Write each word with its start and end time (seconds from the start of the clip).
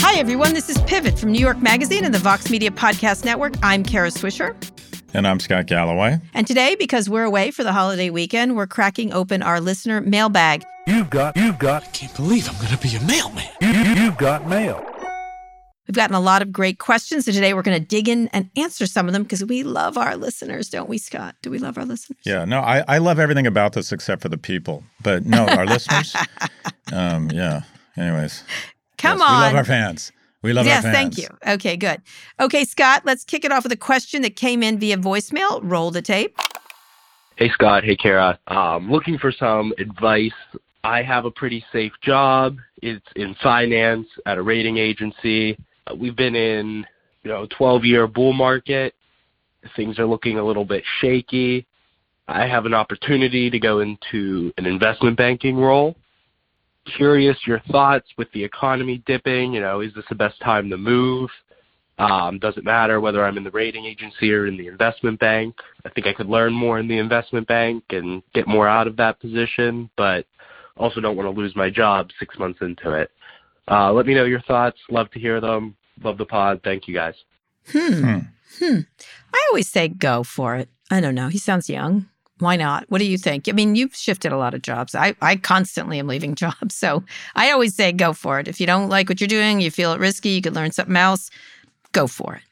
Hi, 0.00 0.16
everyone. 0.16 0.54
This 0.54 0.70
is 0.70 0.78
Pivot 0.82 1.18
from 1.18 1.30
New 1.30 1.38
York 1.38 1.60
Magazine 1.60 2.06
and 2.06 2.14
the 2.14 2.18
Vox 2.18 2.48
Media 2.48 2.70
Podcast 2.70 3.26
Network. 3.26 3.52
I'm 3.62 3.84
Kara 3.84 4.08
Swisher. 4.08 4.56
And 5.12 5.26
I'm 5.26 5.38
Scott 5.38 5.66
Galloway. 5.66 6.20
And 6.32 6.46
today, 6.46 6.74
because 6.78 7.10
we're 7.10 7.24
away 7.24 7.50
for 7.50 7.64
the 7.64 7.72
holiday 7.72 8.08
weekend, 8.08 8.56
we're 8.56 8.66
cracking 8.66 9.12
open 9.12 9.42
our 9.42 9.60
listener 9.60 10.00
mailbag. 10.00 10.64
You've 10.86 11.10
got, 11.10 11.36
you've 11.36 11.58
got, 11.58 11.82
I 11.82 11.86
can't 11.88 12.16
believe 12.16 12.48
I'm 12.48 12.56
going 12.56 12.74
to 12.74 12.78
be 12.78 12.96
a 12.96 13.00
mailman. 13.02 13.48
you, 13.60 13.68
you, 13.68 14.04
you've 14.04 14.16
got 14.16 14.48
mail. 14.48 14.87
We've 15.88 15.94
gotten 15.94 16.14
a 16.14 16.20
lot 16.20 16.42
of 16.42 16.52
great 16.52 16.78
questions, 16.78 17.24
So 17.24 17.32
today 17.32 17.54
we're 17.54 17.62
going 17.62 17.80
to 17.80 17.84
dig 17.84 18.10
in 18.10 18.28
and 18.28 18.50
answer 18.56 18.84
some 18.84 19.06
of 19.06 19.14
them 19.14 19.22
because 19.22 19.42
we 19.42 19.62
love 19.62 19.96
our 19.96 20.16
listeners, 20.16 20.68
don't 20.68 20.86
we, 20.86 20.98
Scott? 20.98 21.34
Do 21.40 21.50
we 21.50 21.58
love 21.58 21.78
our 21.78 21.86
listeners? 21.86 22.18
Yeah, 22.24 22.44
no, 22.44 22.60
I, 22.60 22.84
I 22.86 22.98
love 22.98 23.18
everything 23.18 23.46
about 23.46 23.72
this 23.72 23.90
except 23.90 24.20
for 24.20 24.28
the 24.28 24.36
people. 24.36 24.84
But 25.02 25.24
no, 25.24 25.46
our 25.46 25.66
listeners. 25.66 26.14
Um, 26.90 27.30
yeah. 27.30 27.64
Anyways. 27.98 28.42
Come 28.96 29.18
yes, 29.18 29.28
on. 29.28 29.36
We 29.36 29.46
love 29.48 29.54
our 29.56 29.64
fans. 29.64 30.10
We 30.40 30.54
love 30.54 30.64
yes, 30.64 30.82
our 30.82 30.90
fans. 30.90 31.18
Yes, 31.18 31.28
thank 31.28 31.42
you. 31.44 31.52
Okay, 31.52 31.76
good. 31.76 32.00
Okay, 32.40 32.64
Scott, 32.64 33.02
let's 33.04 33.24
kick 33.24 33.44
it 33.44 33.52
off 33.52 33.64
with 33.64 33.72
a 33.72 33.76
question 33.76 34.22
that 34.22 34.36
came 34.36 34.62
in 34.62 34.78
via 34.78 34.96
voicemail. 34.96 35.60
Roll 35.62 35.90
the 35.90 36.00
tape. 36.00 36.40
Hey 37.36 37.50
Scott, 37.50 37.84
hey 37.84 37.94
Kara. 37.94 38.38
Um, 38.46 38.90
looking 38.90 39.18
for 39.18 39.30
some 39.30 39.74
advice. 39.76 40.32
I 40.82 41.02
have 41.02 41.26
a 41.26 41.30
pretty 41.30 41.62
safe 41.70 41.92
job. 42.00 42.56
It's 42.80 43.04
in 43.14 43.34
finance 43.42 44.06
at 44.24 44.38
a 44.38 44.42
rating 44.42 44.78
agency. 44.78 45.58
Uh, 45.88 45.94
We've 45.94 46.16
been 46.16 46.34
in, 46.34 46.86
you 47.22 47.30
know, 47.30 47.46
12-year 47.58 48.06
bull 48.06 48.32
market. 48.32 48.94
Things 49.76 49.98
are 49.98 50.06
looking 50.06 50.38
a 50.38 50.44
little 50.44 50.64
bit 50.64 50.84
shaky. 51.00 51.66
I 52.26 52.46
have 52.46 52.66
an 52.66 52.74
opportunity 52.74 53.50
to 53.50 53.58
go 53.58 53.80
into 53.80 54.52
an 54.58 54.66
investment 54.66 55.16
banking 55.16 55.56
role. 55.56 55.96
Curious 56.96 57.36
your 57.46 57.60
thoughts 57.70 58.06
with 58.16 58.30
the 58.32 58.42
economy 58.42 59.02
dipping. 59.06 59.52
You 59.52 59.60
know, 59.60 59.80
is 59.80 59.92
this 59.94 60.04
the 60.08 60.14
best 60.14 60.40
time 60.40 60.70
to 60.70 60.76
move? 60.76 61.30
Um, 61.98 62.38
does 62.38 62.56
it 62.56 62.64
matter 62.64 63.00
whether 63.00 63.24
I'm 63.24 63.36
in 63.36 63.44
the 63.44 63.50
rating 63.50 63.84
agency 63.84 64.32
or 64.32 64.46
in 64.46 64.56
the 64.56 64.68
investment 64.68 65.18
bank? 65.18 65.56
I 65.84 65.90
think 65.90 66.06
I 66.06 66.12
could 66.12 66.28
learn 66.28 66.52
more 66.52 66.78
in 66.78 66.86
the 66.86 66.98
investment 66.98 67.48
bank 67.48 67.82
and 67.90 68.22
get 68.34 68.46
more 68.46 68.68
out 68.68 68.86
of 68.86 68.96
that 68.98 69.20
position, 69.20 69.90
but 69.96 70.24
also 70.76 71.00
don't 71.00 71.16
want 71.16 71.34
to 71.34 71.38
lose 71.38 71.56
my 71.56 71.68
job 71.68 72.08
six 72.18 72.38
months 72.38 72.60
into 72.62 72.92
it. 72.92 73.10
Uh, 73.70 73.92
let 73.92 74.06
me 74.06 74.14
know 74.14 74.24
your 74.24 74.42
thoughts. 74.42 74.78
Love 74.90 75.10
to 75.10 75.18
hear 75.18 75.40
them. 75.40 75.76
Love 76.02 76.18
the 76.18 76.26
pod. 76.26 76.60
Thank 76.62 76.88
you 76.88 76.94
guys. 76.94 77.14
Hmm. 77.70 78.18
Hmm. 78.58 78.80
I 79.32 79.46
always 79.50 79.68
say 79.68 79.88
go 79.88 80.22
for 80.22 80.56
it. 80.56 80.68
I 80.90 81.00
don't 81.00 81.14
know. 81.14 81.28
He 81.28 81.38
sounds 81.38 81.68
young. 81.68 82.06
Why 82.38 82.56
not? 82.56 82.84
What 82.88 82.98
do 82.98 83.04
you 83.04 83.18
think? 83.18 83.48
I 83.48 83.52
mean, 83.52 83.74
you've 83.74 83.94
shifted 83.96 84.30
a 84.32 84.36
lot 84.38 84.54
of 84.54 84.62
jobs. 84.62 84.94
I, 84.94 85.16
I 85.20 85.36
constantly 85.36 85.98
am 85.98 86.06
leaving 86.06 86.34
jobs. 86.36 86.74
So 86.74 87.04
I 87.34 87.50
always 87.50 87.74
say 87.74 87.92
go 87.92 88.12
for 88.12 88.38
it. 88.38 88.48
If 88.48 88.60
you 88.60 88.66
don't 88.66 88.88
like 88.88 89.08
what 89.08 89.20
you're 89.20 89.28
doing, 89.28 89.60
you 89.60 89.70
feel 89.70 89.92
it 89.92 90.00
risky, 90.00 90.30
you 90.30 90.42
could 90.42 90.54
learn 90.54 90.72
something 90.72 90.96
else, 90.96 91.30
go 91.92 92.06
for 92.06 92.34
it. 92.34 92.42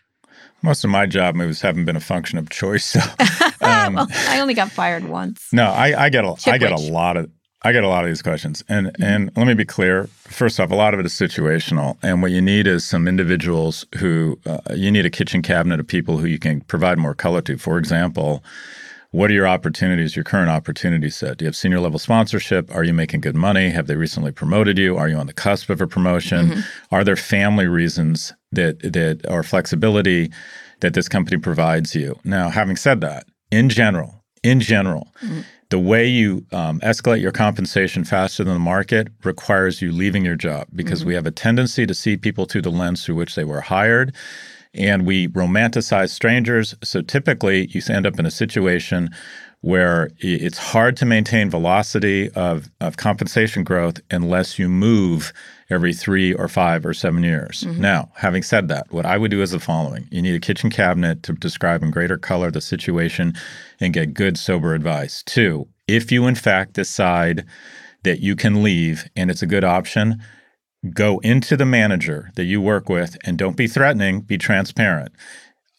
Most 0.62 0.82
of 0.84 0.90
my 0.90 1.06
job 1.06 1.34
moves 1.36 1.60
haven't 1.60 1.84
been 1.84 1.96
a 1.96 2.00
function 2.00 2.38
of 2.38 2.48
choice. 2.50 2.84
So, 2.86 3.00
um, 3.60 3.94
well, 3.94 4.08
I 4.10 4.40
only 4.40 4.54
got 4.54 4.72
fired 4.72 5.04
once. 5.04 5.46
no, 5.52 5.66
I, 5.66 6.06
I 6.06 6.08
get 6.08 6.24
a, 6.24 6.34
Chip 6.36 6.54
I 6.54 6.58
get 6.58 6.72
a 6.72 6.76
lot 6.76 7.16
of 7.16 7.30
I 7.66 7.72
get 7.72 7.82
a 7.82 7.88
lot 7.88 8.04
of 8.04 8.10
these 8.10 8.22
questions, 8.22 8.62
and 8.68 8.86
Mm-hmm. 8.86 9.02
and 9.02 9.30
let 9.36 9.46
me 9.48 9.54
be 9.54 9.64
clear. 9.64 10.06
First 10.28 10.60
off, 10.60 10.70
a 10.70 10.76
lot 10.76 10.94
of 10.94 11.00
it 11.00 11.06
is 11.06 11.12
situational, 11.12 11.96
and 12.00 12.22
what 12.22 12.30
you 12.30 12.40
need 12.40 12.66
is 12.68 12.84
some 12.84 13.08
individuals 13.08 13.84
who 13.98 14.38
uh, 14.46 14.58
you 14.74 14.92
need 14.92 15.04
a 15.04 15.10
kitchen 15.10 15.42
cabinet 15.42 15.80
of 15.80 15.86
people 15.88 16.18
who 16.18 16.26
you 16.26 16.38
can 16.38 16.60
provide 16.62 16.96
more 16.96 17.14
color 17.14 17.42
to. 17.42 17.58
For 17.58 17.76
example, 17.78 18.44
what 19.10 19.30
are 19.30 19.34
your 19.34 19.48
opportunities, 19.48 20.14
your 20.14 20.24
current 20.24 20.48
opportunity 20.50 21.10
set? 21.10 21.38
Do 21.38 21.44
you 21.44 21.48
have 21.48 21.56
senior 21.56 21.80
level 21.80 21.98
sponsorship? 21.98 22.72
Are 22.72 22.84
you 22.84 22.92
making 22.94 23.22
good 23.22 23.34
money? 23.34 23.70
Have 23.70 23.88
they 23.88 23.96
recently 23.96 24.30
promoted 24.30 24.78
you? 24.78 24.96
Are 24.96 25.08
you 25.08 25.16
on 25.16 25.26
the 25.26 25.32
cusp 25.32 25.68
of 25.68 25.80
a 25.80 25.88
promotion? 25.88 26.46
Mm-hmm. 26.46 26.94
Are 26.94 27.02
there 27.02 27.16
family 27.16 27.66
reasons 27.66 28.32
that 28.52 28.78
that 28.92 29.26
or 29.28 29.42
flexibility 29.42 30.30
that 30.80 30.94
this 30.94 31.08
company 31.08 31.38
provides 31.38 31.96
you? 31.96 32.16
Now, 32.22 32.48
having 32.50 32.76
said 32.76 33.00
that, 33.00 33.26
in 33.50 33.68
general, 33.70 34.22
in 34.44 34.60
general, 34.60 35.08
the 35.70 35.78
way 35.78 36.06
you 36.06 36.46
um, 36.52 36.80
escalate 36.80 37.20
your 37.20 37.32
compensation 37.32 38.04
faster 38.04 38.44
than 38.44 38.54
the 38.54 38.60
market 38.60 39.08
requires 39.24 39.82
you 39.82 39.90
leaving 39.90 40.24
your 40.24 40.36
job 40.36 40.68
because 40.74 41.04
we 41.04 41.14
have 41.14 41.26
a 41.26 41.30
tendency 41.30 41.86
to 41.86 41.94
see 41.94 42.16
people 42.16 42.44
through 42.44 42.62
the 42.62 42.70
lens 42.70 43.04
through 43.04 43.16
which 43.16 43.34
they 43.34 43.44
were 43.44 43.60
hired 43.60 44.14
and 44.76 45.06
we 45.06 45.28
romanticize 45.28 46.10
strangers. 46.10 46.74
So 46.84 47.00
typically, 47.02 47.66
you 47.68 47.80
end 47.88 48.06
up 48.06 48.18
in 48.18 48.26
a 48.26 48.30
situation 48.30 49.10
where 49.62 50.10
it's 50.18 50.58
hard 50.58 50.96
to 50.98 51.06
maintain 51.06 51.50
velocity 51.50 52.30
of, 52.30 52.70
of 52.80 52.96
compensation 52.96 53.64
growth 53.64 54.00
unless 54.10 54.58
you 54.58 54.68
move 54.68 55.32
every 55.70 55.92
three 55.92 56.32
or 56.32 56.48
five 56.48 56.86
or 56.86 56.94
seven 56.94 57.22
years. 57.22 57.64
Mm-hmm. 57.64 57.80
Now, 57.80 58.10
having 58.16 58.42
said 58.42 58.68
that, 58.68 58.92
what 58.92 59.06
I 59.06 59.18
would 59.18 59.30
do 59.30 59.42
is 59.42 59.50
the 59.50 59.58
following 59.58 60.08
you 60.10 60.22
need 60.22 60.34
a 60.34 60.40
kitchen 60.40 60.70
cabinet 60.70 61.22
to 61.24 61.32
describe 61.32 61.82
in 61.82 61.90
greater 61.90 62.18
color 62.18 62.50
the 62.50 62.60
situation 62.60 63.34
and 63.80 63.92
get 63.92 64.14
good, 64.14 64.38
sober 64.38 64.74
advice. 64.74 65.22
Two, 65.24 65.68
if 65.86 66.12
you 66.12 66.26
in 66.26 66.34
fact 66.34 66.74
decide 66.74 67.44
that 68.04 68.20
you 68.20 68.36
can 68.36 68.62
leave 68.62 69.08
and 69.16 69.30
it's 69.30 69.42
a 69.42 69.46
good 69.46 69.64
option, 69.64 70.22
go 70.94 71.18
into 71.18 71.56
the 71.56 71.66
manager 71.66 72.30
that 72.36 72.44
you 72.44 72.60
work 72.60 72.88
with 72.88 73.16
and 73.24 73.38
don't 73.38 73.56
be 73.56 73.66
threatening, 73.66 74.20
be 74.20 74.38
transparent. 74.38 75.12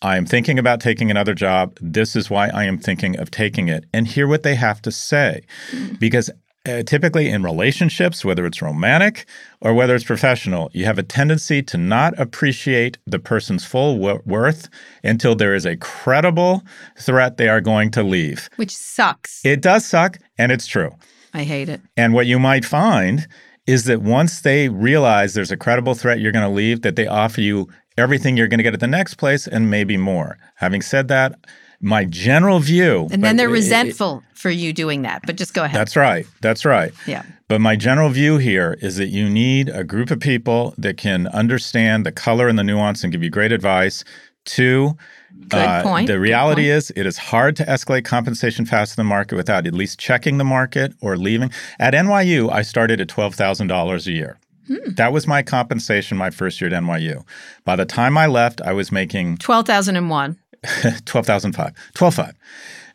I 0.01 0.17
am 0.17 0.25
thinking 0.25 0.59
about 0.59 0.79
taking 0.79 1.09
another 1.09 1.33
job. 1.33 1.77
This 1.81 2.15
is 2.15 2.29
why 2.29 2.49
I 2.49 2.65
am 2.65 2.77
thinking 2.77 3.17
of 3.17 3.31
taking 3.31 3.67
it. 3.67 3.85
And 3.93 4.07
hear 4.07 4.27
what 4.27 4.43
they 4.43 4.55
have 4.55 4.81
to 4.83 4.91
say. 4.91 5.41
Mm-hmm. 5.71 5.95
Because 5.95 6.29
uh, 6.67 6.83
typically 6.83 7.29
in 7.29 7.43
relationships, 7.43 8.25
whether 8.25 8.45
it's 8.45 8.61
romantic 8.61 9.25
or 9.61 9.73
whether 9.73 9.95
it's 9.95 10.03
professional, 10.03 10.69
you 10.73 10.85
have 10.85 10.97
a 10.97 11.03
tendency 11.03 11.63
to 11.63 11.77
not 11.77 12.17
appreciate 12.19 12.97
the 13.07 13.19
person's 13.19 13.65
full 13.65 13.97
wo- 13.97 14.21
worth 14.25 14.69
until 15.03 15.35
there 15.35 15.55
is 15.55 15.65
a 15.65 15.77
credible 15.77 16.63
threat 16.99 17.37
they 17.37 17.47
are 17.47 17.61
going 17.61 17.89
to 17.91 18.03
leave. 18.03 18.49
Which 18.57 18.75
sucks. 18.75 19.45
It 19.45 19.61
does 19.61 19.85
suck, 19.85 20.17
and 20.37 20.51
it's 20.51 20.67
true. 20.67 20.91
I 21.33 21.43
hate 21.43 21.69
it. 21.69 21.81
And 21.95 22.13
what 22.13 22.27
you 22.27 22.39
might 22.39 22.65
find 22.65 23.27
is 23.65 23.85
that 23.85 24.01
once 24.01 24.41
they 24.41 24.69
realize 24.69 25.33
there's 25.33 25.51
a 25.51 25.57
credible 25.57 25.93
threat 25.93 26.19
you're 26.19 26.31
going 26.31 26.47
to 26.47 26.53
leave, 26.53 26.81
that 26.81 26.95
they 26.95 27.07
offer 27.07 27.41
you 27.41 27.67
everything 27.97 28.37
you're 28.37 28.47
going 28.47 28.59
to 28.59 28.63
get 28.63 28.73
at 28.73 28.79
the 28.79 28.87
next 28.87 29.15
place 29.15 29.47
and 29.47 29.69
maybe 29.69 29.97
more. 29.97 30.37
Having 30.55 30.83
said 30.83 31.07
that, 31.09 31.37
my 31.79 32.05
general 32.05 32.59
view. 32.59 33.07
And 33.11 33.23
then 33.23 33.37
they're 33.37 33.47
it- 33.47 33.51
it- 33.51 33.53
resentful 33.53 34.23
for 34.33 34.49
you 34.49 34.73
doing 34.73 35.01
that. 35.03 35.21
But 35.25 35.35
just 35.37 35.53
go 35.53 35.63
ahead. 35.63 35.75
That's 35.79 35.95
right. 35.95 36.25
That's 36.41 36.65
right. 36.65 36.91
Yeah. 37.05 37.23
But 37.47 37.61
my 37.61 37.75
general 37.75 38.09
view 38.09 38.37
here 38.37 38.77
is 38.81 38.97
that 38.97 39.07
you 39.07 39.29
need 39.29 39.69
a 39.69 39.83
group 39.83 40.11
of 40.11 40.19
people 40.19 40.73
that 40.77 40.97
can 40.97 41.27
understand 41.27 42.05
the 42.05 42.11
color 42.11 42.47
and 42.47 42.57
the 42.59 42.63
nuance 42.63 43.03
and 43.03 43.11
give 43.11 43.23
you 43.23 43.29
great 43.29 43.51
advice. 43.51 44.03
Two, 44.45 44.97
Good 45.49 45.83
point. 45.83 46.07
the 46.07 46.19
reality 46.19 46.69
is 46.69 46.91
it 46.95 47.05
is 47.05 47.17
hard 47.17 47.55
to 47.57 47.65
escalate 47.65 48.05
compensation 48.05 48.65
faster 48.65 48.95
than 48.95 49.05
the 49.05 49.09
market 49.09 49.35
without 49.35 49.67
at 49.67 49.73
least 49.73 49.99
checking 49.99 50.37
the 50.37 50.43
market 50.43 50.93
or 51.01 51.15
leaving. 51.17 51.51
At 51.79 51.93
NYU, 51.93 52.51
I 52.51 52.61
started 52.63 52.99
at 53.01 53.07
$12,000 53.07 54.07
a 54.07 54.11
year. 54.11 54.37
Hmm. 54.67 54.75
That 54.95 55.13
was 55.13 55.27
my 55.27 55.41
compensation 55.43 56.17
my 56.17 56.29
first 56.29 56.59
year 56.59 56.69
at 56.73 56.73
NYU. 56.83 57.23
By 57.63 57.75
the 57.77 57.85
time 57.85 58.17
I 58.17 58.25
left, 58.27 58.61
I 58.61 58.73
was 58.73 58.91
making 58.91 59.37
12,001. 59.37 60.37
12,005. 61.05 61.73
12,500. 61.93 62.35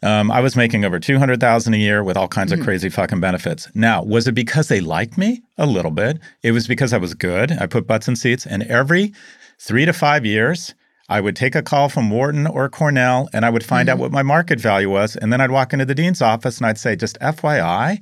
Um, 0.05 0.31
I 0.33 0.41
was 0.41 0.57
making 0.57 0.85
over 0.85 0.99
200,000 0.99 1.75
a 1.75 1.77
year 1.77 2.03
with 2.03 2.17
all 2.17 2.27
kinds 2.29 2.51
Mm-hmm. 2.53 2.61
of 2.63 2.67
crazy 2.67 2.89
fucking 2.89 3.21
benefits. 3.21 3.69
Now, 3.75 4.03
was 4.03 4.27
it 4.27 4.33
because 4.33 4.67
they 4.69 4.81
liked 4.81 5.17
me? 5.17 5.43
A 5.59 5.67
little 5.67 5.93
bit. 5.93 6.19
It 6.43 6.51
was 6.53 6.67
because 6.67 6.93
I 6.93 6.99
was 6.99 7.15
good. 7.15 7.53
I 7.53 7.67
put 7.67 7.87
butts 7.87 8.09
in 8.09 8.17
seats. 8.17 8.45
And 8.47 8.65
every 8.65 9.13
three 9.61 9.85
to 9.85 9.93
five 9.93 10.27
years, 10.27 10.75
I 11.09 11.21
would 11.21 11.37
take 11.37 11.55
a 11.55 11.63
call 11.63 11.89
from 11.89 12.11
Wharton 12.11 12.47
or 12.49 12.69
Cornell 12.69 13.29
and 13.33 13.45
I 13.45 13.51
would 13.51 13.65
find 13.65 13.89
Mm-hmm. 13.89 13.97
out 13.99 14.01
what 14.03 14.11
my 14.13 14.23
market 14.23 14.59
value 14.59 14.91
was. 14.91 15.15
And 15.15 15.33
then 15.33 15.41
I'd 15.41 15.53
walk 15.53 15.73
into 15.73 15.85
the 15.85 15.95
dean's 15.95 16.21
office 16.21 16.59
and 16.59 16.67
I'd 16.67 16.79
say, 16.79 16.97
just 16.97 17.17
FYI, 17.21 18.01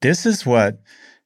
this 0.00 0.24
is 0.24 0.46
what 0.46 0.80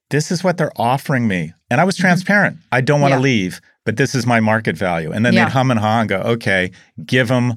this 0.09 0.31
is 0.31 0.43
what 0.43 0.57
they're 0.57 0.71
offering 0.75 1.27
me. 1.27 1.53
And 1.69 1.79
I 1.79 1.83
was 1.83 1.95
transparent. 1.95 2.57
I 2.71 2.81
don't 2.81 2.99
want 2.99 3.11
to. 3.11 3.17
Yeah. 3.17 3.21
leave, 3.23 3.61
but 3.85 3.95
this 3.97 4.15
is 4.15 4.25
my 4.25 4.39
market 4.39 4.75
value. 4.75 5.11
And 5.11 5.23
then 5.25 5.33
Yeah. 5.33 5.45
they'd 5.45 5.51
hum 5.51 5.69
and 5.71 5.79
haw 5.79 5.99
and 6.01 6.09
go, 6.09 6.17
okay, 6.21 6.71
give 7.05 7.29
him 7.29 7.53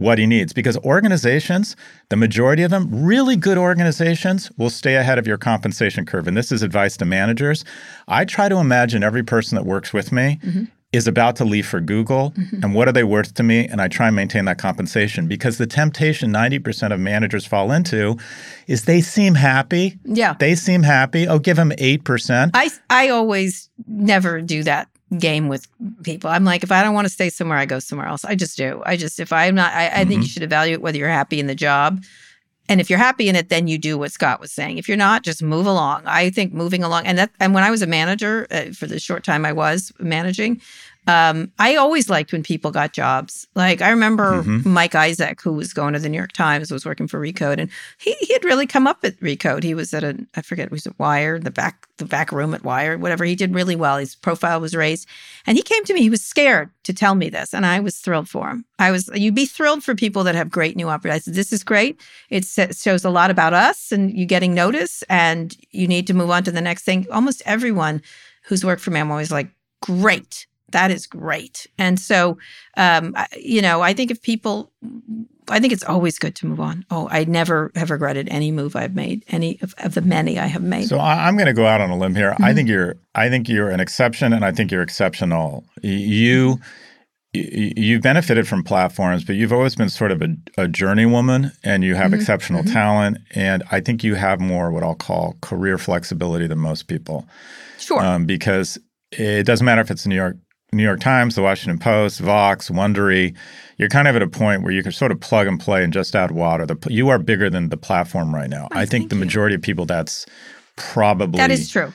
what 0.00 0.18
he 0.18 0.26
needs. 0.26 0.52
Because 0.52 0.76
organizations, 0.78 1.76
the 2.08 2.16
majority 2.16 2.62
of 2.62 2.70
them, 2.70 2.88
really 3.04 3.36
good 3.36 3.56
organizations, 3.58 4.50
will 4.58 4.70
stay 4.70 4.96
ahead 4.96 5.18
of 5.18 5.26
your 5.26 5.38
compensation 5.38 6.04
curve. 6.04 6.26
And 6.26 6.36
this 6.36 6.50
is 6.50 6.62
advice 6.62 6.96
to 6.96 7.04
managers. 7.04 7.64
I 8.08 8.24
try 8.24 8.48
to 8.48 8.56
imagine 8.56 9.02
every 9.04 9.22
person 9.22 9.54
that 9.56 9.64
works 9.64 9.92
with 9.92 10.10
me 10.10 10.38
Mm-hmm. 10.44 10.64
is 10.92 11.06
about 11.06 11.36
to 11.36 11.44
leave 11.44 11.66
for 11.66 11.80
Google 11.80 12.32
and 12.62 12.74
what 12.74 12.88
are 12.88 12.92
they 12.92 13.04
worth 13.04 13.34
to 13.34 13.42
me? 13.42 13.66
And 13.68 13.80
I 13.80 13.88
try 13.88 14.06
and 14.08 14.16
maintain 14.16 14.44
that 14.46 14.58
compensation 14.58 15.28
because 15.28 15.58
the 15.58 15.66
temptation 15.66 16.32
90% 16.32 16.92
of 16.92 16.98
managers 16.98 17.46
fall 17.46 17.70
into 17.72 18.16
is 18.66 18.84
they 18.84 19.00
seem 19.00 19.34
happy. 19.34 19.98
Yeah. 20.04 20.34
They 20.38 20.54
seem 20.56 20.82
happy. 20.82 21.28
Oh, 21.28 21.38
give 21.38 21.56
them 21.56 21.70
8%. 21.72 22.50
I, 22.54 22.70
I 22.88 23.08
always 23.10 23.70
never 23.86 24.40
do 24.40 24.62
that 24.64 24.88
game 25.18 25.48
with 25.48 25.66
people. 26.02 26.30
I'm 26.30 26.44
like, 26.44 26.62
if 26.62 26.70
I 26.72 26.82
don't 26.82 26.94
want 26.94 27.06
to 27.06 27.12
stay 27.12 27.30
somewhere, 27.30 27.58
I 27.58 27.66
go 27.66 27.78
somewhere 27.80 28.08
else. 28.08 28.24
I 28.24 28.34
just 28.34 28.56
do. 28.56 28.82
I 28.86 28.96
just, 28.96 29.20
if 29.20 29.32
I'm 29.32 29.54
not, 29.56 29.72
I, 29.72 30.02
I 30.02 30.04
think 30.04 30.22
you 30.22 30.28
should 30.28 30.42
evaluate 30.44 30.80
whether 30.82 30.98
you're 30.98 31.08
happy 31.08 31.40
in 31.40 31.46
the 31.48 31.54
job 31.54 32.02
And 32.68 32.80
if 32.80 32.88
you're 32.88 33.00
happy 33.00 33.28
in 33.28 33.34
it, 33.34 33.48
then 33.48 33.66
you 33.66 33.78
do 33.78 33.98
what 33.98 34.12
Scott 34.12 34.40
was 34.40 34.52
saying. 34.52 34.78
If 34.78 34.86
you're 34.88 34.96
not, 34.96 35.24
just 35.24 35.42
move 35.42 35.66
along. 35.66 36.02
I 36.06 36.30
think 36.30 36.52
moving 36.54 36.84
along, 36.84 37.06
and 37.06 37.18
that, 37.18 37.30
and 37.40 37.52
when 37.52 37.64
I 37.64 37.70
was 37.70 37.82
a 37.82 37.86
manager 37.86 38.46
uh, 38.52 38.72
for 38.72 38.86
the 38.86 39.00
short 39.00 39.24
time 39.24 39.44
I 39.44 39.52
was 39.52 39.92
managing, 39.98 40.60
um, 41.10 41.50
I 41.58 41.76
always 41.76 42.08
liked 42.08 42.32
when 42.32 42.42
people 42.42 42.70
got 42.70 42.92
jobs. 42.92 43.46
Like 43.54 43.80
I 43.82 43.90
remember 43.90 44.42
Mhm. 44.42 44.64
Mike 44.64 44.94
Isaac, 44.94 45.40
who 45.42 45.52
was 45.52 45.72
going 45.72 45.92
to 45.94 45.98
the 45.98 46.08
New 46.08 46.16
York 46.18 46.32
Times, 46.32 46.70
was 46.70 46.84
working 46.86 47.08
for 47.08 47.18
Recode, 47.20 47.58
and 47.58 47.70
he 47.98 48.12
he 48.20 48.32
had 48.32 48.44
really 48.44 48.66
come 48.66 48.86
up 48.86 49.04
at 49.04 49.18
Recode. 49.20 49.62
He 49.62 49.74
was 49.74 49.92
at 49.94 50.04
a 50.04 50.12
I 50.36 50.42
forget 50.42 50.66
it 50.66 50.72
was 50.72 50.86
at 50.86 50.98
Wired, 50.98 51.44
the 51.44 51.50
back 51.50 51.86
the 51.98 52.04
back 52.04 52.32
room 52.32 52.54
at 52.54 52.64
Wired, 52.64 53.00
whatever. 53.02 53.24
He 53.24 53.34
did 53.34 53.54
really 53.54 53.76
well. 53.76 53.98
His 53.98 54.14
profile 54.14 54.60
was 54.60 54.74
raised, 54.74 55.06
and 55.46 55.56
he 55.56 55.62
came 55.62 55.84
to 55.84 55.94
me. 55.94 56.00
He 56.02 56.10
was 56.10 56.22
scared 56.22 56.70
to 56.84 56.92
tell 56.94 57.14
me 57.14 57.28
this, 57.30 57.52
and 57.54 57.66
I 57.66 57.80
was 57.80 57.96
thrilled 57.98 58.28
for 58.28 58.48
him. 58.48 58.64
I 58.78 58.90
was 58.90 59.10
you'd 59.14 59.34
be 59.34 59.46
thrilled 59.46 59.82
for 59.84 59.94
people 59.94 60.22
that 60.24 60.34
have 60.34 60.50
great 60.50 60.76
new 60.76 60.88
opportunities. 60.88 61.22
I 61.22 61.24
said, 61.24 61.34
This 61.34 61.52
is 61.52 61.64
great. 61.64 62.00
It 62.30 62.44
shows 62.46 63.04
a 63.04 63.10
lot 63.10 63.30
about 63.30 63.54
us, 63.54 63.92
and 63.92 64.16
you 64.18 64.26
getting 64.26 64.54
notice, 64.54 65.02
and 65.08 65.56
you 65.70 65.86
need 65.88 66.06
to 66.06 66.14
move 66.14 66.30
on 66.30 66.44
to 66.44 66.52
the 66.52 66.60
next 66.60 66.84
thing. 66.84 67.06
Almost 67.10 67.42
everyone 67.46 68.02
who's 68.44 68.64
worked 68.64 68.82
for 68.82 68.90
me, 68.90 69.00
I'm 69.00 69.10
always 69.10 69.30
like, 69.32 69.50
great. 69.82 70.46
That 70.72 70.90
is 70.90 71.06
great. 71.06 71.66
And 71.78 71.98
so, 71.98 72.38
um, 72.76 73.14
you 73.36 73.60
know, 73.62 73.80
I 73.80 73.92
think 73.94 74.10
if 74.10 74.20
people, 74.22 74.70
I 75.48 75.58
think 75.60 75.72
it's 75.72 75.82
always 75.84 76.18
good 76.18 76.34
to 76.36 76.46
move 76.46 76.60
on. 76.60 76.84
Oh, 76.90 77.08
I 77.10 77.24
never 77.24 77.70
have 77.74 77.90
regretted 77.90 78.28
any 78.30 78.52
move 78.52 78.76
I've 78.76 78.94
made, 78.94 79.24
any 79.28 79.58
of, 79.62 79.74
of 79.78 79.94
the 79.94 80.02
many 80.02 80.38
I 80.38 80.46
have 80.46 80.62
made. 80.62 80.88
So 80.88 80.98
I, 80.98 81.26
I'm 81.26 81.36
going 81.36 81.46
to 81.46 81.52
go 81.52 81.66
out 81.66 81.80
on 81.80 81.90
a 81.90 81.98
limb 81.98 82.14
here. 82.14 82.34
I 82.38 82.52
Mhm. 82.52 82.54
think 82.54 82.68
you're. 82.68 82.96
I 83.14 83.28
think 83.28 83.48
you're 83.48 83.70
an 83.70 83.80
exception, 83.80 84.32
and 84.32 84.44
I 84.44 84.52
think 84.52 84.70
you're 84.70 84.82
exceptional. 84.82 85.64
You. 85.82 86.60
You've 87.32 88.02
benefited 88.02 88.48
from 88.48 88.64
platforms, 88.64 89.22
but 89.22 89.36
you've 89.36 89.52
always 89.52 89.76
been 89.76 89.88
sort 89.88 90.10
of 90.10 90.20
a, 90.20 90.34
a 90.58 90.66
journey 90.66 91.06
woman 91.06 91.52
and 91.62 91.84
you 91.84 91.94
have 91.94 92.10
Mhm, 92.10 92.14
exceptional 92.16 92.64
mhm. 92.64 92.72
talent. 92.72 93.18
And 93.36 93.62
I 93.70 93.80
think 93.80 94.02
you 94.02 94.16
have 94.16 94.40
more 94.40 94.72
what 94.72 94.82
I'll 94.82 94.96
call 94.96 95.36
career 95.40 95.78
flexibility 95.78 96.48
than 96.48 96.58
most 96.58 96.88
people. 96.88 97.28
sure. 97.78 98.02
um, 98.02 98.26
because 98.26 98.78
it 99.12 99.44
doesn't 99.46 99.64
matter 99.64 99.80
if 99.80 99.90
it's 99.92 100.06
New 100.08 100.16
York 100.16 100.36
New 100.72 100.82
York 100.82 101.00
Times, 101.00 101.34
the 101.34 101.42
Washington 101.42 101.78
Post, 101.78 102.20
Vox, 102.20 102.70
Wondery. 102.70 103.34
You're 103.76 103.88
kind 103.88 104.06
of 104.08 104.14
at 104.16 104.22
a 104.22 104.28
point 104.28 104.62
where 104.62 104.72
you 104.72 104.82
can 104.82 104.92
sort 104.92 105.10
of 105.10 105.20
plug 105.20 105.46
and 105.46 105.58
play 105.58 105.82
and 105.82 105.92
just 105.92 106.14
add 106.14 106.30
water. 106.30 106.66
The, 106.66 106.76
you 106.88 107.08
are 107.08 107.18
bigger 107.18 107.50
than 107.50 107.70
the 107.70 107.76
platform 107.76 108.34
right 108.34 108.48
now. 108.50 108.68
Oh, 108.70 108.78
I 108.78 108.86
think 108.86 109.08
the 109.08 109.16
you. 109.16 109.20
majority 109.20 109.54
of 109.56 109.62
people 109.62 109.84
that's 109.86 110.26
probably 110.76 111.38
that 111.38 111.50
is 111.50 111.70
true. 111.70 111.92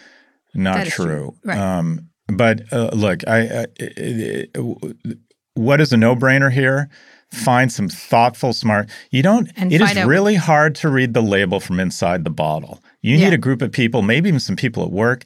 not 0.53 0.87
is 0.87 0.93
true. 0.93 1.05
true. 1.05 1.35
Right. 1.43 1.57
Um, 1.57 2.09
but 2.27 2.61
uh, 2.73 2.89
look, 2.93 3.27
I, 3.27 3.65
I, 3.65 3.65
I- 4.55 4.83
what 5.53 5.79
is 5.79 5.93
a 5.93 5.97
no-brainer 5.97 6.51
here? 6.51 6.89
Find 7.31 7.71
some 7.71 7.87
thoughtful, 7.89 8.51
smart. 8.53 8.89
You 9.11 9.21
don't. 9.23 9.49
And 9.55 9.71
it 9.71 9.81
is 9.81 9.95
out- 9.97 10.07
really 10.07 10.35
hard 10.35 10.75
to 10.75 10.89
read 10.89 11.13
the 11.13 11.21
label 11.21 11.59
from 11.59 11.79
inside 11.79 12.23
the 12.23 12.29
bottle. 12.29 12.81
You 13.01 13.17
Yeah. 13.17 13.25
need 13.25 13.33
a 13.33 13.37
group 13.37 13.61
of 13.61 13.71
people, 13.71 14.01
maybe 14.01 14.27
even 14.29 14.39
some 14.39 14.55
people 14.55 14.83
at 14.83 14.91
work. 14.91 15.23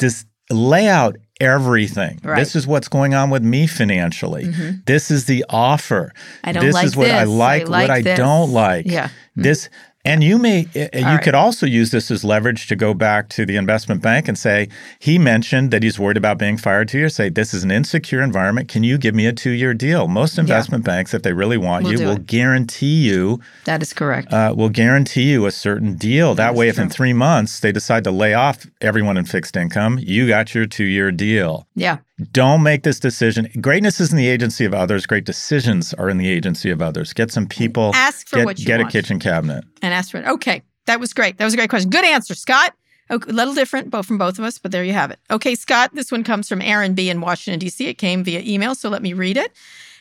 Just 0.00 0.26
lay 0.50 0.88
out 0.88 1.16
everything. 1.40 2.20
Right. 2.22 2.38
This 2.38 2.56
is 2.56 2.66
what's 2.66 2.88
going 2.88 3.14
on 3.14 3.30
with 3.30 3.42
me 3.42 3.66
financially. 3.66 4.46
Mhm. 4.46 4.84
This 4.86 5.10
is 5.10 5.26
the 5.26 5.44
offer. 5.48 6.12
I 6.44 6.52
don't 6.52 6.64
this 6.64 6.74
like 6.74 6.86
is 6.86 6.96
what 6.96 7.10
I 7.10 7.20
this. 7.20 7.20
I 7.20 7.24
like, 7.24 7.62
what 7.62 7.70
like 7.70 7.90
I 7.90 8.02
don't 8.16 8.50
like. 8.52 8.86
Yeah. 8.86 9.08
This 9.36 9.68
and 10.08 10.24
you 10.24 10.38
may 10.38 10.66
uh, 10.74 10.88
you 10.98 11.04
right. 11.04 11.22
could 11.22 11.34
also 11.34 11.66
use 11.66 11.90
this 11.90 12.10
as 12.10 12.24
leverage 12.24 12.66
to 12.68 12.76
go 12.76 12.94
back 12.94 13.28
to 13.30 13.44
the 13.46 13.56
investment 13.56 14.02
bank 14.02 14.28
and 14.28 14.38
say 14.38 14.68
he 14.98 15.18
mentioned 15.18 15.70
that 15.70 15.82
he's 15.82 15.98
worried 15.98 16.16
about 16.16 16.38
being 16.38 16.56
fired 16.56 16.88
two 16.88 16.98
years. 16.98 17.14
Say 17.14 17.28
this 17.28 17.52
is 17.54 17.62
an 17.64 17.70
insecure 17.70 18.20
environment. 18.22 18.68
Can 18.68 18.82
you 18.84 18.98
give 18.98 19.14
me 19.14 19.26
a 19.26 19.32
two 19.32 19.50
year 19.50 19.74
deal? 19.74 20.08
Most 20.08 20.38
investment 20.38 20.84
banks, 20.84 21.14
if 21.14 21.22
they 21.22 21.32
really 21.32 21.58
want 21.58 21.84
Will 21.84 21.92
you, 21.92 21.98
will 22.06 22.12
it. 22.16 22.26
guarantee 22.26 23.08
you 23.08 23.40
That 23.64 23.82
is 23.82 23.92
correct. 23.92 24.32
uh, 24.32 24.54
will 24.56 24.70
guarantee 24.70 25.30
you 25.32 25.46
a 25.46 25.50
certain 25.52 25.94
deal. 25.96 26.34
That 26.34 26.54
way, 26.54 26.68
if 26.68 26.78
in 26.78 26.88
three 26.88 27.12
months 27.12 27.60
they 27.60 27.72
decide 27.72 28.04
to 28.04 28.10
lay 28.10 28.34
off 28.34 28.66
everyone 28.80 29.16
in 29.16 29.24
fixed 29.26 29.56
income, 29.56 29.98
you 30.00 30.26
got 30.28 30.54
your 30.54 30.66
two 30.66 30.84
year 30.84 31.10
deal. 31.12 31.66
yeah. 31.74 31.98
Don't 32.32 32.62
make 32.62 32.82
this 32.82 32.98
decision. 32.98 33.48
Greatness 33.60 34.00
is 34.00 34.10
in 34.10 34.16
the 34.16 34.26
agency 34.26 34.64
of 34.64 34.74
others. 34.74 35.06
Great 35.06 35.24
decisions 35.24 35.94
are 35.94 36.08
in 36.08 36.18
the 36.18 36.28
agency 36.28 36.70
of 36.70 36.82
others. 36.82 37.12
Get 37.12 37.30
some 37.30 37.46
people. 37.46 37.92
Ask 37.94 38.26
for 38.26 38.36
get 38.36 38.44
what 38.44 38.58
you 38.58 38.66
get 38.66 38.80
want. 38.80 38.90
a 38.90 38.92
kitchen 38.92 39.20
cabinet. 39.20 39.64
and 39.82 39.94
ask 39.94 40.10
for 40.10 40.18
it. 40.18 40.26
Okay, 40.26 40.62
that 40.86 40.98
was 40.98 41.12
great. 41.12 41.38
That 41.38 41.44
was 41.44 41.54
a 41.54 41.56
great 41.56 41.70
question. 41.70 41.90
Good 41.90 42.04
answer, 42.04 42.34
Scott. 42.34 42.74
Okay, 43.10 43.30
a 43.30 43.32
little 43.32 43.54
different, 43.54 43.90
both 43.90 44.06
from 44.06 44.18
both 44.18 44.38
of 44.38 44.44
us, 44.44 44.58
but 44.58 44.72
there 44.72 44.84
you 44.84 44.92
have 44.92 45.10
it. 45.10 45.18
Okay, 45.30 45.54
Scott, 45.54 45.90
this 45.94 46.10
one 46.12 46.24
comes 46.24 46.48
from 46.48 46.60
Aaron 46.60 46.94
B 46.94 47.08
in 47.08 47.20
Washington 47.20 47.58
D.C. 47.60 47.86
It 47.86 47.94
came 47.94 48.24
via 48.24 48.40
email, 48.40 48.74
so 48.74 48.88
let 48.88 49.00
me 49.00 49.12
read 49.12 49.36
it. 49.36 49.52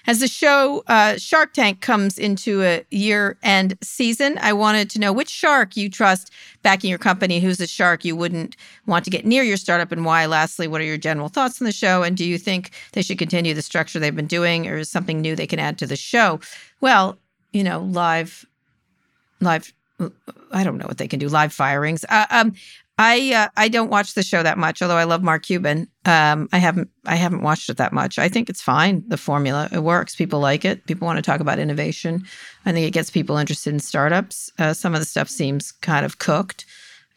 As 0.07 0.21
the 0.21 0.27
show 0.29 0.83
uh, 0.87 1.17
Shark 1.17 1.51
Tank 1.51 1.81
comes 1.81 2.17
into 2.17 2.63
a 2.63 2.85
year-end 2.91 3.77
season, 3.83 4.37
I 4.41 4.53
wanted 4.53 4.89
to 4.91 4.99
know 4.99 5.11
which 5.11 5.29
shark 5.29 5.75
you 5.75 5.89
trust 5.89 6.31
backing 6.63 6.89
your 6.89 6.97
company, 6.97 7.41
who's 7.41 7.59
a 7.59 7.67
shark 7.67 8.05
you 8.05 8.15
wouldn't 8.15 8.55
want 8.85 9.03
to 9.03 9.11
get 9.11 9.25
near 9.25 9.43
your 9.43 9.57
startup, 9.57 9.91
and 9.91 10.05
why. 10.05 10.25
Lastly, 10.25 10.65
what 10.65 10.79
are 10.79 10.85
your 10.85 10.97
general 10.97 11.27
thoughts 11.27 11.61
on 11.61 11.65
the 11.65 11.73
show, 11.73 12.03
and 12.03 12.15
do 12.15 12.23
you 12.23 12.37
think 12.37 12.71
they 12.93 13.01
should 13.01 13.19
continue 13.19 13.53
the 13.53 13.61
structure 13.61 13.99
they've 13.99 14.15
been 14.15 14.27
doing, 14.27 14.65
or 14.65 14.77
is 14.77 14.89
something 14.89 15.19
new 15.19 15.35
they 15.35 15.45
can 15.45 15.59
add 15.59 15.77
to 15.79 15.85
the 15.85 15.97
show? 15.97 16.39
Well, 16.79 17.17
you 17.51 17.63
know, 17.63 17.81
live 17.81 18.45
live 19.41 19.73
I 20.51 20.63
don't 20.63 20.77
know 20.77 20.87
what 20.87 20.99
they 20.99 21.07
can 21.07 21.19
do 21.19 21.27
live 21.27 21.51
firings. 21.51 22.05
Uh, 22.07 22.27
um, 22.29 22.53
I 22.99 23.33
uh, 23.33 23.49
I 23.55 23.67
don't 23.67 23.91
watch 23.91 24.13
the 24.15 24.23
show 24.23 24.41
that 24.41 24.57
much, 24.57 24.81
although 24.81 24.97
I 24.97 25.03
love 25.03 25.21
Mark 25.21 25.43
Cuban. 25.43 25.87
Um, 26.05 26.49
I 26.51 26.57
haven't 26.57 26.89
I 27.05 27.15
haven't 27.15 27.43
watched 27.43 27.69
it 27.69 27.77
that 27.77 27.93
much. 27.93 28.17
I 28.17 28.27
think 28.27 28.49
it's 28.49 28.61
fine. 28.61 29.03
The 29.07 29.17
formula 29.17 29.69
it 29.71 29.83
works. 29.83 30.15
People 30.15 30.39
like 30.39 30.65
it. 30.65 30.85
People 30.87 31.05
want 31.05 31.17
to 31.17 31.21
talk 31.21 31.39
about 31.39 31.59
innovation. 31.59 32.25
I 32.65 32.71
think 32.71 32.87
it 32.87 32.91
gets 32.91 33.11
people 33.11 33.37
interested 33.37 33.71
in 33.73 33.79
startups. 33.79 34.51
Uh, 34.57 34.73
some 34.73 34.95
of 34.95 34.99
the 34.99 35.05
stuff 35.05 35.29
seems 35.29 35.71
kind 35.71 36.05
of 36.05 36.17
cooked. 36.17 36.65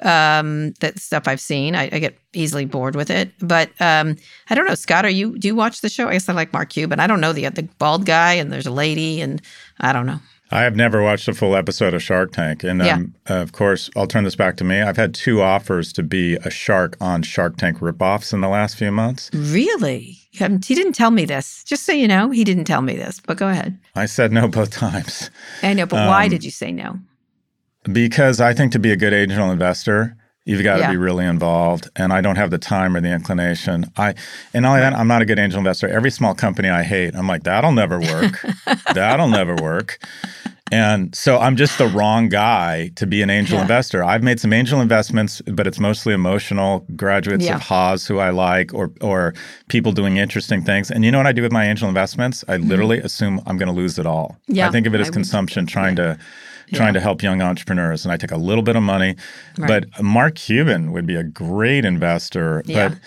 Um, 0.03 0.73
that 0.81 0.99
stuff 0.99 1.29
I've 1.29 1.43
seen, 1.43 1.75
I, 1.75 1.91
I 1.93 1.99
get 1.99 2.19
easily 2.33 2.65
bored 2.65 2.97
with 2.97 3.11
it. 3.11 3.33
But 3.41 3.71
um, 3.81 4.17
I 4.49 4.55
don't 4.55 4.67
know, 4.67 4.75
Scott. 4.75 5.05
Are 5.05 5.11
you 5.11 5.39
do 5.39 5.49
you 5.49 5.55
watch 5.55 5.81
the 5.81 5.89
show? 5.89 6.09
I 6.09 6.13
guess 6.13 6.29
I 6.29 6.35
like 6.35 6.53
Mark 6.53 6.69
Cuban. 6.71 7.01
I 7.01 7.07
don't 7.07 7.21
know 7.23 7.33
the 7.33 7.49
the 7.49 7.63
bald 7.79 8.05
guy 8.05 8.35
and 8.35 8.53
there's 8.53 8.67
a 8.67 8.71
lady 8.71 9.23
and 9.23 9.41
I 9.81 9.95
don't 9.95 10.07
know. 10.07 10.21
I 10.53 10.63
have 10.63 10.75
never 10.75 11.01
watched 11.03 11.29
a 11.29 11.35
full 11.35 11.55
episode 11.55 11.95
of 11.95 12.03
Shark 12.03 12.33
Tank. 12.33 12.65
And 12.65 12.81
Yeah. 12.81 12.95
um, 12.95 13.15
uh, 13.29 13.35
of 13.35 13.53
course, 13.53 13.89
I'll 13.97 14.09
turn 14.09 14.25
this 14.25 14.35
back 14.35 14.57
to 14.57 14.65
me. 14.65 14.81
I've 14.81 14.97
had 14.97 15.15
two 15.15 15.41
offers 15.43 15.93
to 15.93 16.03
be 16.03 16.35
a 16.45 16.51
shark 16.51 16.97
on 17.01 17.23
Shark 17.23 17.57
Tank 17.57 17.79
ripoffs 17.79 18.33
in 18.33 18.41
the 18.41 18.49
last 18.49 18.77
few 18.77 18.91
months. 18.91 19.31
Really? 19.33 20.17
He 20.33 20.75
didn't 20.75 20.93
tell 20.95 21.11
me 21.13 21.25
this. 21.25 21.63
Just 21.65 21.85
so 21.85 21.93
you 21.93 22.09
know, 22.09 22.31
he 22.31 22.43
didn't 22.45 22.65
tell 22.65 22.83
me 22.83 22.97
this. 22.97 23.21
But 23.25 23.37
go 23.37 23.49
ahead. 23.49 23.79
I 23.95 24.07
said 24.07 24.33
no 24.33 24.49
both 24.49 24.71
times 24.87 25.31
I 25.63 25.73
know, 25.75 25.87
but 25.87 26.07
why 26.07 26.25
Um, 26.25 26.31
did 26.31 26.45
you 26.45 26.51
say 26.51 26.73
no? 26.73 26.99
because 27.93 28.41
I 28.41 28.53
think 28.53 28.73
to 28.73 28.79
be 28.79 28.91
a 28.93 28.97
good 28.97 29.15
angel 29.15 29.51
investor, 29.51 30.15
you've 30.45 30.63
got 30.63 30.75
to 30.75 30.81
Yeah. 30.81 30.91
be 30.91 30.97
really 30.99 31.25
involved. 31.25 31.89
And 31.97 32.13
I 32.13 32.21
don't 32.21 32.37
have 32.37 32.51
the 32.51 32.59
time 32.59 32.95
or 32.97 33.01
the 33.01 33.09
inclination. 33.11 33.87
I 33.97 34.15
and 34.53 34.63
not 34.65 34.71
only 34.71 34.81
that, 34.83 34.95
I'm 34.95 35.09
not 35.09 35.23
a 35.23 35.25
good 35.25 35.39
angel 35.39 35.59
investor. 35.59 35.89
Every 35.89 36.11
small 36.11 36.35
company 36.35 36.69
I 36.69 36.83
hate, 36.83 37.15
I'm 37.15 37.27
like, 37.27 37.45
that'll 37.45 37.73
never 37.73 37.99
work. 38.01 38.45
that'll 38.95 39.29
never 39.29 39.55
work. 39.57 39.99
And 40.73 41.15
so 41.15 41.39
I'm 41.39 41.57
just 41.57 41.79
the 41.79 41.89
wrong 41.89 42.29
guy 42.29 42.91
to 42.97 43.07
be 43.07 43.23
an 43.23 43.31
angel 43.31 43.57
Yeah. 43.57 43.63
investor. 43.63 44.05
I've 44.05 44.23
made 44.23 44.39
some 44.39 44.53
angel 44.53 44.81
investments, 44.81 45.43
but 45.47 45.67
it's 45.67 45.81
mostly 45.81 46.15
emotional 46.15 46.87
graduates 46.97 47.45
Yeah. 47.45 47.57
of 47.57 47.63
Haas 47.63 48.07
who 48.07 48.19
I 48.19 48.31
like 48.31 48.73
or 48.73 48.91
or 49.01 49.35
people 49.69 49.93
doing 49.93 50.17
interesting 50.17 50.63
things. 50.63 50.91
And 50.91 51.05
you 51.05 51.11
know 51.11 51.19
what 51.19 51.27
I 51.27 51.33
do 51.33 51.43
with 51.43 51.53
my 51.53 51.67
angel 51.67 51.89
investments? 51.89 52.45
I 52.49 52.57
literally 52.57 52.99
assume 52.99 53.41
I'm 53.47 53.59
going 53.59 53.69
to 53.75 53.75
lose 53.75 53.99
it 53.99 54.07
all. 54.07 54.37
Mm-hmm. 54.43 54.55
Yeah, 54.57 54.69
I 54.69 54.71
think 54.71 54.87
of 54.87 54.95
it 54.95 54.99
I 54.99 55.01
as 55.03 55.07
would- 55.09 55.15
consumption, 55.15 55.67
trying 55.67 55.97
to 55.97 56.17
trying 56.73 56.95
to 56.95 57.01
help 57.01 57.21
young 57.21 57.43
entrepreneurs. 57.43 58.05
And 58.05 58.13
I 58.13 58.17
take 58.17 58.31
a 58.31 58.37
little 58.37 58.63
bit 58.63 58.77
of 58.77 58.83
money. 58.85 59.17
Right. 59.59 59.85
But 59.91 60.03
Mark 60.05 60.37
Cuban 60.37 60.93
would 60.93 61.05
be 61.05 61.17
a 61.17 61.25
great 61.25 61.85
investor. 61.85 62.63
Yeah. 62.65 62.91
But 62.91 62.99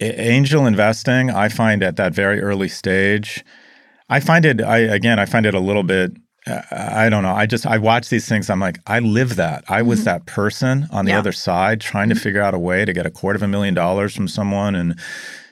angel 0.00 0.66
investing, 0.66 1.30
I 1.30 1.50
find 1.50 1.82
at 1.82 1.96
that 1.96 2.14
very 2.14 2.40
early 2.40 2.68
stage, 2.68 3.44
I 4.08 4.20
find 4.20 4.46
it. 4.46 4.62
I 4.62 4.78
again, 4.78 5.18
I 5.18 5.26
find 5.26 5.44
it 5.44 5.54
a 5.54 5.60
little 5.60 5.82
bit. 5.82 6.12
I 6.70 7.08
don't 7.08 7.22
know. 7.22 7.32
I 7.34 7.46
just 7.46 7.66
I 7.66 7.78
watch 7.78 8.08
these 8.08 8.28
things. 8.28 8.50
I'm 8.50 8.60
like, 8.60 8.78
I 8.86 8.98
live 9.00 9.36
that. 9.36 9.64
I 9.68 9.82
was 9.82 10.04
that 10.04 10.26
person 10.26 10.88
on 10.90 11.04
the 11.04 11.08
Mm-hmm. 11.08 11.08
Yeah. 11.08 11.14
Mm-hmm. 11.14 11.18
other 11.18 11.32
side 11.32 11.80
trying 11.80 12.08
to 12.10 12.14
figure 12.14 12.40
out 12.42 12.54
a 12.54 12.58
way 12.58 12.84
to 12.84 12.92
get 12.92 13.06
a 13.06 13.10
quarter 13.10 13.36
of 13.36 13.42
a 13.42 13.48
million 13.48 13.74
dollars 13.74 14.14
from 14.14 14.28
someone 14.28 14.74
and 14.74 14.98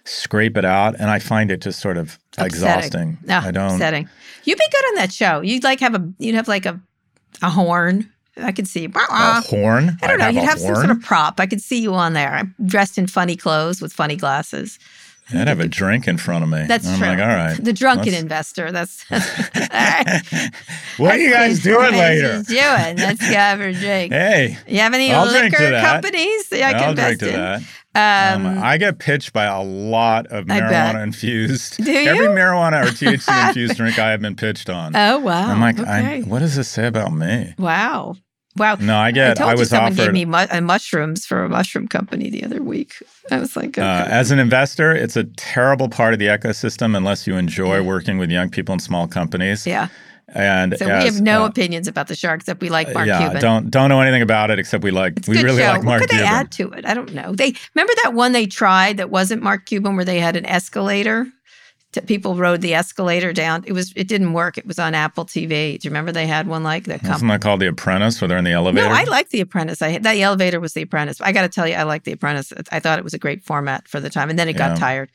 scrape 0.05 0.57
it 0.57 0.65
out. 0.65 0.95
And 0.99 1.11
I 1.11 1.19
find 1.19 1.51
it 1.51 1.61
just 1.61 1.81
sort 1.81 1.97
of 1.99 2.19
Upsetting. 2.39 2.47
exhausting. 2.47 3.19
Ah, 3.29 3.47
I 3.47 3.51
don't. 3.51 3.73
Upsetting. 3.73 4.09
You'd 4.45 4.59
be 4.59 4.65
good 4.71 4.85
on 4.89 4.95
that 4.97 5.13
show. 5.13 5.41
You'd 5.41 5.65
like 5.65 5.81
have 5.81 5.95
a. 5.95 6.13
You'd 6.19 6.35
have 6.35 6.49
like 6.49 6.67
a, 6.67 6.81
a 7.43 7.51
horn. 7.51 8.11
I 8.41 8.53
could 8.53 8.69
see. 8.69 8.87
Wah, 8.87 9.01
A 9.11 9.41
horn. 9.41 9.99
I 10.01 10.07
don't 10.07 10.19
know. 10.21 10.27
I'd 10.27 10.35
You'd 10.35 10.45
have 10.45 10.61
some 10.61 10.75
sort 10.77 10.91
of 10.91 11.01
prop. 11.03 11.41
I 11.41 11.47
could 11.47 11.61
see 11.61 11.81
you 11.83 11.93
on 11.95 12.13
there, 12.13 12.43
dressed 12.65 12.97
in 12.97 13.09
funny 13.09 13.35
clothes 13.35 13.83
with 13.83 13.93
funny 13.93 14.15
glasses. 14.15 14.79
I'd 15.35 15.47
have 15.49 15.61
a 15.61 15.69
drink 15.69 16.09
in 16.09 16.17
front 16.17 16.43
of 16.43 16.51
me. 16.51 16.65
That's 16.67 16.87
I'm 16.87 16.99
true. 16.99 17.07
like, 17.09 17.19
all 17.19 17.27
right. 17.27 17.57
The 17.63 17.73
drunken 17.73 18.07
let's- 18.13 18.23
investor. 18.23 18.73
That's. 18.73 19.05
that's 19.09 20.33
What 20.97 21.15
are 21.15 21.19
you 21.19 21.31
guys 21.33 21.63
doing 21.63 21.93
later? 21.93 22.43
Doing. 22.43 22.97
Let's 22.97 23.21
go 23.21 23.35
have 23.35 23.61
a 23.61 23.73
drink. 23.73 24.13
Hey, 24.13 24.57
You 24.67 24.81
have 24.81 24.95
any 24.95 25.13
I'll 25.13 25.27
liquor 25.27 25.57
companies 25.81 26.49
that 26.49 26.63
I 26.63 26.73
can 26.73 26.83
I'll 26.83 26.91
invest 26.91 27.19
drink 27.21 27.21
to 27.21 27.29
in? 27.29 27.41
that. 27.41 27.63
Um, 28.35 28.47
Um, 28.47 28.59
I 28.63 28.77
get 28.79 28.99
pitched 28.99 29.33
by 29.33 29.45
a 29.45 29.61
lot 29.63 30.27
of 30.29 30.45
marijuana 30.47 31.03
infused. 31.03 31.79
Do 31.85 31.91
you? 31.91 32.09
Every 32.11 32.29
marijuana 32.29 32.85
or 32.85 32.91
THC 32.91 33.49
infused 33.49 33.77
drink 33.77 33.99
I 33.99 34.11
have 34.11 34.21
been 34.21 34.37
pitched 34.37 34.71
on. 34.71 34.95
oh 34.95 35.19
wow! 35.19 35.51
I'm 35.51 35.61
like, 35.61 35.79
okay. 35.81 35.91
I, 35.91 36.21
what 36.21 36.39
does 36.41 36.55
this 36.55 36.69
say 36.69 36.87
about 36.87 37.13
me? 37.13 37.55
wow, 37.59 38.15
Wow. 38.57 38.77
No, 38.81 38.97
I 38.97 39.09
I 39.09 39.11
get. 39.13 39.37
told 39.37 39.51
I, 39.51 39.53
you 39.53 39.59
was 39.61 39.69
someone 39.71 39.95
gave 39.95 40.13
me 40.13 40.25
mu- 40.25 40.37
uh, 40.51 40.61
mushrooms 40.61 41.25
for 41.25 41.45
a 41.45 41.49
mushroom 41.49 41.87
company 41.87 42.29
the 42.31 42.43
other 42.45 42.63
week. 42.63 42.95
I 43.31 43.39
was 43.39 43.57
like, 43.57 43.79
uh, 43.79 44.07
as 44.09 44.31
an 44.33 44.39
investor, 44.41 44.93
it's 44.93 45.17
a 45.17 45.25
terrible 45.25 45.89
part 45.89 46.13
of 46.13 46.19
the 46.19 46.27
ecosystem 46.27 46.97
unless 46.97 47.27
you 47.27 47.37
enjoy 47.37 47.77
Yeah. 47.77 47.83
working 47.87 48.19
with 48.19 48.31
young 48.31 48.51
people 48.51 48.73
in 48.73 48.81
small 48.81 49.07
companies. 49.07 49.67
yeah. 49.67 49.89
And 50.35 50.77
So 50.79 50.85
we 50.85 50.93
have 51.07 51.23
no 51.23 51.45
uh, 51.45 51.47
opinions 51.47 51.89
about 51.89 52.09
the 52.09 52.15
shark 52.15 52.41
except 52.41 52.61
we 52.61 52.69
like 52.69 52.93
Mark 52.93 53.07
yeah, 53.07 53.19
Cuban. 53.21 53.41
don't 53.41 53.71
don't 53.71 53.89
know 53.89 54.03
anything 54.03 54.21
about 54.21 54.51
it 54.51 54.59
except 54.59 54.85
we 54.85 54.91
like 54.91 55.17
It's 55.17 55.27
we 55.29 55.37
good 55.37 55.45
really 55.45 55.63
show. 55.63 55.69
like 55.69 55.85
Mark 55.85 56.01
what 56.03 56.11
could 56.11 56.19
they 56.19 56.23
add 56.25 56.51
to 56.53 56.71
it? 56.73 56.85
I 56.85 56.93
don't 56.93 57.15
know. 57.15 57.35
They 57.35 57.55
remember 57.75 57.93
that 58.03 58.13
one 58.13 58.33
they 58.33 58.45
tried 58.45 58.99
that 58.99 59.09
wasn't 59.09 59.43
Mark 59.43 59.65
Cuban, 59.65 59.97
where 59.97 60.05
they 60.05 60.21
had 60.21 60.37
an 60.37 60.45
escalator. 60.45 61.27
People 62.07 62.37
rode 62.37 62.61
the 62.61 62.75
escalator 62.75 63.33
down. 63.33 63.65
It 63.67 63.73
was. 63.73 63.93
It 63.97 64.09
didn't 64.09 64.35
work. 64.35 64.59
It 64.59 64.67
was 64.67 64.79
on 64.79 64.95
Apple 64.95 65.25
TV. 65.25 65.79
Do 65.79 65.87
you 65.87 65.91
remember 65.91 66.13
they 66.13 66.27
had 66.27 66.47
one 66.47 66.63
like 66.63 66.85
that? 66.85 67.03
Wasn't 67.03 67.31
that 67.31 67.41
called 67.41 67.61
The 67.61 67.67
Apprentice, 67.69 68.21
where 68.21 68.29
they're 68.29 68.37
in 68.37 68.45
the 68.45 68.53
elevator? 68.53 68.87
No, 68.89 68.95
I 68.95 69.05
like 69.05 69.31
The 69.31 69.41
Apprentice. 69.41 69.81
I 69.81 69.97
that 69.99 70.17
elevator 70.19 70.61
was 70.61 70.75
The 70.75 70.83
Apprentice. 70.83 71.21
I 71.23 71.33
got 71.33 71.43
to 71.43 71.49
tell 71.49 71.67
you, 71.67 71.75
I 71.75 71.85
like 71.85 72.05
The 72.05 72.13
Apprentice. 72.13 72.53
I 72.71 72.79
thought 72.79 72.99
it 72.99 73.05
was 73.05 73.15
a 73.15 73.19
great 73.19 73.43
format 73.43 73.89
for 73.89 74.01
the 74.01 74.11
time, 74.11 74.29
and 74.29 74.39
then 74.39 74.49
it 74.49 74.57
Yeah. 74.57 74.69
got 74.69 74.77
tired. 74.79 75.11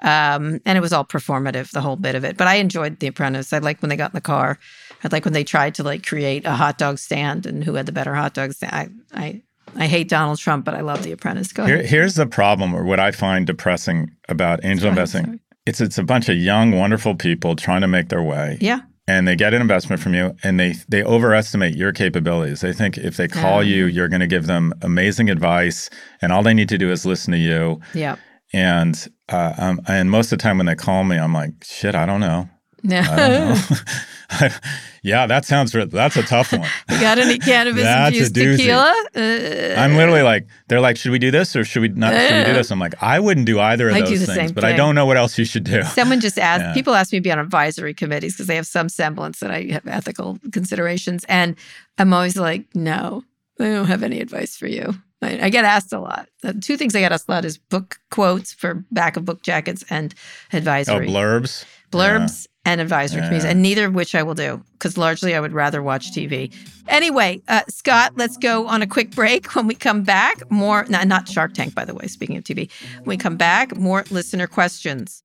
Um, 0.00 0.60
and 0.64 0.78
it 0.78 0.80
was 0.80 0.92
all 0.92 1.04
performative, 1.04 1.70
the 1.72 1.80
whole 1.80 1.96
bit 1.96 2.14
of 2.14 2.24
it. 2.24 2.36
But 2.36 2.46
I 2.46 2.56
enjoyed 2.56 3.00
The 3.00 3.08
Apprentice. 3.08 3.52
I 3.52 3.58
like 3.58 3.80
when 3.82 3.88
they 3.88 3.96
got 3.96 4.10
in 4.12 4.14
the 4.14 4.20
car. 4.20 4.58
I 5.02 5.08
like 5.10 5.24
when 5.24 5.34
they 5.34 5.44
tried 5.44 5.74
to 5.76 5.82
like 5.82 6.06
create 6.06 6.44
a 6.44 6.52
hot 6.52 6.78
dog 6.78 6.98
stand 6.98 7.46
and 7.46 7.64
who 7.64 7.74
had 7.74 7.86
the 7.86 7.92
better 7.92 8.14
hot 8.14 8.34
dogs. 8.34 8.62
I 8.62 8.88
I 9.14 9.42
I 9.76 9.86
hate 9.86 10.08
Donald 10.08 10.38
Trump, 10.38 10.64
but 10.64 10.74
I 10.74 10.82
love 10.82 11.02
The 11.02 11.12
Apprentice. 11.12 11.52
Go 11.52 11.64
Here, 11.66 11.82
here's 11.82 12.14
the 12.14 12.26
problem, 12.26 12.74
or 12.74 12.84
what 12.84 13.00
I 13.00 13.10
find 13.12 13.46
depressing 13.46 14.10
about 14.28 14.60
angel 14.64 14.88
ahead, 14.88 14.98
investing. 14.98 15.24
sorry. 15.24 15.40
It's 15.68 15.80
it's 15.80 15.98
a 15.98 16.02
bunch 16.04 16.28
of 16.28 16.36
young, 16.36 16.72
wonderful 16.72 17.14
people 17.14 17.54
trying 17.56 17.82
to 17.82 17.88
make 17.88 18.08
their 18.08 18.22
way. 18.22 18.58
Yeah. 18.60 18.80
and 19.06 19.26
they 19.26 19.36
get 19.36 19.54
an 19.54 19.60
investment 19.62 20.02
from 20.02 20.14
you 20.14 20.34
and 20.42 20.58
they 20.60 20.74
they 20.88 21.02
overestimate 21.02 21.74
your 21.76 21.92
capabilities 21.92 22.60
they 22.60 22.74
think 22.74 22.98
if 22.98 23.16
they 23.16 23.26
call 23.28 23.62
Yeah. 23.62 23.74
you 23.76 23.86
you're 23.86 24.08
going 24.14 24.20
to 24.28 24.32
give 24.36 24.46
them 24.46 24.72
amazing 24.82 25.30
advice 25.30 25.88
and 26.20 26.30
all 26.32 26.42
they 26.42 26.54
need 26.54 26.68
to 26.68 26.78
do 26.78 26.90
is 26.92 27.06
listen 27.06 27.32
to 27.32 27.38
you 27.38 27.80
Yeah. 27.94 28.16
and 28.52 28.94
uh, 29.30 29.52
um, 29.64 29.80
and 29.88 30.10
most 30.10 30.32
of 30.32 30.38
the 30.38 30.42
time 30.42 30.56
when 30.58 30.66
they 30.66 30.74
call 30.86 31.04
me 31.04 31.16
i'm 31.16 31.32
like 31.42 31.52
shit 31.64 31.94
i 31.94 32.04
don't 32.06 32.20
know 32.20 32.48
Yeah. 32.82 33.56
i 34.30 34.38
don't 34.40 34.50
know 34.52 34.58
yeah 35.02 35.26
that 35.26 35.44
sounds 35.44 35.72
that's 35.72 36.16
a 36.16 36.22
tough 36.22 36.52
one 36.52 36.62
you 36.90 37.00
got 37.00 37.18
any 37.18 37.38
cannabis 37.38 37.84
infused 37.84 38.34
tequila? 38.34 38.94
Uh, 39.16 39.74
i'm 39.78 39.96
literally 39.96 40.22
like 40.22 40.46
they're 40.68 40.80
like 40.80 40.96
should 40.96 41.12
we 41.12 41.18
do 41.18 41.30
this 41.30 41.54
or 41.56 41.64
should 41.64 41.82
we 41.82 41.88
not 41.88 42.12
should 42.12 42.38
we 42.38 42.44
do 42.44 42.52
this 42.52 42.70
i'm 42.70 42.78
like 42.78 42.94
i 43.02 43.18
wouldn't 43.18 43.46
do 43.46 43.58
either 43.60 43.88
of 43.88 43.94
I 43.94 44.00
those 44.02 44.26
things 44.26 44.52
but 44.52 44.64
i 44.64 44.72
don't 44.74 44.94
know 44.94 45.06
what 45.06 45.16
else 45.16 45.38
you 45.38 45.44
should 45.44 45.64
do 45.64 45.82
Someone 45.82 46.20
just 46.20 46.38
asked, 46.38 46.62
Yeah. 46.62 46.74
people 46.74 46.94
ask 46.94 47.12
me 47.12 47.18
to 47.18 47.22
be 47.22 47.32
on 47.32 47.38
advisory 47.38 47.94
committees 47.94 48.34
because 48.34 48.46
they 48.46 48.56
have 48.56 48.66
some 48.66 48.88
semblance 48.88 49.40
that 49.40 49.50
I 49.50 49.64
have 49.72 49.86
ethical 49.86 50.38
considerations. 50.52 51.24
And 51.28 51.56
I'm 51.98 52.12
always 52.12 52.36
like, 52.36 52.66
no, 52.74 53.24
I 53.60 53.64
don't 53.64 53.86
have 53.86 54.02
any 54.02 54.20
advice 54.20 54.56
for 54.56 54.66
you. 54.66 54.94
I, 55.22 55.46
I 55.46 55.50
get 55.50 55.64
asked 55.64 55.92
a 55.92 55.98
lot. 56.00 56.28
The 56.42 56.52
two 56.54 56.76
things 56.76 56.94
I 56.94 57.00
get 57.00 57.10
asked 57.12 57.28
a 57.28 57.32
lot 57.32 57.44
is 57.44 57.58
book 57.58 57.98
quotes 58.10 58.52
for 58.52 58.84
back 58.92 59.16
of 59.16 59.24
book 59.24 59.42
jackets 59.42 59.84
and 59.90 60.14
oh 60.52 60.56
advisory 60.56 61.08
blurbs 61.08 61.64
blurbs 61.90 62.46
and 62.68 62.82
advisory 62.82 63.22
committees, 63.22 63.44
Yeah. 63.44 63.50
and 63.50 63.62
neither 63.62 63.86
of 63.86 63.94
which 63.94 64.14
I 64.14 64.22
will 64.22 64.34
do 64.34 64.62
because 64.72 64.98
largely 64.98 65.34
I 65.34 65.40
would 65.40 65.52
rather 65.52 65.82
watch 65.82 66.12
TV. 66.12 66.52
Anyway, 66.86 67.40
uh, 67.48 67.62
Scott, 67.68 68.12
let's 68.16 68.36
go 68.36 68.66
on 68.66 68.82
a 68.82 68.86
quick 68.86 69.10
break. 69.12 69.46
When 69.58 69.66
we 69.66 69.74
come 69.74 70.02
back, 70.04 70.48
more, 70.50 70.84
no, 70.88 71.02
not 71.02 71.28
Shark 71.28 71.54
Tank, 71.54 71.74
by 71.74 71.84
the 71.84 71.94
way, 71.94 72.06
speaking 72.06 72.36
of 72.36 72.44
TV. 72.44 72.70
When 72.98 73.06
we 73.06 73.16
come 73.16 73.36
back, 73.36 73.76
more 73.76 74.04
listener 74.10 74.46
questions. 74.46 75.22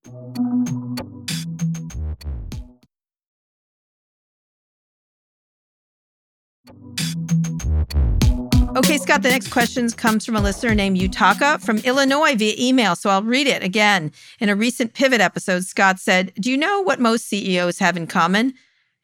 Okay, 8.76 8.98
Scott, 8.98 9.22
the 9.22 9.30
next 9.30 9.52
question 9.52 9.88
comes 9.92 10.26
from 10.26 10.36
a 10.36 10.42
listener 10.42 10.74
named 10.74 10.98
Utaka 10.98 11.62
from 11.62 11.78
Illinois 11.80 12.36
via 12.36 12.56
email. 12.58 12.96
So 12.96 13.12
I'll 13.12 13.22
read 13.22 13.46
it 13.46 13.62
again. 13.62 14.12
In 14.40 14.50
a 14.50 14.56
recent 14.56 14.96
Pivot 14.96 15.22
episode, 15.22 15.64
Scott 15.64 16.00
said, 16.00 16.34
Do 16.40 16.50
you 16.50 16.58
know 16.58 16.82
what 16.82 17.00
most 17.00 17.28
CEOs 17.28 17.78
have 17.78 17.96
in 17.98 18.08
common? 18.08 18.56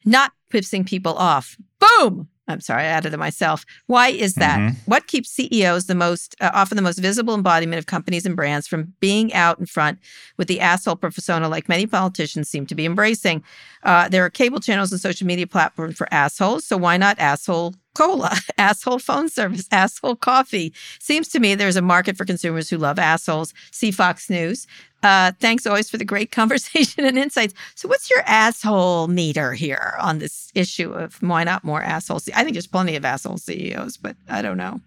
Not 0.04 0.32
pissing 0.52 0.84
people 0.84 1.14
off. 1.14 1.56
Boom! 1.78 2.28
I'm 2.48 2.60
sorry, 2.60 2.82
I 2.82 2.86
added 2.86 3.14
it 3.14 3.18
myself. 3.18 3.64
Why 3.86 4.08
is 4.08 4.34
that? 4.34 4.58
Mhm. 4.58 4.74
What 4.86 5.06
keeps 5.06 5.30
CEOs 5.30 5.86
the 5.86 5.94
most, 5.94 6.34
uh, 6.40 6.50
often 6.52 6.74
the 6.74 6.82
most 6.82 6.98
visible 6.98 7.32
embodiment 7.36 7.78
of 7.78 7.86
companies 7.86 8.26
and 8.26 8.34
brands 8.34 8.66
from 8.66 8.94
being 8.98 9.32
out 9.32 9.60
in 9.60 9.66
front 9.66 10.00
with 10.36 10.48
the 10.48 10.58
asshole 10.58 10.96
persona 10.96 11.48
like 11.48 11.68
many 11.68 11.86
politicians 11.86 12.50
seem 12.50 12.66
to 12.66 12.74
be 12.74 12.84
embracing? 12.84 13.44
Uh, 13.82 14.08
there 14.08 14.24
are 14.24 14.30
cable 14.30 14.60
channels 14.60 14.92
and 14.92 15.00
social 15.00 15.26
media 15.26 15.46
platforms 15.46 15.96
for 15.96 16.06
assholes, 16.12 16.64
so 16.64 16.76
why 16.76 16.96
not 16.96 17.18
asshole 17.18 17.74
cola, 17.94 18.36
asshole 18.58 18.98
phone 18.98 19.28
service, 19.28 19.66
asshole 19.70 20.16
coffee? 20.16 20.72
Seems 20.98 21.28
to 21.28 21.40
me 21.40 21.54
there's 21.54 21.76
a 21.76 21.82
market 21.82 22.16
for 22.16 22.24
consumers 22.24 22.68
who 22.68 22.76
love 22.76 22.98
assholes. 22.98 23.54
See 23.70 23.90
Fox 23.90 24.28
News. 24.28 24.66
Uh, 25.02 25.32
thanks 25.40 25.66
always 25.66 25.88
for 25.88 25.96
the 25.96 26.04
great 26.04 26.30
conversation 26.40 27.04
and 27.04 27.18
insights. 27.18 27.54
So, 27.74 27.88
what's 27.88 28.10
your 28.10 28.22
asshole 28.26 29.08
meter 29.08 29.54
here 29.54 29.94
on 30.00 30.18
this 30.18 30.50
issue 30.54 30.92
of 30.92 31.20
why 31.22 31.44
not 31.44 31.64
more 31.64 31.82
assholes? 31.82 32.28
I 32.34 32.42
think 32.42 32.54
there's 32.54 32.66
plenty 32.66 32.96
of 32.96 33.04
asshole 33.04 33.38
CEOs, 33.38 33.96
but 33.96 34.16
I 34.28 34.42
don't 34.42 34.58
know. 34.58 34.80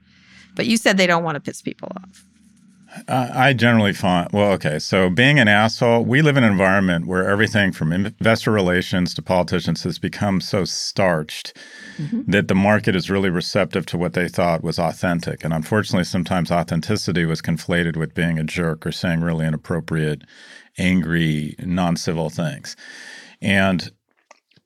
But 0.56 0.68
you 0.68 0.78
said 0.78 0.98
they 0.98 1.08
don't 1.08 1.24
want 1.24 1.36
to 1.36 1.42
piss 1.42 1.64
people 1.64 1.92
off. 1.98 2.24
I 3.08 3.54
generally 3.54 3.94
find, 3.94 4.30
well, 4.32 4.52
okay, 4.54 4.78
so 4.78 5.10
being 5.10 5.40
an 5.40 5.48
asshole, 5.48 6.06
we 6.06 6.22
live 6.22 6.38
in 6.38 6.44
an 6.44 6.52
environment 6.52 7.08
where 7.08 7.28
everything 7.28 7.72
from 7.72 7.92
investor 7.92 8.52
relations 8.52 9.14
to 9.16 9.22
politicians 9.22 9.84
has 9.84 9.98
become 9.98 10.40
so 10.40 10.64
starched 10.64 11.58
mm-hmm. 11.98 12.30
that 12.30 12.48
the 12.48 12.56
market 12.56 12.96
is 12.96 13.10
really 13.10 13.32
receptive 13.32 13.86
to 13.88 13.98
what 13.98 14.14
they 14.14 14.28
thought 14.28 14.64
was 14.64 14.78
authentic. 14.78 15.44
And 15.44 15.54
unfortunately, 15.54 16.04
sometimes 16.04 16.52
authenticity 16.52 17.26
was 17.26 17.42
conflated 17.42 17.98
with 17.98 18.14
being 18.14 18.38
a 18.38 18.44
jerk 18.44 18.86
or 18.86 18.92
saying 18.92 19.22
really 19.22 19.48
inappropriate, 19.48 20.24
angry, 20.78 21.56
non 21.60 21.96
civil 21.96 22.30
things. 22.30 22.76
And 23.42 23.92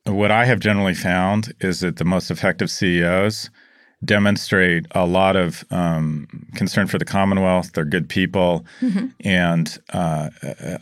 what 0.05 0.31
I 0.31 0.45
have 0.45 0.59
generally 0.59 0.95
found 0.95 1.53
is 1.61 1.79
that 1.79 1.95
the 1.95 2.05
most 2.05 2.29
effective 2.29 2.69
CEOs 2.69 3.49
demonstrate 4.05 4.85
a 4.91 5.05
lot 5.05 5.35
of 5.35 5.63
um, 5.71 6.27
concern 6.55 6.87
for 6.87 6.97
the 6.97 7.05
Commonwealth. 7.05 7.73
They're 7.73 7.85
good 7.85 8.07
people, 8.09 8.65
and 9.21 9.77
uh, 9.93 10.29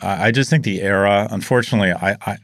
I, 0.02 0.28
I 0.28 0.32
just 0.32 0.50
think 0.50 0.64
the 0.64 0.82
era. 0.82 1.28
Unfortunately, 1.32 1.92
I, 1.92 2.18
I 2.26 2.38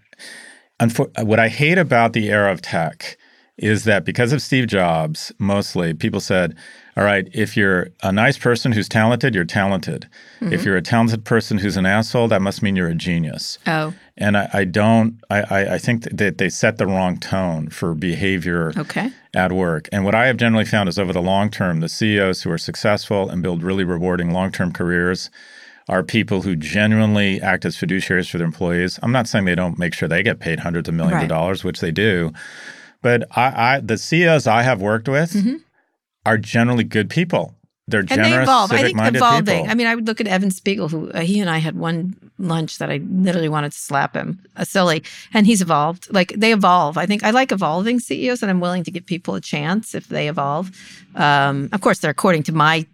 unfor- 0.80 1.26
what 1.26 1.40
I 1.40 1.50
hate 1.50 1.78
about 1.78 2.14
the 2.14 2.30
era 2.30 2.52
of 2.52 2.62
tech 2.62 3.18
is 3.58 3.84
that 3.84 4.06
because 4.06 4.34
of 4.34 4.42
Steve 4.42 4.68
Jobs, 4.68 5.32
mostly 5.38 5.94
people 5.94 6.20
said, 6.20 6.56
"All 7.02 7.06
right, 7.06 7.28
if 7.34 7.58
you're 7.58 7.90
a 8.04 8.12
nice 8.12 8.38
person 8.38 8.72
who's 8.72 8.88
talented, 8.88 9.36
you're 9.36 9.44
talented. 9.46 10.08
If 10.40 10.48
mm-hmm. 10.48 10.68
you're 10.68 10.78
a 10.78 10.82
talented 10.82 11.26
person 11.26 11.58
who's 11.58 11.78
an 11.78 11.86
asshole, 11.86 12.28
that 12.30 12.42
must 12.42 12.62
mean 12.62 12.76
you're 12.76 12.88
a 12.88 12.96
genius." 12.96 13.58
Oh, 13.68 13.94
And 14.18 14.38
I, 14.38 14.50
I 14.54 14.64
don't. 14.66 15.20
I, 15.30 15.76
I, 15.76 15.78
think 15.78 16.04
that 16.04 16.38
they 16.38 16.50
set 16.50 16.78
the 16.78 16.86
wrong 16.86 17.18
tone 17.18 17.70
for 17.70 17.94
behavior 17.96 18.74
okay. 18.78 19.12
at 19.34 19.52
work. 19.52 19.90
And 19.92 20.06
what 20.06 20.16
I 20.16 20.28
have 20.28 20.38
generally 20.38 20.66
found 20.66 20.90
is 20.90 21.00
over 21.00 21.14
the 21.14 21.22
long 21.22 21.50
term, 21.50 21.80
the 21.80 21.90
CEOs 21.90 22.44
who 22.44 22.52
are 22.52 22.58
successful 22.58 23.30
and 23.30 23.42
build 23.42 23.64
really 23.64 23.84
rewarding 23.84 24.32
long 24.32 24.52
term 24.52 24.72
careers 24.72 25.30
are 25.90 26.04
people 26.04 26.44
who 26.44 26.56
genuinely 26.56 27.42
act 27.42 27.66
as 27.66 27.76
fiduciaries 27.76 28.30
for 28.30 28.38
their 28.38 28.46
employees. 28.46 29.00
I'm 29.04 29.12
not 29.12 29.28
saying 29.28 29.46
they 29.46 29.56
don't 29.56 29.78
make 29.78 29.94
sure 29.94 30.08
they 30.08 30.24
get 30.24 30.40
paid 30.40 30.60
hundreds 30.60 30.88
of 30.88 30.96
millions 30.96 31.16
Right. 31.16 31.24
of 31.24 31.30
dollars, 31.30 31.64
which 31.64 31.80
they 31.80 31.92
do, 31.92 32.32
but 33.02 33.24
I, 33.36 33.76
I 33.76 33.80
the 33.80 33.98
CEOs 33.98 34.48
I 34.48 34.62
have 34.62 34.82
worked 34.82 35.10
with 35.10 35.34
mm-hmm. 35.34 35.58
Are 36.26 36.38
generally 36.38 36.84
good 36.84 37.10
people. 37.10 37.56
They're 37.88 38.04
Mm-hmm. 38.04 38.14
And 38.14 38.24
generous, 38.24 38.38
they 38.38 38.44
evolve. 38.44 38.72
I 38.72 38.82
think 38.82 39.16
evolving. 39.16 39.56
people. 39.58 39.72
I 39.72 39.76
mean, 39.76 39.88
I 39.88 39.96
would 39.96 40.08
look 40.08 40.22
at 40.22 40.28
Evan 40.28 40.52
Spiegel, 40.52 40.88
who 40.88 41.12
uh, 41.12 41.22
he 41.22 41.40
and 41.40 41.50
I 41.50 41.58
had 41.58 41.76
one 41.78 42.16
lunch 42.38 42.78
that 42.78 42.90
I 42.90 43.02
literally 43.10 43.50
wanted 43.50 43.72
to 43.74 43.78
slap 43.78 44.16
him, 44.16 44.40
uh, 44.56 44.64
silly, 44.64 45.04
and 45.34 45.46
he's 45.46 45.62
evolved. 45.62 46.12
Like 46.14 46.34
they 46.36 46.54
evolve. 46.54 46.98
I 46.98 47.06
think 47.06 47.24
I 47.24 47.32
like 47.32 47.52
evolving 47.52 48.00
CEOs, 48.00 48.42
and 48.42 48.50
I'm 48.50 48.60
willing 48.60 48.84
to 48.84 48.92
give 48.92 49.06
people 49.06 49.36
a 49.36 49.42
chance 49.42 49.94
if 49.94 50.08
they 50.08 50.30
evolve. 50.30 50.72
Um, 51.16 51.70
of 51.72 51.82
course, 51.82 52.00
they're 52.00 52.12
according 52.12 52.44
to 52.44 52.54
my 52.54 52.86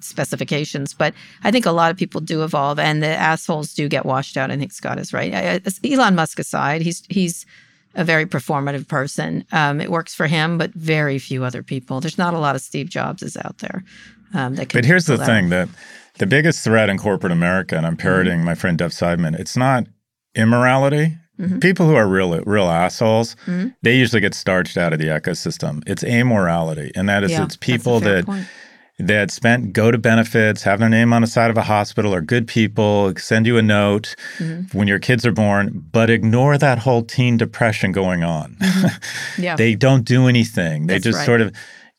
specifications, 0.00 0.92
but 0.92 1.14
I 1.44 1.50
think 1.50 1.64
a 1.64 1.72
lot 1.72 1.90
of 1.90 1.96
people 1.96 2.20
do 2.20 2.44
evolve, 2.44 2.78
and 2.78 3.02
the 3.02 3.08
assholes 3.08 3.72
do 3.72 3.88
get 3.88 4.04
washed 4.04 4.36
out. 4.36 4.50
I 4.50 4.56
think 4.56 4.72
Scott 4.72 4.98
is 4.98 5.12
right. 5.12 5.32
I, 5.32 5.54
I, 5.54 5.60
Elon 5.84 6.14
Musk 6.14 6.38
aside, 6.38 6.82
he's 6.82 7.02
he's 7.08 7.46
a 7.94 8.04
very 8.04 8.26
performative 8.26 8.88
person. 8.88 9.44
Um, 9.52 9.80
it 9.80 9.90
works 9.90 10.14
for 10.14 10.26
him, 10.26 10.58
but 10.58 10.72
very 10.74 11.18
few 11.18 11.44
other 11.44 11.62
people. 11.62 12.00
There's 12.00 12.18
not 12.18 12.34
a 12.34 12.38
lot 12.38 12.54
of 12.54 12.62
Steve 12.62 12.88
Jobses 12.88 13.36
out 13.36 13.58
there 13.58 13.84
um, 14.34 14.56
that 14.56 14.68
can. 14.68 14.78
But 14.78 14.84
here's 14.84 15.06
the 15.06 15.16
that 15.16 15.26
thing 15.26 15.48
that 15.50 15.68
the 16.18 16.26
biggest 16.26 16.64
threat 16.64 16.88
in 16.88 16.98
corporate 16.98 17.32
America, 17.32 17.76
and 17.76 17.86
I'm 17.86 17.96
parodying 17.96 18.44
my 18.44 18.54
friend 18.54 18.78
Dov 18.78 18.90
Seidman, 18.90 19.38
it's 19.38 19.56
not 19.56 19.86
immorality. 20.34 21.16
Mm-hmm. 21.40 21.58
People 21.60 21.86
who 21.86 21.94
are 21.94 22.06
real 22.06 22.38
real 22.40 22.68
assholes, 22.68 23.36
they 23.82 23.96
usually 23.96 24.20
get 24.20 24.34
starched 24.34 24.76
out 24.76 24.92
of 24.92 24.98
the 24.98 25.06
ecosystem. 25.06 25.82
It's 25.86 26.04
amorality, 26.04 26.92
and 26.94 27.08
that 27.08 27.24
is 27.24 27.30
Yeah, 27.30 27.44
it's 27.44 27.56
people 27.56 28.00
that 28.00 28.26
point. 28.26 28.46
That 28.98 29.30
spent 29.30 29.72
go 29.72 29.90
to 29.90 29.98
benefits, 29.98 30.62
have 30.62 30.78
their 30.78 30.88
name 30.88 31.12
on 31.12 31.22
the 31.22 31.26
side 31.26 31.50
of 31.50 31.56
a 31.56 31.62
hospital, 31.62 32.14
are 32.14 32.20
good 32.20 32.46
people, 32.46 33.12
send 33.16 33.46
you 33.46 33.58
a 33.58 33.62
note 33.62 34.14
Mm-hmm. 34.38 34.76
when 34.78 34.86
your 34.88 34.98
kids 34.98 35.24
are 35.26 35.32
born, 35.32 35.84
but 35.92 36.10
ignore 36.10 36.56
that 36.58 36.78
whole 36.78 37.02
teen 37.02 37.36
depression 37.36 37.92
going 37.92 38.22
on. 38.22 38.56
Yeah. 39.38 39.56
they 39.56 39.74
don't 39.74 40.04
do 40.04 40.26
anything. 40.28 40.86
They 40.86 40.94
That's 40.94 41.04
just 41.04 41.18
right. 41.18 41.26
sort 41.26 41.40
of 41.40 41.54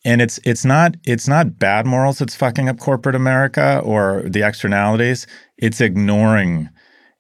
and 0.06 0.22
it's 0.22 0.40
it's 0.44 0.64
not 0.66 0.96
it's 1.06 1.28
not 1.28 1.58
bad 1.58 1.86
morals 1.86 2.20
that's 2.20 2.36
fucking 2.36 2.68
up 2.70 2.78
corporate 2.80 3.16
America 3.16 3.82
or 3.84 4.24
the 4.26 4.46
externalities. 4.48 5.26
It's 5.58 5.80
ignoring, 5.82 6.70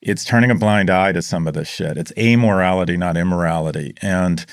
it's 0.01 0.23
turning 0.25 0.51
a 0.51 0.55
blind 0.55 0.89
eye 0.89 1.13
to 1.13 1.21
some 1.21 1.47
of 1.47 1.53
this 1.53 1.67
shit. 1.69 1.97
It's 1.97 2.11
amorality, 2.13 2.97
not 2.97 3.15
immorality, 3.17 3.93
and 4.01 4.45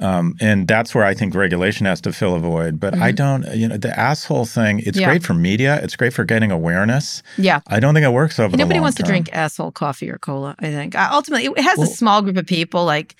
um, 0.00 0.36
and 0.40 0.66
that's 0.68 0.94
where 0.94 1.04
I 1.04 1.14
think 1.14 1.34
regulation 1.34 1.86
has 1.86 2.00
to 2.02 2.12
fill 2.12 2.34
a 2.34 2.38
void. 2.38 2.78
But 2.80 2.94
I 2.98 3.12
don't, 3.12 3.44
you 3.54 3.66
know, 3.68 3.76
the 3.76 3.98
asshole 3.98 4.44
thing. 4.46 4.78
It's 4.80 4.88
Mm-hmm. 4.90 5.00
Yeah. 5.00 5.06
great 5.08 5.22
for 5.24 5.34
media. 5.34 5.80
It's 5.82 5.96
great 5.96 6.12
for 6.12 6.24
getting 6.24 6.50
awareness. 6.50 7.22
Yeah. 7.36 7.60
I 7.66 7.80
don't 7.80 7.94
think 7.94 8.04
it 8.04 8.12
works 8.12 8.38
over. 8.38 8.50
the 8.52 8.56
Nobody 8.56 8.80
wants 8.80 8.96
to 8.96 9.02
drink 9.02 9.28
asshole 9.32 9.70
coffee 9.72 10.10
or 10.10 10.18
cola, 10.18 10.54
I 10.58 10.70
think. 10.70 10.94
Uh, 10.94 11.08
ultimately, 11.12 11.46
it 11.46 11.60
has 11.62 11.78
Well- 11.78 11.88
a 11.88 11.90
small 11.90 12.22
group 12.22 12.36
of 12.36 12.46
people 12.46 12.84
like 12.84 13.16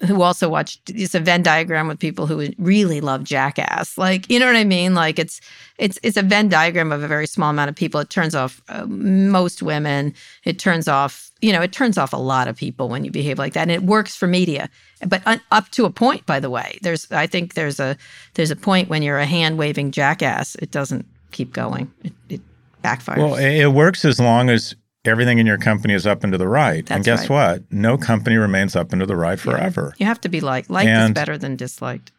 who 0.00 0.20
also 0.20 0.48
watch 0.48 0.78
it's 0.88 1.14
a 1.14 1.20
Venn 1.20 1.42
diagram 1.42 1.88
with 1.88 1.98
people 1.98 2.26
who 2.26 2.48
really 2.58 3.00
love 3.00 3.24
Jackass. 3.24 3.96
Like, 3.96 4.28
you 4.30 4.38
know 4.38 4.46
what 4.46 4.56
I 4.56 4.64
mean? 4.64 4.94
Like 4.94 5.18
it's 5.18 5.40
it's 5.78 5.98
it's 6.02 6.16
a 6.16 6.22
Venn 6.22 6.48
diagram 6.48 6.92
of 6.92 7.02
a 7.02 7.08
very 7.08 7.26
small 7.26 7.50
amount 7.50 7.70
of 7.70 7.76
people. 7.76 8.00
It 8.00 8.10
turns 8.10 8.34
off 8.34 8.60
uh, 8.68 8.84
most 8.86 9.62
women. 9.62 10.14
It 10.44 10.58
turns 10.58 10.86
off, 10.86 11.30
you 11.40 11.52
know, 11.52 11.62
it 11.62 11.72
turns 11.72 11.96
off 11.96 12.12
a 12.12 12.18
lot 12.18 12.46
of 12.46 12.56
people 12.56 12.88
when 12.88 13.04
you 13.04 13.10
behave 13.10 13.38
like 13.38 13.54
that. 13.54 13.62
And 13.62 13.70
it 13.70 13.82
works 13.84 14.14
for 14.14 14.26
media. 14.26 14.68
But 15.06 15.26
un, 15.26 15.40
up 15.50 15.70
to 15.70 15.86
a 15.86 15.90
point, 15.90 16.26
by 16.26 16.40
the 16.40 16.50
way. 16.50 16.78
There's 16.82 17.10
I 17.10 17.26
think 17.26 17.54
there's 17.54 17.80
a 17.80 17.96
there's 18.34 18.50
a 18.50 18.56
point 18.56 18.90
when 18.90 19.02
you're 19.02 19.18
a 19.18 19.26
hand 19.26 19.56
waving 19.56 19.92
jackass, 19.92 20.56
it 20.56 20.70
doesn't 20.70 21.06
keep 21.32 21.54
going. 21.54 21.90
It, 22.04 22.12
it 22.28 22.40
backfires. 22.84 23.18
Well, 23.18 23.36
it 23.36 23.66
works 23.68 24.04
as 24.04 24.20
long 24.20 24.50
as 24.50 24.74
everything 25.06 25.38
in 25.38 25.46
your 25.46 25.58
company 25.58 25.94
is 25.94 26.06
up 26.06 26.22
and 26.24 26.32
to 26.32 26.38
the 26.38 26.48
right. 26.48 26.78
and 26.90 27.04
That's 27.04 27.06
guess 27.22 27.28
what? 27.28 27.62
No 27.70 27.96
company 27.98 28.36
remains 28.36 28.74
up 28.76 28.92
and 28.92 29.00
to 29.00 29.06
the 29.06 29.16
right 29.16 29.38
forever. 29.38 29.94
You 29.98 30.06
have 30.06 30.20
to 30.22 30.28
be 30.28 30.40
liked. 30.40 30.70
Liked 30.70 30.88
is 30.88 31.10
better 31.12 31.36
than 31.38 31.56
disliked. 31.56 32.12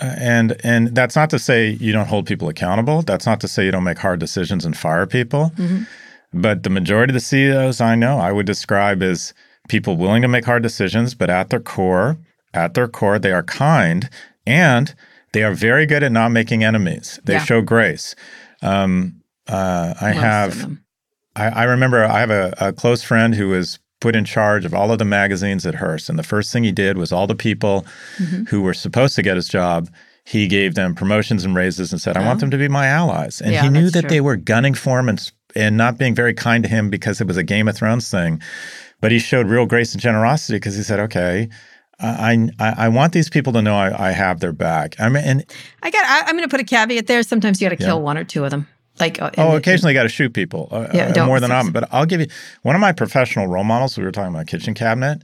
Uh, 0.00 0.14
and 0.18 0.56
and 0.64 0.88
that's 0.94 1.14
not 1.14 1.30
to 1.30 1.38
say 1.38 1.70
you 1.70 1.92
don't 1.92 2.08
hold 2.08 2.26
people 2.26 2.48
accountable. 2.48 3.02
That's 3.02 3.26
not 3.26 3.40
to 3.42 3.48
say 3.48 3.64
you 3.64 3.70
don't 3.70 3.84
make 3.84 3.98
hard 3.98 4.18
decisions 4.18 4.64
and 4.64 4.76
fire 4.76 5.06
people. 5.06 5.52
Mm-hmm. 5.56 5.84
But 6.32 6.64
the 6.64 6.70
majority 6.70 7.12
of 7.12 7.14
the 7.14 7.20
CEOs 7.20 7.80
I 7.80 7.94
know, 7.94 8.18
I 8.18 8.32
would 8.32 8.46
describe 8.46 9.02
as 9.02 9.32
people 9.68 9.96
willing 9.96 10.22
to 10.22 10.28
make 10.28 10.44
hard 10.44 10.62
decisions, 10.64 11.14
but 11.14 11.30
at 11.30 11.50
their 11.50 11.60
core, 11.60 12.18
at 12.52 12.74
their 12.74 12.88
core, 12.88 13.20
they 13.20 13.30
are 13.30 13.44
kind 13.44 14.10
and 14.46 14.94
they 15.32 15.44
are 15.44 15.54
very 15.54 15.86
good 15.86 16.02
at 16.02 16.10
not 16.12 16.30
making 16.32 16.64
enemies. 16.64 17.20
They 17.24 17.34
Yeah. 17.34 17.44
show 17.44 17.60
grace. 17.62 18.16
Um, 18.62 19.20
uh, 19.48 19.94
I 20.00 20.12
Most 20.12 20.22
have. 20.22 20.78
I, 21.36 21.46
I 21.48 21.64
remember 21.64 22.04
I 22.04 22.20
have 22.20 22.30
a, 22.30 22.54
a 22.60 22.72
close 22.72 23.02
friend 23.02 23.34
who 23.34 23.48
was 23.48 23.78
put 24.00 24.14
in 24.14 24.24
charge 24.24 24.64
of 24.64 24.74
all 24.74 24.92
of 24.92 24.98
the 24.98 25.04
magazines 25.04 25.64
at 25.66 25.74
Hearst. 25.76 26.08
And 26.10 26.18
the 26.18 26.22
first 26.22 26.52
thing 26.52 26.62
he 26.64 26.72
did 26.72 26.98
was 26.98 27.10
all 27.12 27.26
the 27.26 27.34
people 27.34 27.86
Mm-hmm. 28.18 28.44
who 28.44 28.62
were 28.62 28.74
supposed 28.74 29.14
to 29.16 29.22
get 29.22 29.36
his 29.36 29.48
job, 29.48 29.88
he 30.24 30.46
gave 30.46 30.74
them 30.74 30.94
promotions 30.94 31.44
and 31.44 31.54
raises 31.56 31.90
and 31.92 32.00
said, 32.00 32.16
I 32.16 32.24
want 32.24 32.40
them 32.40 32.50
to 32.50 32.56
be 32.58 32.68
my 32.68 32.86
allies. 32.86 33.40
And 33.40 33.52
Yeah, 33.52 33.62
he 33.64 33.68
knew 33.70 33.90
that 33.90 34.02
true. 34.02 34.08
they 34.10 34.20
were 34.20 34.36
gunning 34.36 34.74
for 34.74 34.98
him 34.98 35.08
and, 35.08 35.32
and 35.56 35.76
not 35.76 35.98
being 35.98 36.14
very 36.14 36.34
kind 36.34 36.62
to 36.64 36.68
him 36.70 36.90
because 36.90 37.20
it 37.20 37.26
was 37.26 37.36
a 37.36 37.42
Game 37.42 37.66
of 37.68 37.76
Thrones 37.76 38.10
thing. 38.10 38.40
But 39.00 39.10
he 39.12 39.18
showed 39.18 39.48
real 39.48 39.66
grace 39.66 39.92
and 39.92 40.00
generosity 40.02 40.56
because 40.56 40.76
he 40.76 40.82
said, 40.82 41.00
okay, 41.00 41.48
I, 42.00 42.48
I, 42.58 42.74
I 42.78 42.88
want 42.88 43.12
these 43.12 43.28
people 43.30 43.52
to 43.54 43.62
know 43.62 43.76
I, 43.76 44.08
I 44.08 44.12
have 44.12 44.40
their 44.40 44.52
back. 44.52 44.98
I 45.00 45.08
mean, 45.08 45.24
and 45.24 45.44
I 45.82 45.90
got. 45.90 46.04
I, 46.04 46.20
I'm 46.28 46.36
going 46.36 46.42
to 46.42 46.48
put 46.48 46.60
a 46.60 46.64
caveat 46.64 47.06
there. 47.06 47.22
Sometimes 47.22 47.60
you 47.60 47.68
got 47.68 47.76
to 47.76 47.82
Yeah. 47.82 47.88
kill 47.90 48.02
one 48.02 48.18
or 48.18 48.24
two 48.24 48.44
of 48.44 48.50
them. 48.50 48.66
Like 49.00 49.20
uh, 49.20 49.30
Oh, 49.38 49.56
occasionally 49.56 49.94
got 49.94 50.04
to 50.04 50.08
shoot 50.08 50.32
people 50.32 50.68
uh, 50.70 50.88
Yeah, 50.94 51.12
uh, 51.16 51.26
more 51.26 51.40
than 51.40 51.50
I'm. 51.50 51.72
But 51.72 51.88
I'll 51.92 52.06
give 52.06 52.20
you 52.20 52.28
one 52.62 52.74
of 52.74 52.80
my 52.80 52.92
professional 52.92 53.46
role 53.46 53.64
models. 53.64 53.98
We 53.98 54.04
were 54.04 54.12
talking 54.12 54.34
about 54.34 54.46
kitchen 54.46 54.74
cabinet. 54.74 55.22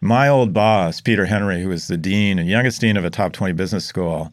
My 0.00 0.28
old 0.28 0.52
boss, 0.52 1.00
Peter 1.00 1.26
Henry, 1.26 1.60
who 1.60 1.70
was 1.70 1.88
the 1.88 1.96
dean 1.96 2.38
and 2.38 2.48
youngest 2.48 2.80
dean 2.80 2.96
of 2.96 3.04
a 3.04 3.10
top 3.10 3.32
20 3.32 3.52
business 3.54 3.84
school, 3.84 4.32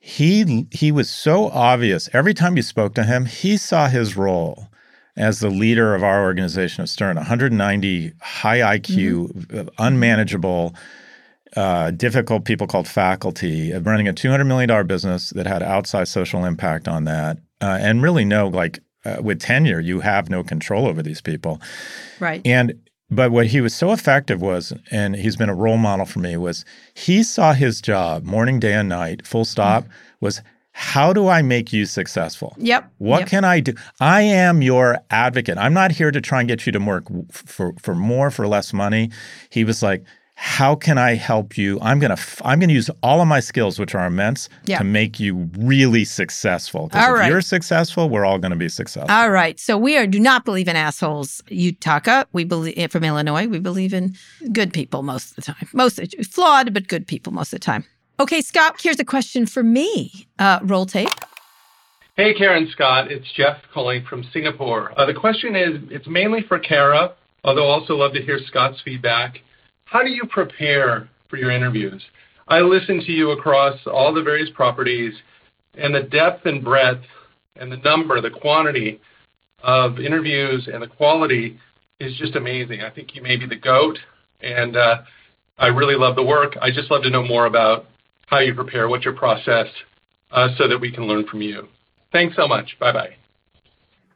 he 0.00 0.66
he 0.70 0.92
was 0.92 1.08
so 1.08 1.48
obvious. 1.48 2.08
Every 2.12 2.34
time 2.34 2.56
you 2.56 2.62
spoke 2.62 2.94
to 2.94 3.04
him, 3.04 3.24
he 3.24 3.56
saw 3.56 3.88
his 3.88 4.16
role 4.16 4.68
as 5.16 5.40
the 5.40 5.50
leader 5.50 5.94
of 5.94 6.02
our 6.02 6.22
organization 6.22 6.82
of 6.82 6.88
Stern, 6.88 7.16
190 7.16 8.12
high 8.20 8.78
IQ, 8.78 9.54
uh, 9.54 9.70
unmanageable, 9.78 10.74
uh, 11.56 11.90
difficult 11.90 12.44
people 12.44 12.68
called 12.68 12.86
faculty, 12.86 13.72
of 13.72 13.84
running 13.84 14.06
a 14.06 14.12
$200 14.12 14.46
million 14.46 14.86
business 14.86 15.30
that 15.30 15.46
had 15.46 15.60
outsized 15.60 16.08
social 16.08 16.44
impact 16.44 16.86
on 16.86 17.04
that. 17.04 17.38
Uh, 17.60 17.78
and 17.80 18.02
really, 18.02 18.24
no, 18.24 18.48
like 18.48 18.80
uh, 19.04 19.16
with 19.20 19.40
tenure, 19.40 19.80
you 19.80 20.00
have 20.00 20.30
no 20.30 20.42
control 20.42 20.86
over 20.86 21.02
these 21.02 21.20
people. 21.20 21.60
right. 22.20 22.42
And 22.44 22.74
but 23.10 23.30
what 23.32 23.46
he 23.46 23.62
was 23.62 23.74
so 23.74 23.92
effective 23.92 24.42
was, 24.42 24.74
and 24.90 25.16
he's 25.16 25.36
been 25.36 25.48
a 25.48 25.54
role 25.54 25.78
model 25.78 26.04
for 26.04 26.18
me, 26.18 26.36
was 26.36 26.64
he 26.92 27.22
saw 27.22 27.54
his 27.54 27.80
job 27.80 28.24
morning, 28.24 28.60
day, 28.60 28.74
and 28.74 28.88
night, 28.88 29.26
full 29.26 29.46
stop, 29.46 29.86
was 30.20 30.42
how 30.72 31.12
do 31.12 31.26
I 31.26 31.42
make 31.42 31.72
you 31.72 31.86
successful? 31.86 32.54
Yep. 32.58 32.92
What 32.98 33.20
yep. 33.20 33.28
can 33.28 33.44
I 33.44 33.60
do? 33.60 33.72
I 33.98 34.22
am 34.22 34.62
your 34.62 34.98
advocate. 35.10 35.58
I'm 35.58 35.74
not 35.74 35.90
here 35.90 36.10
to 36.10 36.20
try 36.20 36.40
and 36.40 36.48
get 36.48 36.66
you 36.66 36.72
to 36.72 36.78
work 36.78 37.04
for 37.32 37.74
for 37.80 37.94
more 37.94 38.30
for 38.30 38.46
less 38.46 38.72
money. 38.72 39.10
He 39.50 39.64
was 39.64 39.82
like, 39.82 40.04
how 40.40 40.76
can 40.76 40.98
I 40.98 41.14
help 41.16 41.58
you? 41.58 41.80
I'm 41.82 41.98
gonna 41.98 42.12
f- 42.14 42.40
I'm 42.44 42.60
gonna 42.60 42.72
use 42.72 42.88
all 43.02 43.20
of 43.20 43.26
my 43.26 43.40
skills, 43.40 43.76
which 43.80 43.92
are 43.96 44.06
immense, 44.06 44.48
Yeah. 44.66 44.78
to 44.78 44.84
make 44.84 45.18
you 45.18 45.50
really 45.58 46.04
successful. 46.04 46.88
'Cause 46.88 47.02
All 47.04 47.14
if 47.14 47.18
right. 47.20 47.28
you're 47.28 47.40
successful, 47.40 48.08
we're 48.08 48.24
all 48.24 48.38
gonna 48.38 48.54
be 48.54 48.68
successful. 48.68 49.10
All 49.10 49.30
right. 49.30 49.58
So 49.58 49.76
we 49.76 49.96
are 49.96 50.06
do 50.06 50.20
not 50.20 50.44
believe 50.44 50.68
in 50.68 50.76
assholes. 50.76 51.42
Utaka, 51.50 52.26
we 52.32 52.44
believe 52.44 52.92
from 52.92 53.02
Illinois. 53.02 53.48
We 53.48 53.58
believe 53.58 53.92
in 53.92 54.14
good 54.52 54.72
people 54.72 55.02
most 55.02 55.30
of 55.30 55.36
the 55.36 55.42
time. 55.52 55.68
Most 55.72 56.00
flawed, 56.30 56.72
but 56.72 56.86
good 56.86 57.08
people 57.08 57.32
most 57.32 57.52
of 57.52 57.58
the 57.58 57.64
time. 57.64 57.84
Okay, 58.20 58.40
Scott. 58.40 58.76
Here's 58.80 59.00
a 59.00 59.04
question 59.04 59.44
for 59.44 59.64
me. 59.64 60.28
Uh, 60.38 60.60
roll 60.62 60.86
tape. 60.86 61.08
Hey, 62.16 62.32
Karen 62.34 62.68
Scott. 62.72 63.10
It's 63.10 63.26
Jeff 63.36 63.56
calling 63.74 64.04
from 64.08 64.22
Singapore. 64.32 64.92
Uh, 64.96 65.04
the 65.06 65.14
question 65.14 65.56
is 65.56 65.80
it's 65.90 66.06
mainly 66.06 66.42
for 66.42 66.60
Kara, 66.60 67.12
although 67.42 67.68
I 67.68 67.72
also 67.72 67.96
love 67.96 68.12
to 68.14 68.22
hear 68.22 68.38
Scott's 68.46 68.80
feedback. 68.84 69.40
How 69.90 70.02
do 70.02 70.10
you 70.10 70.24
prepare 70.26 71.08
for 71.30 71.38
your 71.38 71.50
interviews? 71.50 72.02
I 72.46 72.60
listen 72.60 73.00
to 73.00 73.12
you 73.12 73.30
across 73.30 73.78
all 73.86 74.12
the 74.12 74.22
various 74.22 74.50
properties, 74.54 75.14
and 75.74 75.94
the 75.94 76.02
depth 76.02 76.44
and 76.44 76.62
breadth 76.62 77.04
and 77.56 77.72
the 77.72 77.78
number, 77.78 78.20
the 78.20 78.30
quantity 78.30 79.00
of 79.62 79.98
interviews 79.98 80.68
and 80.72 80.82
the 80.82 80.86
quality 80.86 81.58
is 82.00 82.14
just 82.18 82.36
amazing. 82.36 82.82
I 82.82 82.90
think 82.90 83.14
you 83.14 83.22
may 83.22 83.36
be 83.36 83.46
the 83.46 83.56
GOAT, 83.56 83.98
and 84.40 84.76
uh, 84.76 85.02
I 85.58 85.68
really 85.68 85.96
love 85.96 86.16
the 86.16 86.22
work. 86.22 86.56
I 86.60 86.70
just 86.70 86.90
love 86.90 87.02
to 87.04 87.10
know 87.10 87.22
more 87.22 87.46
about 87.46 87.86
how 88.26 88.40
you 88.40 88.54
prepare, 88.54 88.88
what's 88.88 89.06
your 89.06 89.14
process, 89.14 89.66
uh, 90.32 90.48
so 90.58 90.68
that 90.68 90.78
we 90.78 90.92
can 90.92 91.04
learn 91.04 91.26
from 91.26 91.40
you. 91.40 91.66
Thanks 92.12 92.36
so 92.36 92.46
much. 92.46 92.78
Bye 92.78 92.92
bye. 92.92 93.14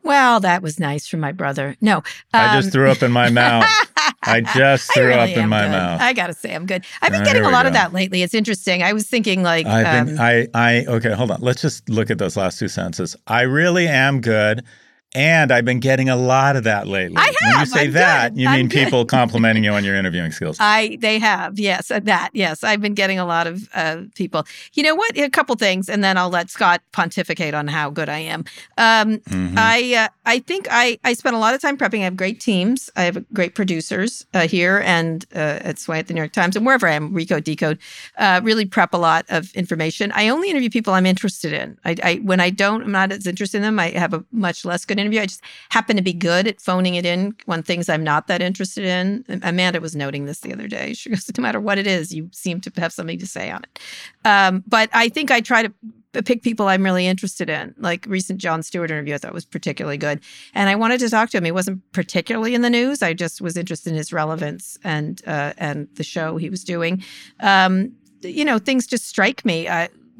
Well, 0.02 0.40
that 0.40 0.62
was 0.62 0.78
nice 0.78 1.06
from 1.06 1.20
my 1.20 1.32
brother. 1.32 1.76
No, 1.80 2.02
I 2.34 2.56
um, 2.56 2.62
just 2.62 2.72
threw 2.72 2.90
up 2.90 3.02
in 3.02 3.12
my 3.12 3.30
mouth. 3.30 3.64
I 4.30 4.40
just 4.40 4.90
I 4.92 4.94
threw 4.94 5.06
really 5.08 5.32
up 5.32 5.36
in 5.36 5.48
my 5.48 5.62
good. 5.62 5.70
mouth. 5.70 6.00
I 6.00 6.12
gotta 6.12 6.32
say, 6.32 6.54
I'm 6.54 6.66
good. 6.66 6.84
I've 7.00 7.10
been 7.10 7.24
getting 7.24 7.44
a 7.44 7.50
lot 7.50 7.66
of 7.66 7.72
that 7.72 7.92
lately. 7.92 8.22
It's 8.22 8.34
interesting. 8.34 8.82
I 8.82 8.92
was 8.92 9.08
thinking, 9.08 9.42
like, 9.42 9.66
I 9.66 9.98
um, 9.98 10.06
think 10.06 10.20
I 10.20 10.46
I 10.54 10.84
okay, 10.86 11.12
hold 11.12 11.32
on. 11.32 11.40
Let's 11.40 11.62
just 11.62 11.88
look 11.88 12.10
at 12.10 12.18
those 12.18 12.36
last 12.36 12.58
two 12.58 12.68
sentences. 12.68 13.16
I 13.26 13.42
really 13.42 13.88
am 13.88 14.20
good. 14.20 14.64
And 15.14 15.52
I've 15.52 15.64
been 15.64 15.80
getting 15.80 16.08
a 16.08 16.16
lot 16.16 16.56
of 16.56 16.64
that 16.64 16.86
lately. 16.86 17.16
I 17.18 17.26
have. 17.26 17.34
When 17.42 17.60
you 17.60 17.66
say 17.66 17.84
I'm 17.86 17.92
that, 17.92 18.32
good. 18.34 18.40
you 18.40 18.48
I'm 18.48 18.56
mean 18.56 18.68
good. 18.68 18.84
people 18.84 19.04
complimenting 19.18 19.62
you 19.64 19.72
on 19.72 19.84
your 19.84 19.94
interviewing 19.94 20.32
skills. 20.32 20.56
I 20.58 20.96
they 21.00 21.18
have 21.18 21.58
yes 21.58 21.90
uh, 21.90 22.00
that 22.04 22.30
yes 22.32 22.64
I've 22.64 22.80
been 22.80 22.94
getting 22.94 23.18
a 23.18 23.26
lot 23.26 23.46
of 23.46 23.68
uh, 23.74 24.02
people. 24.14 24.44
You 24.72 24.82
know 24.84 24.94
what? 24.94 25.16
A 25.18 25.28
couple 25.28 25.54
things, 25.56 25.88
and 25.88 26.02
then 26.02 26.16
I'll 26.16 26.30
let 26.30 26.50
Scott 26.50 26.80
pontificate 26.92 27.52
on 27.52 27.68
how 27.68 27.90
good 27.90 28.08
I 28.08 28.18
am. 28.20 28.44
Um, 28.78 29.18
Mhm. 29.28 29.54
I 29.58 29.94
uh, 30.04 30.08
I 30.24 30.38
think 30.38 30.66
I 30.70 30.98
I 31.04 31.12
spent 31.12 31.36
a 31.36 31.38
lot 31.38 31.54
of 31.54 31.60
time 31.60 31.76
prepping. 31.76 32.00
I 32.00 32.04
have 32.04 32.16
great 32.16 32.40
teams. 32.40 32.88
I 32.96 33.02
have 33.02 33.22
great 33.34 33.54
producers 33.54 34.26
uh, 34.32 34.46
here 34.48 34.78
and 34.84 35.24
uh, 35.34 35.38
at 35.62 35.78
Sway 35.78 35.98
at 35.98 36.06
the 36.06 36.14
New 36.14 36.20
York 36.20 36.32
Times 36.32 36.56
and 36.56 36.64
wherever 36.64 36.86
I 36.88 36.92
am. 36.92 37.12
Recode 37.12 37.44
Decode 37.44 37.78
uh, 38.18 38.40
really 38.42 38.64
prep 38.64 38.94
a 38.94 38.98
lot 38.98 39.26
of 39.28 39.52
information. 39.54 40.10
I 40.14 40.28
only 40.28 40.48
interview 40.50 40.70
people 40.70 40.94
I'm 40.94 41.06
interested 41.06 41.52
in. 41.52 41.78
I, 41.84 41.96
I 42.02 42.14
when 42.16 42.40
I 42.40 42.50
don't, 42.50 42.82
I'm 42.84 42.92
not 42.92 43.12
as 43.12 43.26
interested 43.26 43.58
in 43.58 43.62
them. 43.62 43.78
I 43.78 43.90
have 43.90 44.14
a 44.14 44.24
much 44.32 44.64
less 44.64 44.84
good 44.84 44.98
interview. 45.02 45.20
I 45.20 45.26
just 45.26 45.42
happen 45.68 45.96
to 45.96 46.02
be 46.02 46.12
good 46.12 46.46
at 46.48 46.60
phoning 46.60 46.94
it 46.94 47.04
in 47.04 47.34
when 47.44 47.62
things 47.62 47.88
I'm 47.88 48.04
not 48.04 48.26
that 48.28 48.40
interested 48.40 48.84
in. 48.84 49.24
Amanda 49.42 49.80
was 49.80 49.94
noting 49.94 50.24
this 50.24 50.40
the 50.40 50.52
other 50.52 50.68
day. 50.68 50.94
She 50.94 51.10
goes, 51.10 51.30
no 51.36 51.42
matter 51.42 51.60
what 51.60 51.78
it 51.78 51.86
is, 51.86 52.12
you 52.12 52.30
seem 52.32 52.60
to 52.62 52.72
have 52.80 52.92
something 52.92 53.18
to 53.18 53.26
say 53.26 53.50
on 53.50 53.62
it. 53.64 53.78
Um, 54.24 54.64
but 54.66 54.88
I 54.92 55.08
think 55.08 55.30
I 55.30 55.40
try 55.40 55.62
to 55.62 55.72
pick 56.22 56.42
people 56.42 56.68
I'm 56.68 56.82
really 56.82 57.06
interested 57.06 57.48
in. 57.48 57.74
Like 57.78 58.04
recent 58.06 58.38
Jon 58.38 58.62
Stewart 58.62 58.90
interview, 58.90 59.14
I 59.14 59.18
thought 59.18 59.32
was 59.32 59.44
particularly 59.44 59.96
good, 59.96 60.20
and 60.54 60.68
I 60.68 60.74
wanted 60.74 61.00
to 61.00 61.08
talk 61.08 61.30
to 61.30 61.38
him. 61.38 61.44
He 61.44 61.52
wasn't 61.52 61.80
particularly 61.92 62.54
in 62.54 62.62
the 62.62 62.70
news. 62.70 63.02
I 63.02 63.14
just 63.14 63.40
was 63.40 63.56
interested 63.56 63.90
in 63.90 63.96
his 63.96 64.12
relevance 64.12 64.78
and 64.84 65.22
uh, 65.26 65.54
and 65.56 65.88
the 65.94 66.04
show 66.04 66.36
he 66.36 66.50
was 66.50 66.64
doing. 66.64 67.02
Um, 67.40 67.92
you 68.22 68.44
know, 68.44 68.58
things 68.58 68.86
just 68.86 69.06
strike 69.06 69.44
me. 69.44 69.68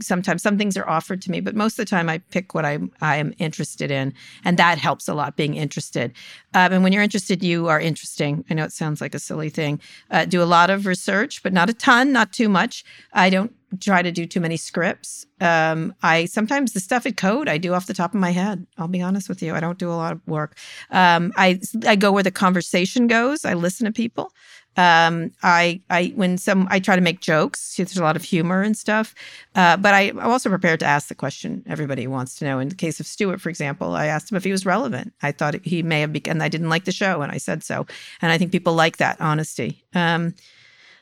Sometimes 0.02 0.42
some 0.42 0.58
things 0.58 0.76
are 0.76 0.88
offered 0.88 1.22
to 1.22 1.30
me, 1.30 1.40
but 1.40 1.54
most 1.54 1.72
of 1.74 1.84
the 1.84 1.90
time 1.90 2.08
I 2.08 2.18
pick 2.18 2.54
what 2.54 2.64
I 2.64 2.78
I 3.00 3.16
am 3.16 3.32
interested 3.38 3.90
in, 3.90 4.14
and 4.44 4.56
that 4.58 4.78
helps 4.78 5.08
a 5.08 5.14
lot. 5.14 5.36
Being 5.36 5.54
interested, 5.54 6.12
um, 6.54 6.72
and 6.72 6.82
when 6.82 6.92
you're 6.92 7.02
interested, 7.02 7.42
you 7.42 7.68
are 7.68 7.80
interesting. 7.80 8.44
I 8.50 8.54
know 8.54 8.64
it 8.64 8.72
sounds 8.72 9.00
like 9.00 9.14
a 9.14 9.18
silly 9.18 9.50
thing. 9.50 9.80
Uh, 10.10 10.24
do 10.24 10.42
a 10.42 10.44
lot 10.44 10.70
of 10.70 10.86
research, 10.86 11.42
but 11.42 11.52
not 11.52 11.70
a 11.70 11.74
ton, 11.74 12.12
not 12.12 12.32
too 12.32 12.48
much. 12.48 12.84
I 13.12 13.30
don't 13.30 13.54
try 13.80 14.02
to 14.02 14.12
do 14.12 14.26
too 14.26 14.40
many 14.40 14.56
scripts. 14.56 15.26
Um, 15.40 15.94
I 16.02 16.26
sometimes 16.26 16.72
the 16.72 16.80
stuff 16.80 17.06
at 17.06 17.16
code 17.16 17.48
I 17.48 17.58
do 17.58 17.74
off 17.74 17.86
the 17.86 17.94
top 17.94 18.14
of 18.14 18.20
my 18.20 18.30
head. 18.30 18.66
I'll 18.78 18.88
be 18.88 19.02
honest 19.02 19.28
with 19.28 19.42
you. 19.42 19.54
I 19.54 19.60
don't 19.60 19.78
do 19.78 19.90
a 19.90 19.94
lot 19.94 20.12
of 20.12 20.26
work. 20.26 20.56
Um, 20.90 21.32
I 21.36 21.60
I 21.86 21.96
go 21.96 22.12
where 22.12 22.22
the 22.22 22.30
conversation 22.30 23.06
goes. 23.06 23.44
I 23.44 23.54
listen 23.54 23.86
to 23.86 23.92
people. 23.92 24.32
Um, 24.76 25.32
I 25.42 25.82
I 25.90 26.12
when 26.16 26.38
some 26.38 26.66
I 26.70 26.80
try 26.80 26.96
to 26.96 27.02
make 27.02 27.20
jokes. 27.20 27.76
There's 27.76 27.96
a 27.96 28.02
lot 28.02 28.16
of 28.16 28.24
humor 28.24 28.62
and 28.62 28.76
stuff, 28.76 29.14
uh, 29.54 29.76
but 29.76 29.92
I, 29.92 30.00
I'm 30.08 30.20
also 30.20 30.48
prepared 30.48 30.80
to 30.80 30.86
ask 30.86 31.08
the 31.08 31.14
question 31.14 31.62
everybody 31.66 32.06
wants 32.06 32.36
to 32.36 32.46
know. 32.46 32.58
In 32.58 32.70
the 32.70 32.74
case 32.74 32.98
of 32.98 33.06
Stewart, 33.06 33.40
for 33.40 33.50
example, 33.50 33.94
I 33.94 34.06
asked 34.06 34.32
him 34.32 34.36
if 34.36 34.44
he 34.44 34.52
was 34.52 34.64
relevant. 34.64 35.12
I 35.22 35.32
thought 35.32 35.62
he 35.64 35.82
may 35.82 36.00
have, 36.00 36.16
and 36.26 36.42
I 36.42 36.48
didn't 36.48 36.70
like 36.70 36.84
the 36.86 36.92
show, 36.92 37.20
and 37.20 37.30
I 37.30 37.36
said 37.36 37.62
so. 37.62 37.86
And 38.22 38.32
I 38.32 38.38
think 38.38 38.50
people 38.50 38.72
like 38.72 38.96
that 38.96 39.20
honesty. 39.20 39.84
Um, 39.94 40.34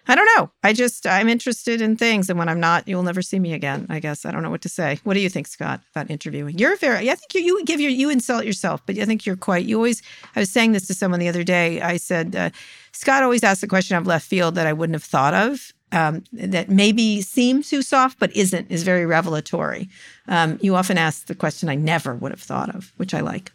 I 0.08 0.14
don't 0.14 0.28
know. 0.36 0.50
I 0.62 0.72
just 0.72 1.06
I'm 1.06 1.28
interested 1.28 1.80
in 1.80 1.96
things, 1.96 2.28
and 2.30 2.38
when 2.38 2.48
I'm 2.48 2.60
not, 2.60 2.88
you'll 2.88 3.02
never 3.02 3.22
see 3.22 3.38
me 3.38 3.52
again. 3.52 3.86
I 3.88 4.00
guess 4.00 4.24
I 4.24 4.32
don't 4.32 4.42
know 4.42 4.50
what 4.50 4.62
to 4.62 4.68
say. 4.68 4.98
What 5.04 5.14
do 5.14 5.20
you 5.20 5.28
think, 5.28 5.46
Scott, 5.46 5.80
about 5.94 6.10
interviewing? 6.10 6.58
You're 6.58 6.76
very. 6.76 7.10
I 7.10 7.14
think 7.14 7.34
you 7.34 7.42
you 7.42 7.64
give 7.64 7.80
your 7.80 7.90
you 7.90 8.10
insult 8.10 8.44
yourself, 8.44 8.82
but 8.86 8.98
I 8.98 9.04
think 9.04 9.26
you're 9.26 9.36
quite. 9.36 9.66
You 9.66 9.76
always. 9.76 10.02
I 10.34 10.40
was 10.40 10.50
saying 10.50 10.72
this 10.72 10.86
to 10.88 10.94
someone 10.94 11.20
the 11.20 11.28
other 11.28 11.44
day. 11.44 11.80
I 11.80 11.96
said 11.96 12.34
uh, 12.34 12.50
Scott 12.92 13.22
always 13.22 13.44
asks 13.44 13.62
a 13.62 13.68
question 13.68 13.96
of 13.96 14.06
left 14.06 14.26
field 14.26 14.54
that 14.54 14.66
I 14.66 14.72
wouldn't 14.72 14.94
have 14.94 15.04
thought 15.04 15.34
of. 15.34 15.72
Um, 15.92 16.22
that 16.32 16.70
maybe 16.70 17.20
seems 17.20 17.68
too 17.68 17.82
soft, 17.82 18.20
but 18.20 18.34
isn't 18.36 18.70
is 18.70 18.84
very 18.84 19.06
revelatory. 19.06 19.88
Um, 20.28 20.58
you 20.62 20.76
often 20.76 20.96
ask 20.96 21.26
the 21.26 21.34
question 21.34 21.68
I 21.68 21.74
never 21.74 22.14
would 22.14 22.30
have 22.30 22.40
thought 22.40 22.72
of, 22.74 22.92
which 22.96 23.12
I 23.12 23.20
like. 23.20 23.50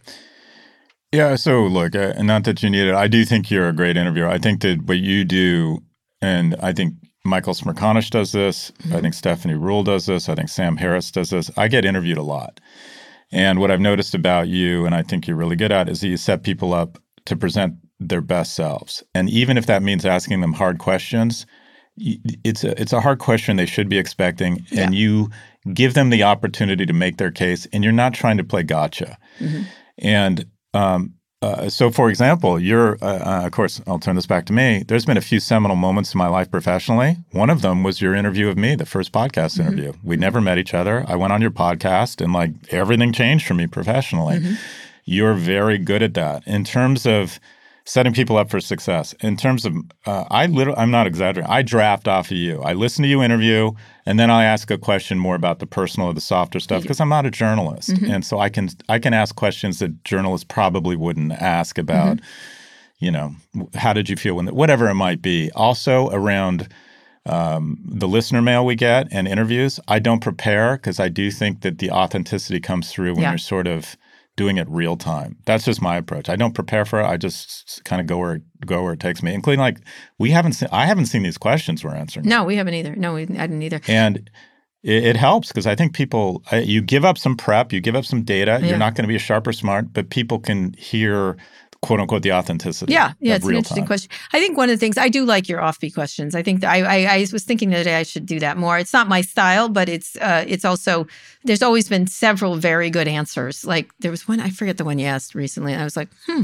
Yeah. 1.13 1.35
So 1.35 1.63
look, 1.63 1.95
uh, 1.95 2.13
not 2.17 2.43
that 2.43 2.61
you 2.61 2.69
need 2.69 2.87
it. 2.87 2.93
I 2.93 3.07
do 3.07 3.23
think 3.23 3.49
you're 3.49 3.69
a 3.69 3.73
great 3.73 3.95
interviewer. 3.95 4.27
I 4.27 4.37
think 4.37 4.61
that 4.61 4.83
what 4.83 4.97
you 4.97 5.23
do, 5.23 5.81
and 6.21 6.55
I 6.61 6.73
think 6.73 6.95
Michael 7.23 7.53
Smerconish 7.53 8.09
does 8.09 8.31
this. 8.31 8.71
I 8.93 9.01
think 9.01 9.13
Stephanie 9.13 9.55
Ruhle 9.55 9.83
does 9.83 10.05
this. 10.05 10.29
I 10.29 10.35
think 10.35 10.49
Sam 10.49 10.77
Harris 10.77 11.11
does 11.11 11.31
this. 11.31 11.49
I 11.57 11.67
get 11.67 11.85
interviewed 11.85 12.19
a 12.19 12.23
lot. 12.23 12.59
And 13.31 13.59
what 13.59 13.71
I've 13.71 13.81
noticed 13.81 14.13
about 14.13 14.47
you, 14.47 14.85
and 14.85 14.93
I 14.93 15.01
think 15.01 15.27
you're 15.27 15.35
really 15.35 15.55
good 15.55 15.71
at, 15.71 15.89
is 15.89 16.01
that 16.01 16.07
you 16.07 16.17
set 16.17 16.43
people 16.43 16.73
up 16.73 16.99
to 17.25 17.35
present 17.35 17.75
their 17.99 18.21
best 18.21 18.53
selves. 18.53 19.03
And 19.15 19.29
even 19.29 19.57
if 19.57 19.65
that 19.65 19.81
means 19.81 20.05
asking 20.05 20.41
them 20.41 20.53
hard 20.53 20.77
questions, 20.77 21.45
it's 21.97 22.63
a 22.63 22.79
it's 22.79 22.93
a 22.93 23.01
hard 23.01 23.19
question 23.19 23.55
they 23.55 23.65
should 23.65 23.89
be 23.89 23.97
expecting, 23.97 24.65
and 24.75 24.93
you 24.93 25.29
give 25.73 25.93
them 25.93 26.09
the 26.09 26.23
opportunity 26.23 26.85
to 26.85 26.93
make 26.93 27.17
their 27.17 27.31
case, 27.31 27.67
and 27.71 27.83
you're 27.83 27.93
not 27.93 28.13
trying 28.13 28.37
to 28.37 28.43
play 28.43 28.63
gotcha. 28.63 29.17
And 29.97 30.45
um, 30.73 31.13
uh, 31.45 31.69
so, 31.69 31.91
for 31.91 32.09
example, 32.09 32.59
you're, 32.59 32.97
uh, 33.01 33.41
uh, 33.41 33.45
of 33.45 33.51
course, 33.51 33.81
I'll 33.87 33.99
turn 33.99 34.15
this 34.15 34.25
back 34.25 34.45
to 34.47 34.53
me. 34.53 34.83
There's 34.87 35.05
been 35.05 35.17
a 35.17 35.21
few 35.21 35.39
seminal 35.39 35.75
moments 35.75 36.13
in 36.13 36.17
my 36.17 36.27
life 36.27 36.49
professionally. 36.49 37.17
One 37.31 37.49
of 37.49 37.61
them 37.61 37.83
was 37.83 38.01
your 38.01 38.15
interview 38.15 38.49
of 38.49 38.57
me, 38.57 38.75
the 38.75 38.85
first 38.85 39.11
podcast 39.11 39.59
interview. 39.59 39.93
We 40.03 40.17
never 40.17 40.41
met 40.41 40.57
each 40.57 40.73
other. 40.73 41.05
I 41.07 41.15
went 41.15 41.33
on 41.33 41.41
your 41.41 41.51
podcast 41.51 42.21
and 42.21 42.33
like 42.33 42.51
everything 42.73 43.13
changed 43.13 43.45
for 43.45 43.53
me 43.53 43.67
professionally. 43.67 44.57
You're 45.03 45.35
very 45.35 45.77
good 45.77 46.01
at 46.01 46.15
that. 46.15 46.45
In 46.47 46.63
terms 46.63 47.05
of 47.05 47.39
setting 47.87 48.13
people 48.13 48.35
up 48.37 48.49
for 48.49 48.59
success, 48.59 49.13
in 49.21 49.37
terms 49.37 49.63
of, 49.65 49.75
uh, 50.07 50.25
I 50.31 50.47
literally, 50.47 50.79
I'm 50.79 50.89
not 50.91 51.05
exaggerating. 51.05 51.51
I 51.51 51.61
draft 51.61 52.07
off 52.07 52.31
of 52.31 52.37
you. 52.37 52.61
I 52.63 52.73
listen 52.73 53.03
to 53.03 53.07
you 53.07 53.21
interview, 53.21 53.71
and 54.07 54.19
then 54.19 54.31
I 54.31 54.43
ask 54.45 54.71
a 54.71 54.77
question 54.77 55.19
more 55.19 55.35
about 55.35 55.59
the 55.59 55.67
personal 55.67 56.09
or 56.09 56.13
the 56.13 56.21
softer 56.21 56.59
stuff 56.59 56.81
because 56.81 56.99
I'm 56.99 57.09
not 57.09 57.25
a 57.25 57.31
journalist, 57.31 57.89
and 57.89 58.25
so 58.25 58.39
I 58.39 58.49
can 58.49 58.69
I 58.89 58.97
can 58.99 59.13
ask 59.13 59.35
questions 59.35 59.79
that 59.79 60.03
journalists 60.03 60.45
probably 60.49 60.95
wouldn't 60.95 61.31
ask 61.33 61.77
about. 61.77 62.19
You 62.99 63.11
know, 63.11 63.35
how 63.75 63.91
did 63.93 64.09
you 64.09 64.15
feel 64.15 64.35
when 64.35 64.47
whatever 64.47 64.87
it 64.89 64.95
might 64.95 65.21
be. 65.21 65.51
Also 65.53 66.09
around 66.11 66.69
um, 67.25 67.77
the 67.85 68.07
listener 68.07 68.41
mail 68.41 68.65
we 68.65 68.75
get 68.75 69.07
and 69.11 69.27
interviews, 69.27 69.79
I 69.87 69.99
don't 69.99 70.21
prepare 70.21 70.77
because 70.77 70.99
I 70.99 71.09
do 71.09 71.29
think 71.29 71.61
that 71.61 71.79
the 71.79 71.91
authenticity 71.91 72.59
comes 72.61 72.91
through 72.91 73.13
when 73.13 73.23
Yeah. 73.23 73.31
you're 73.31 73.37
sort 73.37 73.67
of 73.67 73.97
doing 74.37 74.57
it 74.57 74.67
real 74.69 74.97
time. 74.97 75.37
That's 75.45 75.65
just 75.65 75.81
my 75.81 75.95
approach. 75.97 76.29
I 76.29 76.35
don't 76.35 76.53
prepare 76.53 76.85
for 76.85 76.99
it. 76.99 77.05
I 77.05 77.17
just 77.17 77.83
kind 77.85 78.01
of 78.01 78.07
go 78.07 78.17
where 78.17 78.41
go 78.65 78.83
where 78.83 78.93
it 78.93 78.99
takes 78.99 79.23
me. 79.23 79.33
Including 79.33 79.59
like 79.59 79.79
we 80.19 80.31
haven't 80.31 80.53
seen 80.53 80.69
I 80.71 80.85
haven't 80.85 81.05
seen 81.05 81.23
these 81.23 81.37
questions 81.37 81.83
we're 81.83 81.95
answering. 81.95 82.27
No, 82.27 82.43
we 82.43 82.55
haven't 82.55 82.73
either. 82.73 82.95
No, 82.95 83.13
we, 83.13 83.23
I 83.23 83.25
didn't 83.47 83.61
either. 83.61 83.81
And 83.87 84.29
it, 84.85 85.03
it 85.03 85.15
helps 85.15 85.47
because 85.49 85.65
I 85.65 85.75
think 85.75 85.93
people, 85.93 86.43
you 86.53 86.81
give 86.81 87.03
up 87.03 87.17
some 87.17 87.35
prep, 87.35 87.73
you 87.73 87.81
give 87.81 87.95
up 87.95 88.05
some 88.05 88.23
data. 88.23 88.59
Yeah. 88.61 88.69
You're 88.69 88.77
not 88.77 88.93
going 88.95 89.03
to 89.03 89.07
be 89.07 89.17
sharp 89.17 89.47
or 89.47 89.53
smart, 89.53 89.91
but 89.91 90.09
people 90.09 90.39
can 90.39 90.73
hear, 90.73 91.37
quote 91.85 91.99
unquote, 91.99 92.23
the 92.23 92.31
authenticity. 92.31 92.93
Yeah, 92.93 93.13
yeah, 93.19 93.35
it's 93.35 93.45
an 93.45 93.53
interesting 93.53 93.83
time. 93.83 93.87
question. 93.87 94.11
I 94.33 94.39
think 94.39 94.57
one 94.57 94.69
of 94.69 94.75
the 94.75 94.79
things 94.79 94.97
I 94.97 95.07
do 95.07 95.23
like 95.23 95.47
your 95.47 95.59
offbeat 95.59 95.93
questions. 95.93 96.33
I 96.33 96.41
think 96.41 96.61
that 96.61 96.71
I, 96.71 96.81
I 96.81 97.15
I 97.17 97.25
was 97.31 97.43
thinking 97.43 97.69
the 97.69 97.75
other 97.75 97.83
day 97.83 97.95
I 97.95 98.03
should 98.03 98.25
do 98.25 98.39
that 98.39 98.57
more. 98.57 98.79
It's 98.79 98.91
not 98.91 99.07
my 99.07 99.21
style, 99.21 99.69
but 99.69 99.87
it's 99.87 100.15
uh 100.17 100.43
it's 100.47 100.65
also 100.65 101.05
there's 101.43 101.61
always 101.61 101.87
been 101.87 102.07
several 102.07 102.55
very 102.55 102.89
good 102.89 103.07
answers. 103.07 103.63
Like 103.65 103.91
there 103.99 104.11
was 104.11 104.27
one 104.27 104.39
I 104.39 104.49
forget 104.49 104.77
the 104.77 104.83
one 104.83 104.97
you 104.97 105.05
asked 105.05 105.35
recently, 105.35 105.73
and 105.73 105.81
I 105.81 105.85
was 105.85 105.95
like, 105.95 106.09
hmm. 106.25 106.41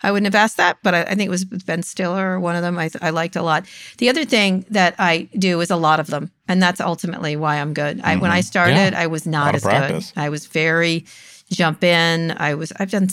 I 0.00 0.12
wouldn't 0.12 0.32
have 0.32 0.42
asked 0.44 0.58
that, 0.58 0.78
but 0.84 0.94
I, 0.94 1.02
I 1.02 1.14
think 1.16 1.26
it 1.26 1.30
was 1.30 1.44
Ben 1.44 1.82
Stiller, 1.82 2.38
one 2.38 2.54
of 2.54 2.62
them 2.62 2.78
I, 2.78 2.88
I 3.02 3.10
liked 3.10 3.34
a 3.34 3.42
lot. 3.42 3.66
The 3.98 4.08
other 4.08 4.24
thing 4.24 4.64
that 4.70 4.94
I 4.96 5.28
do 5.36 5.60
is 5.60 5.70
a 5.70 5.76
lot 5.76 5.98
of 5.98 6.06
them, 6.06 6.30
and 6.46 6.62
that's 6.62 6.80
ultimately 6.80 7.34
why 7.34 7.56
I'm 7.56 7.74
good. 7.74 8.00
I, 8.04 8.14
when 8.14 8.30
I 8.30 8.42
started, 8.42 8.94
I 8.94 9.08
was 9.08 9.26
not 9.26 9.54
Mm-hmm. 9.54 9.96
As 9.96 10.12
good. 10.12 10.20
I 10.20 10.28
was 10.28 10.46
very 10.46 11.04
jump 11.50 11.82
in. 11.82 12.30
I 12.36 12.54
was 12.54 12.72
I've 12.78 12.90
done 12.90 13.08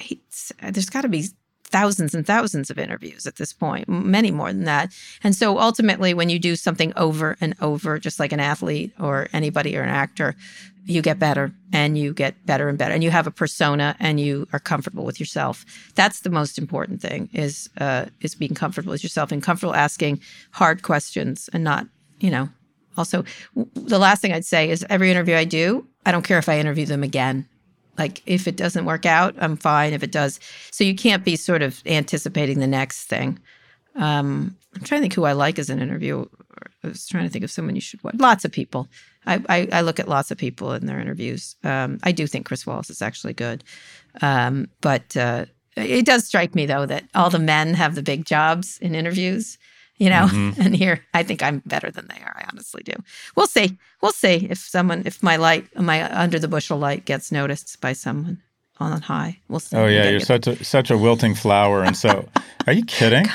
s- 0.00 0.12
s- 0.30 0.52
there's 0.72 0.90
got 0.90 1.02
to 1.02 1.08
be 1.08 1.28
thousands 1.64 2.14
and 2.14 2.26
thousands 2.26 2.70
of 2.70 2.78
interviews 2.78 3.26
at 3.26 3.36
this 3.36 3.52
point, 3.52 3.88
many 3.88 4.30
more 4.30 4.52
than 4.52 4.64
that. 4.64 4.92
And 5.24 5.34
so 5.34 5.58
ultimately 5.58 6.12
when 6.12 6.28
you 6.28 6.38
do 6.38 6.54
something 6.54 6.92
over 6.96 7.36
and 7.40 7.54
over 7.62 7.98
just 7.98 8.20
like 8.20 8.32
an 8.32 8.40
athlete 8.40 8.92
or 9.00 9.28
anybody 9.32 9.76
or 9.76 9.82
an 9.82 9.88
actor, 9.88 10.36
you 10.84 11.00
get 11.00 11.18
better 11.18 11.52
and 11.72 11.96
you 11.96 12.12
get 12.12 12.44
better 12.44 12.68
and 12.68 12.76
better 12.76 12.92
and 12.92 13.02
you 13.02 13.10
have 13.10 13.26
a 13.26 13.30
persona 13.30 13.96
and 14.00 14.20
you 14.20 14.46
are 14.52 14.58
comfortable 14.58 15.04
with 15.04 15.18
yourself. 15.18 15.64
That's 15.94 16.20
the 16.20 16.30
most 16.30 16.58
important 16.58 17.00
thing 17.00 17.30
is 17.32 17.70
uh 17.80 18.06
is 18.20 18.34
being 18.34 18.54
comfortable 18.54 18.90
with 18.90 19.02
yourself 19.02 19.32
and 19.32 19.42
comfortable 19.42 19.74
asking 19.74 20.20
hard 20.50 20.82
questions 20.82 21.48
and 21.52 21.64
not, 21.64 21.86
you 22.20 22.30
know, 22.30 22.48
also 22.96 23.24
the 23.74 23.98
last 23.98 24.20
thing 24.20 24.32
I'd 24.32 24.44
say 24.44 24.68
is 24.68 24.84
every 24.90 25.10
interview 25.10 25.36
I 25.36 25.44
do, 25.44 25.86
I 26.04 26.12
don't 26.12 26.24
care 26.24 26.38
if 26.38 26.48
I 26.48 26.58
interview 26.58 26.84
them 26.84 27.02
again. 27.02 27.48
Like 27.98 28.22
if 28.26 28.48
it 28.48 28.56
doesn't 28.56 28.84
work 28.84 29.04
out, 29.06 29.34
I'm 29.38 29.56
fine. 29.56 29.92
If 29.92 30.02
it 30.02 30.12
does, 30.12 30.40
so 30.70 30.84
you 30.84 30.94
can't 30.94 31.24
be 31.24 31.36
sort 31.36 31.62
of 31.62 31.82
anticipating 31.86 32.58
the 32.58 32.66
next 32.66 33.04
thing. 33.04 33.38
Um, 33.96 34.56
I'm 34.74 34.82
trying 34.82 35.00
to 35.00 35.02
think 35.02 35.14
who 35.14 35.24
I 35.24 35.32
like 35.32 35.58
as 35.58 35.68
an 35.68 35.80
interview. 35.80 36.24
I 36.82 36.88
was 36.88 37.06
trying 37.06 37.24
to 37.24 37.30
think 37.30 37.44
of 37.44 37.50
someone 37.50 37.74
you 37.74 37.80
should 37.80 38.02
watch. 38.02 38.14
Lots 38.18 38.44
of 38.44 38.52
people. 38.52 38.88
I, 39.26 39.42
I, 39.48 39.68
I 39.72 39.80
look 39.82 40.00
at 40.00 40.08
lots 40.08 40.30
of 40.30 40.38
people 40.38 40.72
in 40.72 40.86
their 40.86 40.98
interviews. 40.98 41.56
Um, 41.62 41.98
I 42.02 42.12
do 42.12 42.26
think 42.26 42.46
Chris 42.46 42.66
Wallace 42.66 42.90
is 42.90 43.02
actually 43.02 43.34
good, 43.34 43.62
um, 44.20 44.68
but 44.80 45.16
uh, 45.16 45.44
it 45.76 46.06
does 46.06 46.26
strike 46.26 46.54
me 46.54 46.66
though 46.66 46.86
that 46.86 47.04
all 47.14 47.30
the 47.30 47.38
men 47.38 47.74
have 47.74 47.94
the 47.94 48.02
big 48.02 48.24
jobs 48.24 48.78
in 48.78 48.94
interviews. 48.94 49.58
You 49.98 50.10
know, 50.10 50.28
and 50.58 50.74
here 50.74 51.04
I 51.14 51.22
think 51.22 51.42
I'm 51.42 51.62
better 51.64 51.90
than 51.90 52.08
they 52.08 52.20
are. 52.22 52.34
I 52.36 52.46
honestly 52.50 52.82
do. 52.82 52.94
We'll 53.36 53.46
see. 53.46 53.78
We'll 54.00 54.12
see 54.12 54.46
if 54.50 54.58
someone, 54.58 55.02
if 55.06 55.22
my 55.22 55.36
light, 55.36 55.66
my 55.78 56.02
under 56.12 56.38
the 56.38 56.48
bushel 56.48 56.78
light 56.78 57.04
gets 57.04 57.30
noticed 57.30 57.80
by 57.80 57.92
someone 57.92 58.42
on 58.80 59.00
high. 59.02 59.38
We'll 59.48 59.60
see. 59.60 59.76
Oh 59.76 59.86
yeah, 59.86 60.04
you're 60.04 60.12
you. 60.14 60.20
such 60.20 60.46
a 60.46 60.64
such 60.64 60.90
a 60.90 60.98
wilting 60.98 61.34
flower, 61.34 61.82
and 61.82 61.96
so 61.96 62.28
are 62.66 62.72
you 62.72 62.84
kidding? 62.84 63.26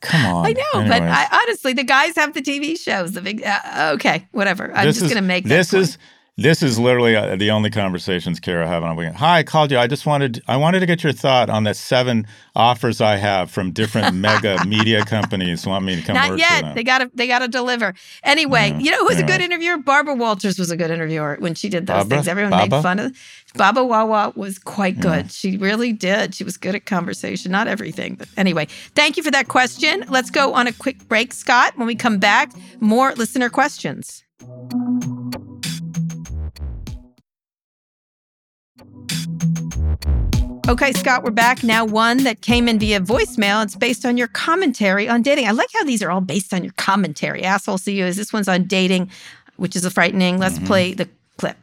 Come 0.00 0.26
on. 0.34 0.46
I 0.46 0.52
know, 0.52 0.88
but 0.88 1.02
I, 1.02 1.26
honestly, 1.42 1.72
the 1.72 1.84
guys 1.84 2.14
have 2.16 2.32
the 2.34 2.42
TV 2.42 2.78
shows. 2.78 3.12
The 3.12 3.20
big, 3.22 3.42
uh, 3.44 3.92
okay, 3.94 4.26
whatever. 4.32 4.72
I'm 4.74 4.86
This 4.86 4.98
just 4.98 5.10
going 5.10 5.22
to 5.22 5.26
make 5.26 5.44
this 5.44 5.72
point. 5.72 5.82
is 5.82 5.98
this 6.38 6.62
is 6.62 6.78
literally 6.78 7.16
uh, 7.16 7.34
the 7.36 7.50
only 7.50 7.70
conversations 7.70 8.40
Kara 8.40 8.66
have 8.68 8.82
on 8.82 8.90
a 8.90 8.94
weekend. 8.94 9.16
Hi, 9.16 9.38
I 9.38 9.42
called 9.42 9.70
you. 9.70 9.78
I 9.78 9.86
just 9.86 10.04
wanted 10.04 10.42
I 10.46 10.56
wanted 10.58 10.80
to 10.80 10.86
get 10.86 11.02
your 11.02 11.12
thought 11.14 11.48
on 11.48 11.64
the 11.64 11.72
seven 11.72 12.26
offers 12.54 13.00
I 13.00 13.16
have 13.16 13.50
from 13.50 13.70
different 13.72 14.14
mega 14.26 14.62
media 14.66 15.04
companies 15.04 15.66
want 15.66 15.84
me 15.86 15.96
to 15.96 16.02
come 16.02 16.14
Not 16.14 16.38
yet. 16.38 16.74
They 16.74 16.84
gotta 16.84 17.10
they 17.14 17.26
gotta 17.26 17.48
deliver. 17.48 17.94
Anyway, 18.22 18.72
Mm, 18.72 18.82
you 18.84 18.90
know 18.90 18.98
who 18.98 19.06
was 19.06 19.18
a 19.18 19.22
good 19.22 19.40
interviewer? 19.40 19.78
Barbara 19.78 20.14
Walters 20.14 20.58
was 20.58 20.70
a 20.70 20.76
good 20.76 20.90
interviewer 20.90 21.36
when 21.38 21.54
she 21.54 21.68
did 21.68 21.86
those 21.86 21.94
Barbara? 21.94 22.16
things. 22.18 22.28
Everyone 22.28 22.50
Baba? 22.50 22.76
made 22.76 22.82
fun 22.82 22.98
of 22.98 23.16
Baba 23.54 23.82
Wawa 23.84 24.32
was 24.36 24.58
quite 24.58 25.00
good. 25.00 25.32
She 25.32 25.56
really 25.56 25.92
did. 25.94 26.34
She 26.34 26.44
was 26.44 26.56
good 26.58 26.74
at 26.74 26.84
conversation. 26.84 27.50
Not 27.50 27.66
everything, 27.68 28.16
but 28.16 28.28
anyway. 28.36 28.66
Thank 28.94 29.16
you 29.16 29.22
for 29.22 29.30
that 29.30 29.48
question. 29.48 30.04
Let's 30.08 30.30
go 30.30 30.52
on 30.52 30.66
a 30.66 30.72
quick 30.74 31.08
break, 31.08 31.32
Scott. 31.32 31.78
When 31.78 31.86
we 31.86 31.94
come 31.94 32.18
back, 32.18 32.52
more 32.80 33.14
listener 33.14 33.48
questions. 33.48 34.22
Okay, 40.68 40.92
Scott, 40.92 41.22
we're 41.22 41.30
back. 41.30 41.62
Now, 41.62 41.84
one 41.84 42.24
that 42.24 42.40
came 42.40 42.68
in 42.68 42.78
via 42.78 43.00
voicemail. 43.00 43.62
It's 43.62 43.76
based 43.76 44.04
on 44.04 44.16
your 44.16 44.26
commentary 44.26 45.08
on 45.08 45.22
dating. 45.22 45.46
I 45.46 45.52
like 45.52 45.68
how 45.72 45.84
these 45.84 46.02
are 46.02 46.10
all 46.10 46.20
based 46.20 46.52
on 46.52 46.64
your 46.64 46.72
commentary. 46.76 47.44
Asshole 47.44 47.78
CEOs. 47.78 48.16
This 48.16 48.32
one's 48.32 48.48
on 48.48 48.64
dating, 48.64 49.10
which 49.56 49.76
is 49.76 49.84
a 49.84 49.90
frightening. 49.90 50.38
Let's 50.38 50.58
play 50.58 50.92
the 50.92 51.08
clip. 51.38 51.56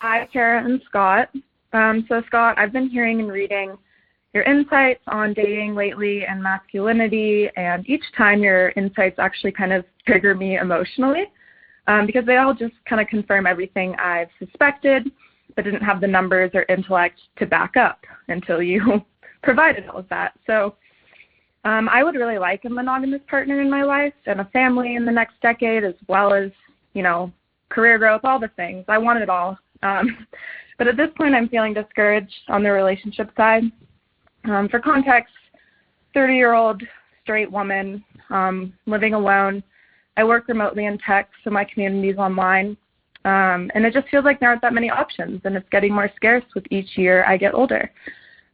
Hi, 0.00 0.28
Kara 0.30 0.62
and 0.62 0.82
Scott. 0.86 1.30
Um, 1.72 2.04
so, 2.08 2.22
Scott, 2.26 2.58
I've 2.58 2.72
been 2.72 2.90
hearing 2.90 3.20
and 3.20 3.32
reading 3.32 3.78
your 4.34 4.42
insights 4.44 5.02
on 5.08 5.32
dating 5.34 5.74
lately 5.74 6.24
and 6.24 6.42
masculinity. 6.42 7.48
And 7.56 7.88
each 7.88 8.04
time 8.16 8.42
your 8.42 8.70
insights 8.70 9.18
actually 9.18 9.52
kind 9.52 9.72
of 9.72 9.84
trigger 10.06 10.34
me 10.34 10.58
emotionally 10.58 11.24
um, 11.86 12.06
because 12.06 12.24
they 12.24 12.36
all 12.36 12.54
just 12.54 12.74
kind 12.88 13.00
of 13.00 13.08
confirm 13.08 13.46
everything 13.46 13.94
I've 13.96 14.28
suspected, 14.38 15.10
but 15.54 15.64
didn't 15.64 15.82
have 15.82 16.00
the 16.00 16.06
numbers 16.06 16.50
or 16.54 16.64
intellect 16.68 17.20
to 17.36 17.46
back 17.46 17.76
up 17.76 18.00
until 18.28 18.62
you 18.62 19.04
provided 19.42 19.86
all 19.88 19.98
of 19.98 20.08
that. 20.08 20.32
So 20.46 20.76
um, 21.64 21.88
I 21.88 22.02
would 22.02 22.14
really 22.14 22.38
like 22.38 22.64
a 22.64 22.70
monogamous 22.70 23.20
partner 23.28 23.60
in 23.60 23.70
my 23.70 23.82
life 23.82 24.14
and 24.26 24.40
a 24.40 24.44
family 24.46 24.96
in 24.96 25.04
the 25.04 25.12
next 25.12 25.34
decade, 25.42 25.84
as 25.84 25.94
well 26.08 26.34
as, 26.34 26.50
you 26.94 27.02
know, 27.02 27.32
career 27.68 27.98
growth, 27.98 28.22
all 28.24 28.38
the 28.38 28.50
things. 28.56 28.84
I 28.88 28.98
want 28.98 29.22
it 29.22 29.30
all. 29.30 29.58
Um, 29.82 30.26
but 30.78 30.88
at 30.88 30.96
this 30.96 31.10
point, 31.16 31.34
I'm 31.34 31.48
feeling 31.48 31.74
discouraged 31.74 32.34
on 32.48 32.62
the 32.62 32.70
relationship 32.70 33.30
side. 33.36 33.64
Um, 34.44 34.68
for 34.68 34.80
context, 34.80 35.32
30 36.14 36.34
year 36.34 36.54
old 36.54 36.82
straight 37.22 37.50
woman 37.50 38.04
um, 38.30 38.72
living 38.86 39.14
alone. 39.14 39.62
I 40.16 40.24
work 40.24 40.48
remotely 40.48 40.86
in 40.86 40.98
tech, 40.98 41.30
so 41.42 41.50
my 41.50 41.64
community 41.64 42.10
is 42.10 42.18
online. 42.18 42.76
Um, 43.24 43.70
and 43.74 43.84
it 43.84 43.94
just 43.94 44.08
feels 44.08 44.24
like 44.24 44.40
there 44.40 44.48
aren't 44.48 44.62
that 44.62 44.74
many 44.74 44.90
options, 44.90 45.40
and 45.44 45.56
it's 45.56 45.68
getting 45.70 45.94
more 45.94 46.10
scarce 46.16 46.44
with 46.54 46.64
each 46.70 46.96
year 46.96 47.24
I 47.26 47.36
get 47.36 47.54
older. 47.54 47.90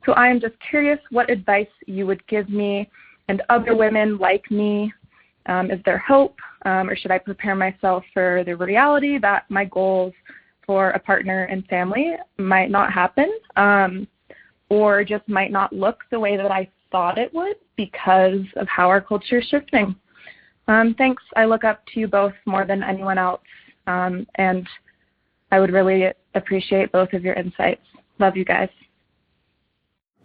So 0.04 0.12
I 0.12 0.28
am 0.28 0.40
just 0.40 0.54
curious 0.68 0.98
what 1.10 1.30
advice 1.30 1.68
you 1.86 2.06
would 2.06 2.26
give 2.26 2.48
me 2.48 2.90
and 3.28 3.42
other 3.48 3.76
women 3.76 4.18
like 4.18 4.50
me. 4.50 4.92
Um, 5.46 5.70
is 5.70 5.80
there 5.84 5.98
hope, 5.98 6.38
um, 6.66 6.90
or 6.90 6.96
should 6.96 7.10
I 7.10 7.18
prepare 7.18 7.54
myself 7.54 8.04
for 8.12 8.42
the 8.44 8.54
reality 8.56 9.18
that 9.18 9.44
my 9.48 9.64
goals 9.64 10.12
for 10.66 10.90
a 10.90 10.98
partner 10.98 11.44
and 11.44 11.66
family 11.66 12.16
might 12.36 12.70
not 12.70 12.92
happen? 12.92 13.32
Um, 13.56 14.06
or 14.68 15.04
just 15.04 15.26
might 15.28 15.50
not 15.50 15.72
look 15.72 16.04
the 16.10 16.20
way 16.20 16.36
that 16.36 16.50
I 16.50 16.68
thought 16.90 17.18
it 17.18 17.32
would 17.32 17.56
because 17.76 18.40
of 18.56 18.68
how 18.68 18.88
our 18.88 19.00
culture 19.00 19.38
is 19.38 19.46
shifting. 19.46 19.94
Um, 20.66 20.94
thanks. 20.98 21.22
I 21.36 21.46
look 21.46 21.64
up 21.64 21.82
to 21.86 22.00
you 22.00 22.08
both 22.08 22.34
more 22.44 22.66
than 22.66 22.82
anyone 22.82 23.16
else, 23.16 23.40
um, 23.88 24.26
and 24.36 24.68
I 25.50 25.58
would 25.60 25.72
really 25.72 26.12
appreciate 26.34 26.92
both 26.92 27.12
of 27.14 27.24
your 27.24 27.34
insights. 27.34 27.80
Love 28.18 28.36
you 28.36 28.44
guys. 28.44 28.68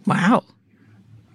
Wow. 0.05 0.43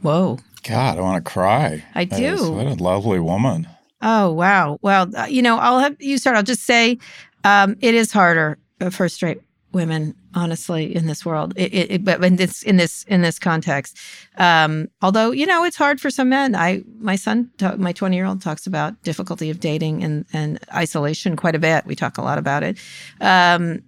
Whoa. 0.03 0.39
God, 0.63 0.99
I 0.99 1.01
want 1.01 1.25
to 1.25 1.31
cry. 1.31 1.85
I 1.95 2.05
That 2.05 2.19
do. 2.19 2.35
is- 2.35 2.51
what 2.51 2.67
a 2.67 2.75
lovely 2.75 3.19
woman. 3.19 3.67
Oh, 4.01 4.31
wow. 4.31 4.79
Well, 4.83 5.09
uh, 5.17 5.25
you 5.27 5.43
know, 5.43 5.59
I'll 5.59 5.81
have 5.81 5.97
you 6.01 6.19
start. 6.19 6.37
I'll 6.37 6.43
just 6.45 6.63
say 6.63 6.99
um, 7.43 7.75
it 7.81 7.95
is 7.97 8.13
harder 8.13 8.57
uh, 8.81 8.91
for 8.91 9.09
straight 9.09 9.41
women, 9.79 10.15
honestly, 10.35 10.95
in 10.95 11.07
this 11.07 11.25
world. 11.25 11.55
It, 11.57 11.73
it, 11.73 12.05
but 12.05 12.23
in 12.23 12.37
this 12.37 12.63
in 12.63 12.77
this 12.77 13.05
in 13.05 13.23
this 13.23 13.39
context, 13.39 13.97
um, 14.37 14.89
although 15.01 15.31
you 15.31 15.47
know, 15.47 15.65
it's 15.65 15.77
hard 15.77 16.01
for 16.01 16.11
some 16.11 16.29
men. 16.29 16.55
I 16.55 16.83
my 16.99 17.17
son, 17.17 17.51
ta- 17.57 17.77
my 17.79 17.93
twenty 17.93 18.17
year 18.17 18.27
old, 18.27 18.43
talks 18.43 18.67
about 18.67 19.01
difficulty 19.05 19.49
of 19.51 19.61
dating 19.61 20.03
and 20.03 20.27
and 20.33 20.59
isolation 20.75 21.37
quite 21.37 21.55
a 21.55 21.61
bit. 21.61 21.87
We 21.87 21.95
talk 21.95 22.19
a 22.19 22.23
lot 22.23 22.39
about 22.39 22.63
it. 22.65 22.77
Um, 23.21 23.83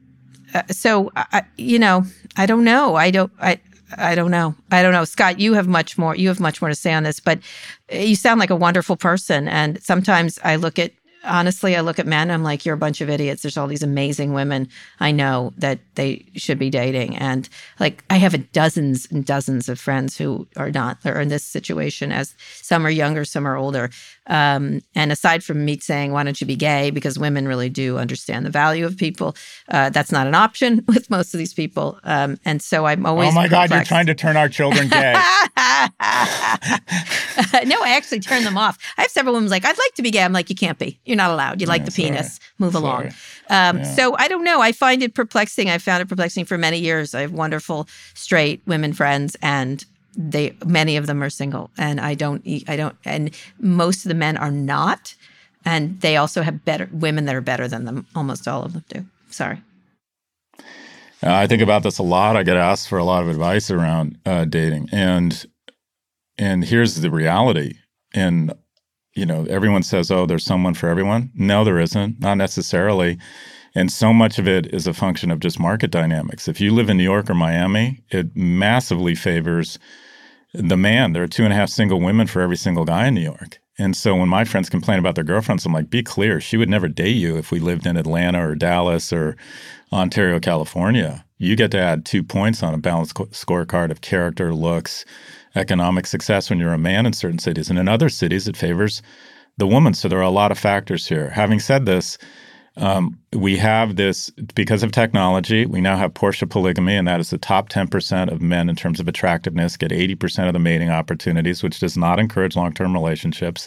uh, 0.54 0.62
so, 0.70 1.10
I, 1.16 1.42
you 1.56 1.78
know, 1.78 2.04
I 2.36 2.46
don't 2.46 2.64
know. 2.64 2.94
I 2.94 3.10
don't. 3.10 3.32
I. 3.40 3.60
I 3.98 4.14
don't 4.14 4.30
know. 4.30 4.54
I 4.70 4.82
don't 4.82 4.92
know. 4.92 5.04
Scott, 5.04 5.40
you 5.40 5.54
have 5.54 5.66
much 5.66 5.98
more 5.98 6.14
you 6.14 6.28
have 6.28 6.38
much 6.38 6.62
more 6.62 6.68
to 6.68 6.76
say 6.76 6.92
on 6.92 7.02
this, 7.02 7.18
but 7.18 7.40
you 7.90 8.14
sound 8.14 8.38
like 8.38 8.50
a 8.50 8.54
wonderful 8.54 8.96
person 8.96 9.48
and 9.48 9.82
sometimes 9.82 10.38
I 10.44 10.54
look 10.54 10.78
at 10.78 10.92
honestly 11.24 11.76
I 11.76 11.80
look 11.80 11.98
at 11.98 12.06
men 12.06 12.30
I'm 12.30 12.42
like 12.42 12.64
you're 12.64 12.74
a 12.74 12.78
bunch 12.78 13.00
of 13.00 13.10
idiots. 13.10 13.42
There's 13.42 13.56
all 13.56 13.66
these 13.66 13.82
amazing 13.82 14.32
women 14.32 14.68
I 14.98 15.10
know 15.12 15.52
that 15.58 15.80
they 15.94 16.26
should 16.34 16.58
be 16.58 16.70
dating 16.70 17.16
and 17.16 17.48
like 17.78 18.04
I 18.10 18.16
have 18.16 18.52
dozens 18.52 19.06
and 19.10 19.24
dozens 19.24 19.68
of 19.68 19.78
friends 19.78 20.16
who 20.16 20.46
are 20.56 20.70
not 20.70 20.98
are 21.04 21.20
in 21.20 21.28
this 21.28 21.44
situation 21.44 22.12
as 22.12 22.34
some 22.62 22.86
are 22.86 22.90
younger, 22.90 23.24
some 23.24 23.46
are 23.46 23.56
older. 23.56 23.90
Um, 24.26 24.80
and 24.94 25.10
aside 25.10 25.42
from 25.42 25.64
me 25.64 25.78
saying 25.78 26.12
why 26.12 26.22
don't 26.22 26.40
you 26.40 26.46
be 26.46 26.56
gay 26.56 26.90
because 26.90 27.18
women 27.18 27.48
really 27.48 27.68
do 27.68 27.98
understand 27.98 28.46
the 28.46 28.50
value 28.50 28.86
of 28.86 28.96
people, 28.96 29.36
uh, 29.68 29.90
that's 29.90 30.12
not 30.12 30.26
an 30.26 30.34
option 30.34 30.84
with 30.88 31.10
most 31.10 31.34
of 31.34 31.38
these 31.38 31.54
people. 31.54 31.98
Um, 32.04 32.38
and 32.44 32.62
so 32.62 32.86
I'm 32.86 33.06
always 33.06 33.30
oh 33.30 33.32
my 33.32 33.48
God, 33.48 33.70
you're 33.70 33.84
trying 33.84 34.06
to 34.06 34.14
turn 34.14 34.36
our 34.36 34.48
children 34.48 34.88
gay. 34.88 35.14
no, 37.66 37.82
I 37.82 37.94
actually 37.96 38.20
turned 38.20 38.44
them 38.44 38.58
off. 38.58 38.78
I 38.98 39.02
have 39.02 39.10
several 39.10 39.34
women 39.34 39.50
like, 39.50 39.64
I'd 39.64 39.78
like 39.78 39.94
to 39.94 40.02
be 40.02 40.10
gay. 40.10 40.22
I'm 40.22 40.32
like, 40.32 40.50
you 40.50 40.56
can't 40.56 40.78
be. 40.78 40.98
You're 41.04 41.16
not 41.16 41.30
allowed. 41.30 41.60
You 41.60 41.66
like 41.66 41.84
the 41.84 41.90
sorry. 41.90 42.10
penis. 42.10 42.40
Move 42.58 42.74
along. 42.74 43.12
Um, 43.48 43.78
Yeah. 43.78 43.82
So 43.94 44.16
I 44.16 44.28
don't 44.28 44.44
know. 44.44 44.60
I 44.60 44.72
find 44.72 45.02
it 45.02 45.14
perplexing. 45.14 45.68
I 45.70 45.78
found 45.78 46.02
it 46.02 46.08
perplexing 46.08 46.44
for 46.44 46.58
many 46.58 46.78
years. 46.78 47.14
I 47.14 47.22
have 47.22 47.32
wonderful 47.32 47.88
straight 48.14 48.62
women 48.66 48.92
friends, 48.92 49.36
and 49.42 49.84
they 50.16 50.56
many 50.64 50.96
of 50.96 51.06
them 51.06 51.22
are 51.22 51.30
single, 51.30 51.70
and 51.78 52.00
I 52.00 52.14
don't. 52.14 52.42
I 52.68 52.76
don't. 52.76 52.96
And 53.04 53.30
most 53.58 54.04
of 54.04 54.08
the 54.08 54.14
men 54.14 54.36
are 54.36 54.50
not, 54.50 55.14
and 55.64 56.00
they 56.00 56.16
also 56.16 56.42
have 56.42 56.64
better 56.64 56.88
women 56.92 57.24
that 57.26 57.34
are 57.34 57.40
better 57.40 57.68
than 57.68 57.84
them. 57.84 58.06
Almost 58.14 58.46
all 58.48 58.64
of 58.64 58.72
them 58.72 58.84
do. 58.88 59.04
Sorry. 59.30 59.62
Uh, 61.22 61.34
I 61.34 61.46
think 61.46 61.60
about 61.60 61.82
this 61.82 61.98
a 61.98 62.02
lot. 62.02 62.36
I 62.36 62.42
get 62.42 62.56
asked 62.56 62.88
for 62.88 62.98
a 62.98 63.04
lot 63.04 63.22
of 63.22 63.28
advice 63.28 63.70
around 63.70 64.18
uh, 64.24 64.46
dating, 64.46 64.88
and 64.92 65.44
and 66.40 66.64
here's 66.64 66.96
the 66.96 67.10
reality. 67.10 67.74
And 68.14 68.52
you 69.14 69.26
know, 69.26 69.44
everyone 69.50 69.82
says, 69.82 70.10
"Oh, 70.10 70.26
there's 70.26 70.44
someone 70.44 70.74
for 70.74 70.88
everyone." 70.88 71.30
No, 71.34 71.62
there 71.64 71.78
isn't. 71.78 72.20
Not 72.20 72.36
necessarily. 72.36 73.18
And 73.74 73.92
so 73.92 74.12
much 74.12 74.38
of 74.38 74.48
it 74.48 74.66
is 74.74 74.86
a 74.88 74.94
function 74.94 75.30
of 75.30 75.38
just 75.38 75.60
market 75.60 75.92
dynamics. 75.92 76.48
If 76.48 76.60
you 76.60 76.72
live 76.72 76.88
in 76.90 76.96
New 76.96 77.04
York 77.04 77.30
or 77.30 77.34
Miami, 77.34 78.02
it 78.10 78.34
massively 78.34 79.14
favors 79.14 79.78
the 80.52 80.76
man. 80.76 81.12
There 81.12 81.22
are 81.22 81.28
two 81.28 81.44
and 81.44 81.52
a 81.52 81.56
half 81.56 81.68
single 81.68 82.00
women 82.00 82.26
for 82.26 82.42
every 82.42 82.56
single 82.56 82.84
guy 82.84 83.06
in 83.06 83.14
New 83.14 83.20
York. 83.20 83.60
And 83.78 83.96
so 83.96 84.16
when 84.16 84.28
my 84.28 84.44
friends 84.44 84.68
complain 84.68 84.98
about 84.98 85.14
their 85.14 85.24
girlfriends, 85.24 85.64
I'm 85.64 85.72
like, 85.72 85.88
be 85.88 86.02
clear, 86.02 86.40
she 86.40 86.56
would 86.56 86.68
never 86.68 86.88
date 86.88 87.16
you 87.16 87.36
if 87.38 87.52
we 87.52 87.60
lived 87.60 87.86
in 87.86 87.96
Atlanta 87.96 88.46
or 88.46 88.54
Dallas 88.54 89.12
or 89.12 89.36
Ontario, 89.92 90.40
California. 90.40 91.24
You 91.38 91.56
get 91.56 91.70
to 91.70 91.80
add 91.80 92.04
two 92.04 92.22
points 92.22 92.62
on 92.62 92.74
a 92.74 92.78
balanced 92.78 93.14
scorecard 93.14 93.90
of 93.90 94.00
character, 94.00 94.52
looks, 94.52 95.04
economic 95.54 96.06
success 96.06 96.50
when 96.50 96.58
you're 96.58 96.72
a 96.72 96.78
man 96.78 97.06
in 97.06 97.12
certain 97.12 97.38
cities. 97.38 97.70
And 97.70 97.78
in 97.78 97.88
other 97.88 98.08
cities, 98.08 98.46
it 98.48 98.56
favors 98.56 99.02
the 99.58 99.66
woman. 99.66 99.94
So 99.94 100.08
there 100.08 100.18
are 100.18 100.22
a 100.22 100.30
lot 100.30 100.52
of 100.52 100.58
factors 100.58 101.06
here. 101.06 101.30
Having 101.30 101.60
said 101.60 101.86
this, 101.86 102.18
um, 102.76 103.18
we 103.34 103.56
have 103.56 103.96
this 103.96 104.30
because 104.54 104.82
of 104.82 104.92
technology. 104.92 105.66
We 105.66 105.80
now 105.80 105.96
have 105.96 106.14
Porsche 106.14 106.48
polygamy, 106.48 106.94
and 106.94 107.06
that 107.08 107.18
is 107.18 107.30
the 107.30 107.38
top 107.38 107.68
10% 107.68 108.32
of 108.32 108.40
men 108.40 108.68
in 108.68 108.76
terms 108.76 109.00
of 109.00 109.08
attractiveness 109.08 109.76
get 109.76 109.90
80% 109.90 110.46
of 110.46 110.52
the 110.52 110.60
mating 110.60 110.88
opportunities, 110.88 111.62
which 111.62 111.80
does 111.80 111.96
not 111.96 112.20
encourage 112.20 112.54
long 112.54 112.72
term 112.72 112.94
relationships. 112.94 113.66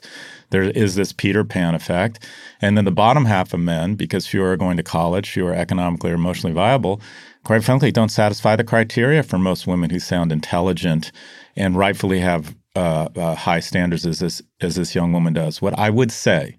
There 0.51 0.63
is 0.63 0.95
this 0.95 1.11
Peter 1.11 1.43
Pan 1.43 1.75
effect. 1.75 2.25
And 2.61 2.77
then 2.77 2.85
the 2.85 2.91
bottom 2.91 3.25
half 3.25 3.53
of 3.53 3.59
men, 3.59 3.95
because 3.95 4.25
fewer 4.25 4.51
are 4.51 4.57
going 4.57 4.77
to 4.77 4.83
college, 4.83 5.29
fewer 5.29 5.51
are 5.51 5.55
economically 5.55 6.11
or 6.11 6.15
emotionally 6.15 6.53
viable, 6.53 7.01
quite 7.43 7.63
frankly, 7.63 7.91
don't 7.91 8.09
satisfy 8.09 8.55
the 8.55 8.63
criteria 8.63 9.21
for 9.21 9.37
most 9.37 9.67
women 9.67 9.89
who 9.89 9.99
sound 9.99 10.31
intelligent 10.31 11.11
and 11.57 11.75
rightfully 11.75 12.19
have 12.19 12.55
uh, 12.75 13.09
uh, 13.15 13.35
high 13.35 13.59
standards 13.59 14.05
as 14.05 14.19
this, 14.19 14.41
as 14.61 14.75
this 14.75 14.95
young 14.95 15.11
woman 15.11 15.33
does. 15.33 15.61
What 15.61 15.77
I 15.77 15.89
would 15.89 16.11
say 16.11 16.57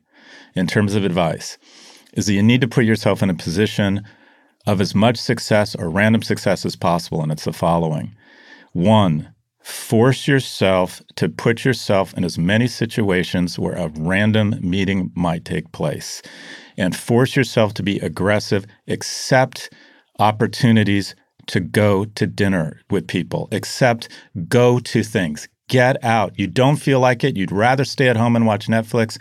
in 0.55 0.67
terms 0.67 0.95
of 0.95 1.05
advice 1.05 1.59
is 2.15 2.27
that 2.27 2.33
you 2.33 2.43
need 2.43 2.61
to 2.61 2.69
put 2.69 2.85
yourself 2.85 3.23
in 3.23 3.31
a 3.31 3.35
position 3.35 4.03
of 4.67 4.81
as 4.81 4.95
much 4.95 5.17
success 5.17 5.75
or 5.75 5.91
random 5.91 6.23
success 6.23 6.65
as 6.65 6.77
possible. 6.77 7.23
And 7.23 7.31
it's 7.31 7.45
the 7.45 7.53
following 7.53 8.15
one, 8.73 9.33
force 9.63 10.27
yourself 10.27 11.03
to 11.17 11.29
put 11.29 11.65
yourself 11.65 12.13
in 12.15 12.25
as 12.25 12.39
many 12.39 12.67
situations 12.67 13.59
where 13.59 13.75
a 13.75 13.89
random 13.97 14.57
meeting 14.61 15.11
might 15.15 15.45
take 15.45 15.71
place 15.73 16.23
and 16.77 16.97
force 16.97 17.37
yourself 17.37 17.75
to 17.75 17.83
be 17.83 17.99
aggressive, 18.01 18.67
accept 18.89 19.73
opportunities 20.19 21.15
to 21.47 21.61
go 21.61 22.05
to 22.05 22.27
dinner 22.27 22.81
with 22.91 23.07
people, 23.07 23.49
accept 23.53 24.09
go 24.49 24.79
to 24.81 25.03
things. 25.03 25.49
Get 25.69 26.03
out. 26.05 26.39
You 26.39 26.47
don't 26.47 26.77
feel 26.77 27.01
like 27.01 27.25
it. 27.25 27.37
You'd 27.37 27.53
rather 27.53 27.85
stay 27.85 28.09
at 28.09 28.17
home 28.17 28.37
and 28.37 28.47
watch 28.47 28.67
Netflix 28.67 29.19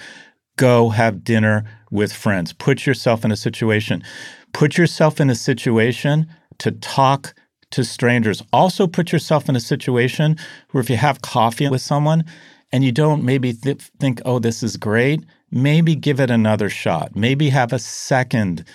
go 0.58 0.90
have 0.90 1.24
dinner 1.24 1.64
with 1.94 2.12
friends. 2.12 2.52
Put 2.52 2.86
yourself 2.86 3.24
in 3.24 3.32
a 3.32 3.38
situation. 3.38 4.04
Put 4.52 4.78
yourself 4.78 5.22
in 5.22 5.30
a 5.30 5.36
situation 5.36 6.28
to 6.58 6.72
talk 6.72 7.34
to 7.72 7.84
strangers. 7.84 8.42
Also, 8.52 8.88
put 8.88 9.12
yourself 9.12 9.48
in 9.48 9.56
a 9.56 9.60
situation 9.60 10.38
where 10.72 10.82
if 10.82 10.90
you 10.90 10.98
have 10.98 11.22
coffee 11.22 11.70
with 11.70 11.82
someone 11.82 12.26
and 12.72 12.84
you 12.84 12.92
don't 12.92 13.24
maybe 13.24 13.54
th- 13.54 13.92
think, 14.00 14.22
oh, 14.26 14.40
this 14.40 14.64
is 14.64 14.76
great, 14.76 15.24
maybe 15.52 15.96
give 15.96 16.20
it 16.20 16.32
another 16.32 16.70
shot. 16.70 17.16
Maybe 17.16 17.50
have 17.50 17.72
a 17.72 17.80
second 17.80 18.66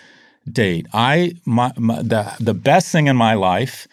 date. 0.51 0.87
I, 0.93 1.35
my, 1.45 1.73
my, 1.77 2.03
the, 2.03 2.33
the 2.41 2.55
best 2.55 2.91
thing 2.91 3.09
in 3.09 3.17
my 3.17 3.35
life, 3.35 3.89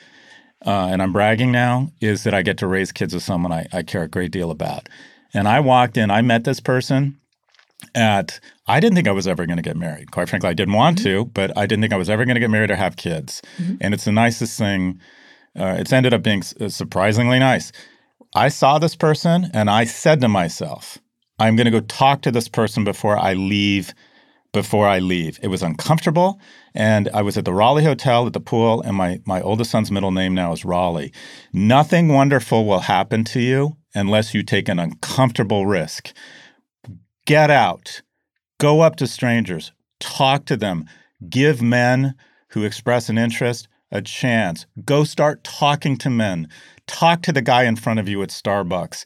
uh, 0.66 0.88
and 0.92 1.02
I'm 1.02 1.12
bragging 1.12 1.52
now, 1.52 1.92
is 2.00 2.24
that 2.24 2.34
I 2.34 2.44
get 2.44 2.58
to 2.60 2.68
raise 2.68 2.92
kids 2.92 3.14
with 3.14 3.24
someone 3.24 3.52
I, 3.52 3.68
I 3.74 3.82
care 3.84 4.04
a 4.04 4.08
great 4.08 4.32
deal 4.32 4.52
about. 4.52 4.88
And 5.34 5.48
I 5.48 5.60
walked 5.60 5.98
in, 5.98 6.12
I 6.12 6.22
met 6.22 6.44
this 6.44 6.60
person 6.60 7.20
at 7.94 8.40
I 8.67 8.80
didn't 8.80 8.95
think 8.95 9.08
I 9.08 9.12
was 9.12 9.28
ever 9.28 9.45
going 9.45 9.58
to 9.58 9.63
get 9.63 9.78
married. 9.78 10.12
Quite 10.12 10.30
frankly, 10.30 10.49
I 10.49 10.54
didn't 10.54 10.73
want 10.73 10.97
mm-hmm. 10.97 11.25
to, 11.25 11.25
but 11.25 11.56
I 11.58 11.65
didn't 11.65 11.82
think 11.82 11.93
I 11.93 11.97
was 11.97 12.10
ever 12.10 12.25
going 12.25 12.36
to 12.36 12.41
get 12.41 12.49
married 12.49 12.71
or 12.71 12.75
have 12.75 12.95
kids. 12.95 13.41
Mm-hmm. 13.58 13.75
And 13.82 13.93
it's 13.93 14.06
the 14.06 14.12
nicest 14.12 14.58
thing. 14.58 14.99
Uh, 15.58 15.75
it's 15.78 15.93
ended 15.93 16.13
up 16.13 16.23
being 16.23 16.39
s- 16.39 16.56
uh, 16.60 16.69
surprisingly 16.69 17.39
nice. 17.39 17.71
I 18.34 18.49
saw 18.49 18.80
this 18.80 18.95
person 18.95 19.49
and 19.54 19.69
I 19.69 19.86
said 19.86 20.19
to 20.21 20.28
myself, 20.28 20.97
I'm 21.39 21.56
going 21.56 21.65
to 21.65 21.71
go 21.71 21.82
talk 21.82 22.21
to 22.23 22.32
this 22.32 22.47
person 22.47 22.84
before 22.84 23.17
I 23.17 23.34
leave. 23.34 23.93
Before 24.51 24.88
I 24.88 24.99
leave, 24.99 25.38
it 25.43 25.49
was 25.49 25.62
uncomfortable, 25.62 26.39
and 26.73 27.10
I 27.13 27.23
was 27.23 27.38
at 27.38 27.43
the 27.43 27.51
Raleigh 27.51 27.84
Hotel 27.84 28.25
at 28.25 28.32
the 28.32 28.39
pool, 28.39 28.82
and 28.84 28.95
my 28.95 29.19
my 29.25 29.41
oldest 29.41 29.69
son's 29.69 29.91
middle 29.91 30.12
name 30.12 30.34
now 30.34 30.54
is 30.54 30.63
Raleigh. 30.63 31.12
Nothing 31.51 32.08
wonderful 32.08 32.65
will 32.65 32.80
happen 32.80 33.25
to 33.25 33.41
you 33.41 33.75
unless 33.93 34.34
you 34.34 34.43
take 34.43 34.69
an 34.69 34.80
uncomfortable 34.80 35.65
risk. 35.65 36.13
Get 37.25 37.51
out, 37.51 38.01
go 38.60 38.82
up 38.82 38.96
to 38.98 39.08
strangers, 39.08 39.72
talk 40.00 40.46
to 40.46 40.58
them, 40.58 40.86
give 41.30 41.62
men 41.62 42.15
who 42.50 42.63
express 42.63 43.10
an 43.10 43.18
interest 43.18 43.68
a 43.91 44.02
chance. 44.02 44.65
Go 44.84 45.04
start 45.04 45.44
talking 45.44 45.98
to 45.98 46.10
men. 46.10 46.48
Talk 46.88 47.22
to 47.24 47.32
the 47.32 47.41
guy 47.41 47.63
in 47.63 47.76
front 47.76 48.00
of 48.00 48.10
you 48.10 48.22
at 48.22 48.30
Starbucks. 48.30 49.06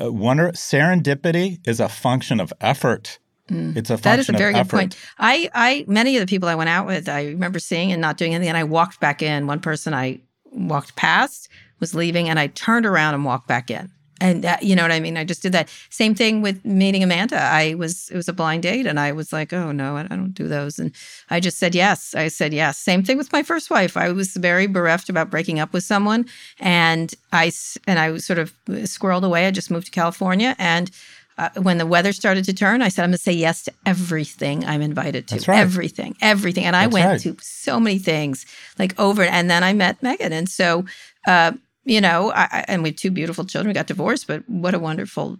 Uh, 0.00 0.12
wonder 0.12 0.50
serendipity 0.50 1.66
is 1.66 1.80
a 1.80 1.88
function 1.88 2.40
of 2.40 2.52
effort. 2.60 3.18
It's 3.48 3.90
a 3.90 3.98
function 3.98 4.00
Mm. 4.00 4.02
That 4.02 4.18
is 4.18 4.28
a 4.28 4.32
very 4.32 4.52
good 4.52 4.60
effort. 4.60 4.70
point. 4.70 4.96
I, 5.18 5.50
I, 5.54 5.84
many 5.86 6.16
of 6.16 6.20
the 6.20 6.26
people 6.26 6.48
I 6.48 6.54
went 6.54 6.70
out 6.70 6.86
with, 6.86 7.08
I 7.08 7.26
remember 7.26 7.58
seeing 7.58 7.92
and 7.92 8.00
not 8.00 8.16
doing 8.16 8.34
anything. 8.34 8.48
And 8.48 8.58
I 8.58 8.64
walked 8.64 9.00
back 9.00 9.22
in. 9.22 9.46
One 9.46 9.60
person 9.60 9.94
I 9.94 10.20
walked 10.50 10.96
past 10.96 11.48
was 11.78 11.94
leaving, 11.94 12.28
and 12.28 12.38
I 12.38 12.46
turned 12.48 12.86
around 12.86 13.14
and 13.14 13.24
walked 13.24 13.46
back 13.46 13.70
in. 13.70 13.90
And 14.24 14.42
that, 14.42 14.62
you 14.62 14.74
know 14.74 14.80
what 14.80 14.90
I 14.90 15.00
mean? 15.00 15.18
I 15.18 15.24
just 15.24 15.42
did 15.42 15.52
that. 15.52 15.68
Same 15.90 16.14
thing 16.14 16.40
with 16.40 16.64
meeting 16.64 17.02
Amanda. 17.02 17.36
I 17.36 17.74
was, 17.74 18.08
it 18.08 18.16
was 18.16 18.26
a 18.26 18.32
blind 18.32 18.62
date, 18.62 18.86
and 18.86 18.98
I 18.98 19.12
was 19.12 19.34
like, 19.34 19.52
oh 19.52 19.70
no, 19.70 19.98
I, 19.98 20.04
I 20.04 20.16
don't 20.16 20.32
do 20.32 20.48
those. 20.48 20.78
And 20.78 20.92
I 21.28 21.40
just 21.40 21.58
said 21.58 21.74
yes. 21.74 22.14
I 22.14 22.28
said 22.28 22.54
yes. 22.54 22.78
Same 22.78 23.02
thing 23.02 23.18
with 23.18 23.30
my 23.34 23.42
first 23.42 23.68
wife. 23.68 23.98
I 23.98 24.10
was 24.12 24.32
very 24.34 24.66
bereft 24.66 25.10
about 25.10 25.28
breaking 25.28 25.60
up 25.60 25.74
with 25.74 25.84
someone, 25.84 26.24
and 26.58 27.12
I 27.34 27.52
and 27.86 27.98
I 27.98 28.12
was 28.12 28.24
sort 28.24 28.38
of 28.38 28.54
squirreled 28.66 29.24
away. 29.24 29.46
I 29.46 29.50
just 29.50 29.70
moved 29.70 29.86
to 29.86 29.92
California, 29.92 30.56
and 30.58 30.90
uh, 31.36 31.50
when 31.60 31.76
the 31.76 31.86
weather 31.86 32.12
started 32.12 32.46
to 32.46 32.54
turn, 32.54 32.80
I 32.80 32.88
said, 32.88 33.02
I'm 33.02 33.10
going 33.10 33.18
to 33.18 33.22
say 33.22 33.32
yes 33.32 33.64
to 33.64 33.72
everything 33.84 34.64
I'm 34.64 34.80
invited 34.80 35.28
to. 35.28 35.34
That's 35.34 35.48
right. 35.48 35.58
Everything, 35.58 36.16
everything. 36.20 36.64
And 36.64 36.76
I 36.76 36.84
That's 36.84 36.94
went 36.94 37.06
right. 37.06 37.20
to 37.22 37.36
so 37.42 37.80
many 37.80 37.98
things 37.98 38.46
like 38.78 38.98
over. 38.98 39.22
And 39.22 39.50
then 39.50 39.64
I 39.64 39.72
met 39.72 40.02
Megan. 40.02 40.32
And 40.32 40.48
so, 40.48 40.84
uh, 41.26 41.52
you 41.84 42.00
know, 42.00 42.32
I, 42.32 42.64
and 42.68 42.82
we 42.82 42.90
have 42.90 42.96
two 42.96 43.10
beautiful 43.10 43.44
children. 43.44 43.68
We 43.68 43.74
got 43.74 43.86
divorced, 43.86 44.26
but 44.26 44.48
what 44.48 44.74
a 44.74 44.78
wonderful 44.78 45.38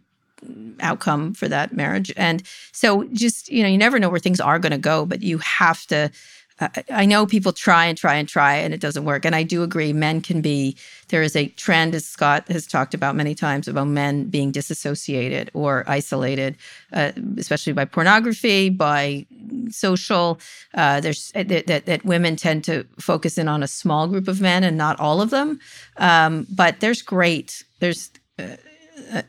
outcome 0.80 1.32
for 1.34 1.48
that 1.48 1.72
marriage. 1.72 2.12
And 2.16 2.42
so 2.72 3.04
just, 3.12 3.48
you 3.50 3.62
know, 3.62 3.68
you 3.68 3.78
never 3.78 3.98
know 3.98 4.10
where 4.10 4.20
things 4.20 4.40
are 4.40 4.58
going 4.58 4.72
to 4.72 4.78
go, 4.78 5.06
but 5.06 5.22
you 5.22 5.38
have 5.38 5.86
to. 5.86 6.10
I 6.88 7.04
know 7.04 7.26
people 7.26 7.52
try 7.52 7.86
and 7.86 7.98
try 7.98 8.14
and 8.14 8.28
try 8.28 8.54
and 8.54 8.72
it 8.72 8.80
doesn't 8.80 9.04
work. 9.04 9.24
And 9.24 9.34
I 9.34 9.42
do 9.42 9.64
agree, 9.64 9.92
men 9.92 10.20
can 10.20 10.40
be, 10.40 10.76
there 11.08 11.22
is 11.22 11.34
a 11.34 11.48
trend, 11.48 11.96
as 11.96 12.06
Scott 12.06 12.46
has 12.48 12.64
talked 12.64 12.94
about 12.94 13.16
many 13.16 13.34
times, 13.34 13.66
about 13.66 13.88
men 13.88 14.26
being 14.26 14.52
disassociated 14.52 15.50
or 15.52 15.82
isolated, 15.88 16.56
uh, 16.92 17.10
especially 17.38 17.72
by 17.72 17.84
pornography, 17.84 18.68
by 18.68 19.26
social. 19.68 20.38
Uh, 20.74 21.00
there's 21.00 21.32
that, 21.32 21.66
that, 21.66 21.86
that 21.86 22.04
women 22.04 22.36
tend 22.36 22.62
to 22.64 22.86
focus 23.00 23.36
in 23.36 23.48
on 23.48 23.64
a 23.64 23.68
small 23.68 24.06
group 24.06 24.28
of 24.28 24.40
men 24.40 24.62
and 24.62 24.78
not 24.78 24.98
all 25.00 25.20
of 25.20 25.30
them. 25.30 25.58
Um, 25.96 26.46
but 26.54 26.78
there's 26.78 27.02
great, 27.02 27.64
there's 27.80 28.12
uh, 28.38 28.56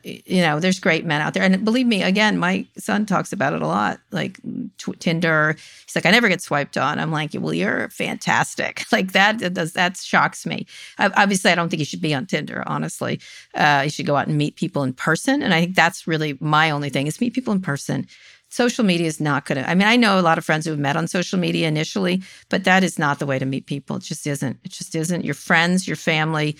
you 0.04 0.42
know, 0.42 0.60
there's 0.60 0.78
great 0.78 1.04
men 1.04 1.20
out 1.20 1.34
there. 1.34 1.42
And 1.42 1.64
believe 1.64 1.86
me, 1.86 2.02
again, 2.02 2.38
my 2.38 2.66
son 2.78 3.04
talks 3.04 3.32
about 3.32 3.52
it 3.52 3.62
a 3.62 3.66
lot, 3.66 4.00
like 4.12 4.38
t- 4.78 4.92
Tinder. 4.98 5.56
He's 5.84 5.96
like, 5.96 6.06
I 6.06 6.10
never 6.10 6.28
get 6.28 6.40
swiped 6.40 6.76
on. 6.76 6.98
I'm 7.00 7.10
like, 7.10 7.30
well, 7.34 7.54
you're 7.54 7.88
fantastic. 7.90 8.84
Like 8.96 9.12
that, 9.12 9.40
that 9.40 9.52
does 9.52 9.72
that 9.72 9.96
shocks 9.98 10.46
me. 10.46 10.64
I, 10.98 11.10
obviously, 11.16 11.50
I 11.50 11.54
don't 11.54 11.68
think 11.68 11.80
you 11.80 11.84
should 11.84 12.00
be 12.00 12.14
on 12.14 12.24
Tinder. 12.24 12.62
Honestly, 12.66 13.20
uh, 13.54 13.82
you 13.84 13.90
should 13.90 14.06
go 14.06 14.16
out 14.16 14.26
and 14.26 14.38
meet 14.38 14.56
people 14.56 14.84
in 14.84 14.94
person. 14.94 15.42
And 15.42 15.52
I 15.52 15.60
think 15.60 15.74
that's 15.74 16.06
really 16.06 16.38
my 16.40 16.70
only 16.70 16.88
thing 16.88 17.06
is 17.06 17.20
meet 17.20 17.34
people 17.34 17.52
in 17.52 17.60
person. 17.60 18.06
Social 18.48 18.84
media 18.84 19.06
is 19.06 19.20
not 19.20 19.44
going 19.44 19.62
to. 19.62 19.68
I 19.68 19.74
mean, 19.74 19.88
I 19.88 19.96
know 19.96 20.18
a 20.18 20.22
lot 20.22 20.38
of 20.38 20.44
friends 20.44 20.64
who 20.64 20.70
have 20.70 20.80
met 20.80 20.96
on 20.96 21.08
social 21.08 21.38
media 21.38 21.68
initially, 21.68 22.22
but 22.48 22.64
that 22.64 22.84
is 22.84 22.98
not 22.98 23.18
the 23.18 23.26
way 23.26 23.38
to 23.38 23.44
meet 23.44 23.66
people. 23.66 23.96
It 23.96 24.04
just 24.04 24.26
isn't. 24.26 24.58
It 24.64 24.70
just 24.70 24.94
isn't. 24.94 25.24
Your 25.24 25.34
friends, 25.34 25.86
your 25.86 25.96
family, 25.96 26.56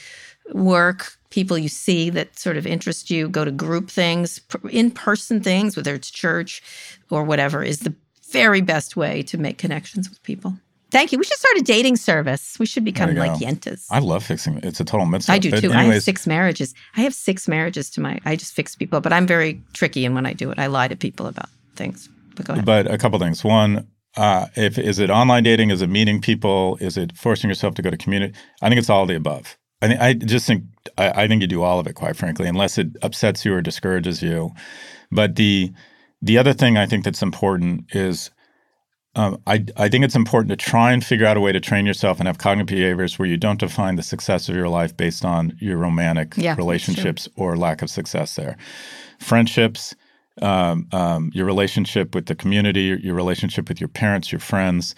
work, 0.53 1.17
people 1.31 1.59
you 1.59 1.69
see 1.69 2.11
that 2.11 2.39
sort 2.39 2.57
of 2.57 2.67
interest 2.67 3.11
you, 3.11 3.29
go 3.29 3.45
to 3.45 3.51
group 3.51 3.91
things, 3.91 4.41
in 4.71 4.91
person 4.91 5.43
things, 5.43 5.77
whether 5.77 5.95
it's 5.95 6.11
church 6.11 6.63
or 7.11 7.25
whatever, 7.25 7.63
is 7.63 7.81
the 7.81 7.95
very 8.31 8.61
best 8.61 8.97
way 8.97 9.23
to 9.23 9.39
make 9.39 9.59
connections 9.59 10.09
with 10.09 10.23
people. 10.23 10.55
Thank 10.91 11.13
you. 11.13 11.19
We 11.19 11.25
should 11.25 11.39
start 11.39 11.57
a 11.59 11.63
dating 11.63 11.97
service. 11.97 12.57
We 12.59 12.67
should 12.67 12.85
become 12.85 13.15
like. 13.17 13.33
Yentas. 13.33 13.87
I 13.91 13.99
love 13.99 14.25
fixing. 14.25 14.61
It's 14.63 14.81
a 14.81 14.85
total 14.85 15.05
mitzvah. 15.05 15.33
I 15.33 15.39
do 15.39 15.51
too. 15.51 15.73
I 15.73 15.85
have 15.85 16.03
six 16.03 16.27
marriages. 16.27 16.75
I 16.97 17.01
have 17.03 17.13
six 17.13 17.49
marriages 17.49 17.91
to 17.91 18.01
my. 18.01 18.19
I 18.25 18.37
just 18.37 18.55
fix 18.55 18.77
people, 18.77 19.01
but 19.01 19.13
I'm 19.13 19.27
very 19.27 19.61
tricky. 19.73 20.05
And 20.07 20.15
when 20.15 20.27
I 20.27 20.33
do 20.33 20.51
it, 20.51 20.59
I 20.59 20.69
lie 20.69 20.89
to 20.89 20.97
people 20.97 21.27
about 21.27 21.49
things. 21.75 22.09
But 22.37 22.47
go 22.47 22.53
ahead. 22.53 22.65
But 22.65 22.91
a 22.91 22.99
couple 22.99 23.19
things. 23.19 23.43
One, 23.45 23.89
uh, 24.17 24.47
if 24.55 24.79
is 24.79 24.99
it 24.99 25.11
online 25.11 25.43
dating? 25.43 25.71
Is 25.71 25.83
it 25.83 25.89
meeting 25.89 26.21
people? 26.21 26.79
Is 26.81 26.97
it 26.97 27.17
forcing 27.17 27.51
yourself 27.51 27.75
to 27.75 27.83
go 27.83 27.91
to 27.91 27.97
community? 27.97 28.35
I 28.63 28.69
think 28.69 28.79
it's 28.79 28.89
all 28.89 29.03
of 29.03 29.09
the 29.09 29.17
above. 29.17 29.59
I 29.83 29.89
think 29.89 30.01
I 30.01 30.13
just 30.15 30.47
think 30.47 30.65
I, 30.97 31.25
I 31.25 31.29
think 31.29 31.43
you 31.43 31.49
do 31.49 31.63
all 31.63 31.79
of 31.79 31.87
it, 31.87 31.95
quite 31.95 32.17
frankly, 32.17 32.49
unless 32.49 32.79
it 32.79 32.89
upsets 33.03 33.45
you 33.45 33.55
or 33.55 33.61
discourages 33.61 34.23
you. 34.23 34.53
But 35.11 35.37
the 35.37 35.73
the 36.23 36.39
other 36.39 36.53
thing 36.53 36.77
I 36.77 36.87
think 36.87 37.05
that's 37.05 37.23
important 37.23 37.95
is 37.95 38.31
um, 39.15 39.41
I 39.47 39.65
I 39.77 39.89
think 39.89 40.05
it's 40.05 40.15
important 40.15 40.51
to 40.51 40.57
try 40.57 40.93
and 40.93 41.05
figure 41.05 41.27
out 41.27 41.37
a 41.37 41.41
way 41.41 41.53
to 41.53 41.61
train 41.61 41.87
yourself 41.87 42.19
and 42.19 42.27
have 42.27 42.39
cognitive 42.39 42.67
behaviors 42.67 43.19
where 43.19 43.29
you 43.29 43.37
don't 43.37 43.61
define 43.61 43.97
the 43.97 44.03
success 44.03 44.49
of 44.49 44.57
your 44.57 44.69
life 44.69 44.97
based 44.97 45.25
on 45.25 45.57
your 45.59 45.79
romantic 45.79 46.35
Yeah, 46.37 46.55
relationships 46.57 47.29
or 47.37 47.57
lack 47.57 47.83
of 47.83 47.91
success 47.91 48.35
there. 48.35 48.57
Friendships, 49.19 49.95
um, 50.43 50.87
um, 50.93 51.31
your 51.35 51.47
relationship 51.47 52.15
with 52.15 52.27
the 52.27 52.35
community, 52.35 52.99
your 53.03 53.15
relationship 53.15 53.69
with 53.69 53.81
your 53.81 53.89
parents, 53.89 54.31
your 54.31 54.41
friends. 54.41 54.95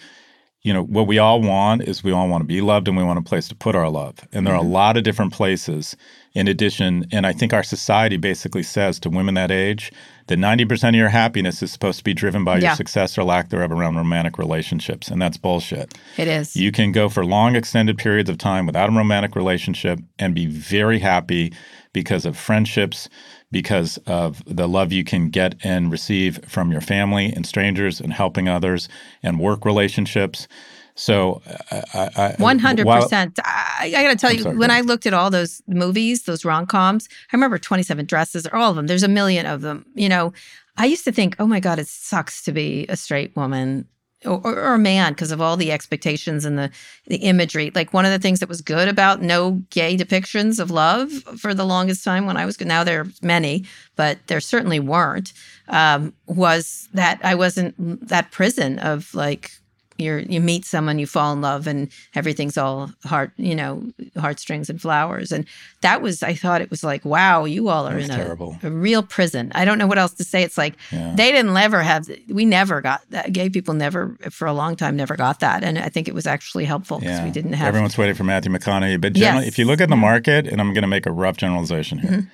You 0.61 0.73
know, 0.73 0.83
what 0.83 1.07
we 1.07 1.17
all 1.19 1.41
want 1.41 1.83
is 1.83 2.03
we 2.03 2.11
all 2.11 2.27
want 2.27 2.41
to 2.41 2.45
be 2.47 2.59
loved 2.59 2.89
and 2.89 2.97
we 2.97 3.03
want 3.03 3.17
a 3.17 3.21
place 3.21 3.47
to 3.47 3.55
put 3.55 3.75
our 3.75 3.89
love. 3.89 4.15
And 4.33 4.45
there 4.45 4.53
are 4.53 4.57
a 4.57 4.63
mm-hmm. 4.63 4.73
lot 4.73 4.97
of 4.97 5.03
different 5.03 5.31
places 5.31 5.95
in 6.33 6.49
addition. 6.49 7.05
And 7.13 7.25
I 7.25 7.31
think 7.31 7.53
our 7.53 7.63
society 7.63 8.17
basically 8.17 8.63
says 8.63 8.99
to 9.01 9.09
women 9.09 9.35
that 9.35 9.51
age 9.51 9.91
that 10.27 10.37
90% 10.37 10.89
of 10.89 10.95
your 10.95 11.09
happiness 11.09 11.63
is 11.63 11.71
supposed 11.71 11.97
to 11.99 12.03
be 12.03 12.13
driven 12.13 12.43
by 12.43 12.57
Yeah. 12.57 12.69
your 12.69 12.75
success 12.75 13.17
or 13.17 13.23
lack 13.23 13.49
thereof 13.49 13.71
around 13.71 13.95
romantic 13.95 14.37
relationships. 14.37 15.07
And 15.07 15.21
that's 15.21 15.37
bullshit. 15.37 15.97
it 16.17 16.27
is. 16.27 16.55
You 16.57 16.73
can 16.73 16.91
go 16.91 17.07
for 17.07 17.25
long, 17.25 17.55
extended 17.55 17.97
periods 17.97 18.29
of 18.29 18.37
time 18.37 18.65
without 18.65 18.89
a 18.89 18.91
romantic 18.91 19.37
relationship 19.37 19.99
and 20.19 20.35
be 20.35 20.45
very 20.45 20.99
happy 20.99 21.53
because 21.93 22.25
of 22.25 22.37
friendships, 22.37 23.09
because 23.51 23.97
of 24.05 24.43
the 24.45 24.67
love 24.67 24.91
you 24.91 25.03
can 25.03 25.29
get 25.29 25.55
and 25.63 25.91
receive 25.91 26.43
from 26.45 26.71
your 26.71 26.81
family 26.81 27.33
and 27.35 27.45
strangers 27.45 27.99
and 27.99 28.13
helping 28.13 28.47
others 28.47 28.87
and 29.23 29.39
work 29.39 29.65
relationships. 29.65 30.47
So, 30.95 31.41
uh, 31.71 31.81
I, 31.93 31.99
I, 31.99 32.23
I- 32.23 32.35
One 32.39 32.59
hundred 32.59 32.85
percent. 32.85 33.39
I, 33.43 33.93
I 33.95 34.03
got 34.03 34.09
to 34.09 34.15
tell 34.17 34.33
you, 34.33 34.43
sorry, 34.43 34.57
when 34.57 34.69
I 34.69 34.81
looked 34.81 35.05
at 35.05 35.13
all 35.13 35.29
those 35.29 35.61
movies, 35.67 36.23
those 36.23 36.43
rom 36.43 36.65
coms, 36.67 37.07
I 37.31 37.35
remember 37.37 37.57
Twenty 37.57 37.83
Seven 37.83 38.05
Dresses, 38.05 38.45
or 38.45 38.55
all 38.55 38.69
of 38.71 38.75
them. 38.75 38.87
There's 38.87 39.03
a 39.03 39.07
million 39.07 39.45
of 39.45 39.61
them. 39.61 39.85
You 39.95 40.09
know, 40.09 40.33
I 40.77 40.85
used 40.85 41.05
to 41.05 41.11
think, 41.13 41.35
oh 41.39 41.47
my 41.47 41.59
god, 41.61 41.79
it 41.79 41.87
sucks 41.87 42.43
to 42.43 42.51
be 42.51 42.85
a 42.89 42.97
straight 42.97 43.33
woman. 43.35 43.87
Or, 44.25 44.41
or, 44.43 44.77
man 44.77 45.13
because 45.13 45.31
of 45.31 45.39
all 45.39 45.55
the 45.55 45.71
expectations 45.71 46.43
and 46.43 46.57
the 46.57 46.69
the 47.07 47.17
imagery. 47.17 47.71
Like 47.73 47.93
one 47.93 48.03
of 48.03 48.11
the 48.11 48.19
things 48.19 48.41
that 48.41 48.49
was 48.49 48.61
good 48.61 48.89
about 48.89 49.21
no 49.21 49.61
gay 49.69 49.95
depictions 49.95 50.59
of 50.59 50.69
love 50.69 51.09
for 51.37 51.53
the 51.53 51.63
longest 51.63 52.03
time 52.03 52.25
when 52.25 52.35
I 52.35 52.45
was 52.45 52.59
now 52.59 52.83
there 52.83 53.01
are 53.01 53.07
many, 53.21 53.63
but 53.95 54.17
there 54.27 54.41
certainly 54.41 54.79
weren't. 54.79 55.31
Um, 55.69 56.13
was 56.27 56.89
that 56.93 57.21
I 57.23 57.35
wasn't 57.35 58.09
that 58.09 58.31
prison 58.31 58.79
of 58.79 59.13
like 59.15 59.51
you're 59.99 60.19
you 60.19 60.39
meet 60.41 60.65
someone, 60.65 60.97
you 60.99 61.05
fall 61.07 61.33
in 61.33 61.41
love, 61.41 61.67
and 61.67 61.89
everything's 62.15 62.57
all 62.57 62.91
heart, 63.05 63.31
you 63.37 63.53
know, 63.53 63.83
heartstrings 64.17 64.69
and 64.69 64.81
flowers. 64.81 65.31
And 65.31 65.45
that 65.81 66.01
was, 66.01 66.23
I 66.23 66.33
thought 66.33 66.61
it 66.61 66.69
was 66.69 66.83
like, 66.83 67.03
wow, 67.05 67.45
you 67.45 67.69
all 67.69 67.87
are 67.87 67.97
in 67.99 68.09
a, 68.09 68.15
terrible. 68.15 68.57
a 68.63 68.69
real 68.71 69.03
prison. 69.03 69.51
I 69.55 69.65
don't 69.65 69.77
know 69.77 69.87
what 69.87 69.97
else 69.97 70.13
to 70.13 70.23
say. 70.23 70.43
It's 70.43 70.57
like 70.57 70.75
Yeah. 70.91 71.13
they 71.15 71.31
didn't 71.31 71.55
ever 71.55 71.81
have, 71.81 72.09
we 72.29 72.45
never 72.45 72.81
got 72.81 73.01
that. 73.09 73.31
Gay 73.33 73.49
people 73.49 73.73
never, 73.73 74.15
for 74.31 74.47
a 74.47 74.53
long 74.53 74.75
time, 74.75 74.95
never 74.95 75.15
got 75.15 75.39
that. 75.41 75.63
And 75.63 75.77
I 75.77 75.89
think 75.89 76.07
it 76.07 76.13
was 76.13 76.25
actually 76.27 76.65
helpful 76.65 76.99
because 76.99 77.21
we 77.21 77.31
didn't 77.31 77.53
have. 77.53 77.67
Everyone's 77.67 77.97
waiting 77.97 78.15
for 78.15 78.23
Matthew 78.23 78.51
McConaughey. 78.51 78.99
But 79.01 79.13
generally, 79.13 79.45
Yes. 79.45 79.47
if 79.53 79.59
you 79.59 79.65
look 79.65 79.81
at 79.81 79.89
the 79.89 79.95
market, 79.95 80.47
and 80.47 80.59
I'm 80.61 80.73
going 80.73 80.81
to 80.83 80.87
make 80.87 81.05
a 81.05 81.11
rough 81.11 81.37
generalization 81.37 81.99
here, 81.99 82.09
Mm-hmm. 82.11 82.27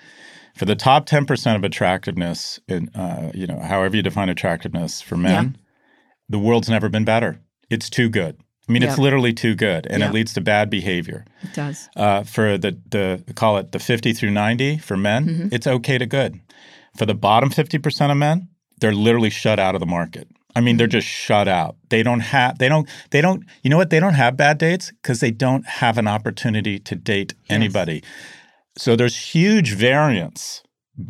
for 0.56 0.66
the 0.66 0.76
top 0.76 1.06
10% 1.06 1.56
of 1.56 1.64
attractiveness, 1.64 2.60
in, 2.68 2.90
uh, 2.96 3.32
you 3.34 3.46
know, 3.48 3.60
however 3.60 3.96
you 3.98 4.02
define 4.02 4.30
attractiveness 4.30 5.02
for 5.02 5.18
men, 5.18 5.58
the 6.30 6.40
world's 6.40 6.70
never 6.70 6.90
been 6.90 7.04
better. 7.06 7.40
It's 7.70 7.90
too 7.90 8.10
good. 8.10 8.38
I 8.68 8.72
mean, 8.72 8.82
it's 8.82 8.98
literally 8.98 9.32
too 9.34 9.54
good, 9.54 9.86
and 9.88 10.02
Yeah. 10.02 10.10
it 10.10 10.14
leads 10.14 10.34
to 10.34 10.42
bad 10.42 10.70
behavior. 10.72 11.26
it 11.44 11.54
does. 11.54 11.88
Uh, 11.96 12.24
for 12.24 12.58
the 12.58 12.76
the 12.90 13.24
call 13.36 13.58
it 13.58 13.72
the 13.72 13.80
50 13.80 14.12
through 14.14 14.32
90 14.32 14.78
for 14.80 14.98
men, 14.98 15.26
Mm-hmm. 15.28 15.48
it's 15.52 15.68
okay 15.68 15.98
to 16.00 16.06
good. 16.08 16.40
For 16.98 17.06
the 17.06 17.14
bottom 17.14 17.50
50% 17.52 18.10
of 18.12 18.18
men, 18.18 18.48
they're 18.80 18.94
literally 18.94 19.30
shut 19.30 19.60
out 19.60 19.76
of 19.76 19.82
the 19.82 19.86
market. 19.86 20.28
I 20.56 20.62
mean, 20.62 20.74
Mm-hmm. 20.74 20.78
they're 20.80 20.88
just 20.88 21.08
shut 21.08 21.48
out. 21.48 21.76
They 21.90 22.02
don't 22.02 22.22
have 22.22 22.58
they 22.58 22.68
don't 22.70 22.88
they 23.12 23.22
don't 23.22 23.44
you 23.62 23.70
know 23.70 23.78
what? 23.78 23.90
They 23.92 24.00
don't 24.00 24.16
have 24.16 24.36
bad 24.36 24.58
dates 24.58 24.92
because 25.02 25.20
they 25.20 25.32
don't 25.32 25.66
have 25.68 25.98
an 26.00 26.08
opportunity 26.08 26.80
to 26.80 26.96
date 26.96 27.34
anybody. 27.50 28.02
So 28.78 28.96
there's 28.96 29.16
huge 29.16 29.74
variance, 29.74 30.64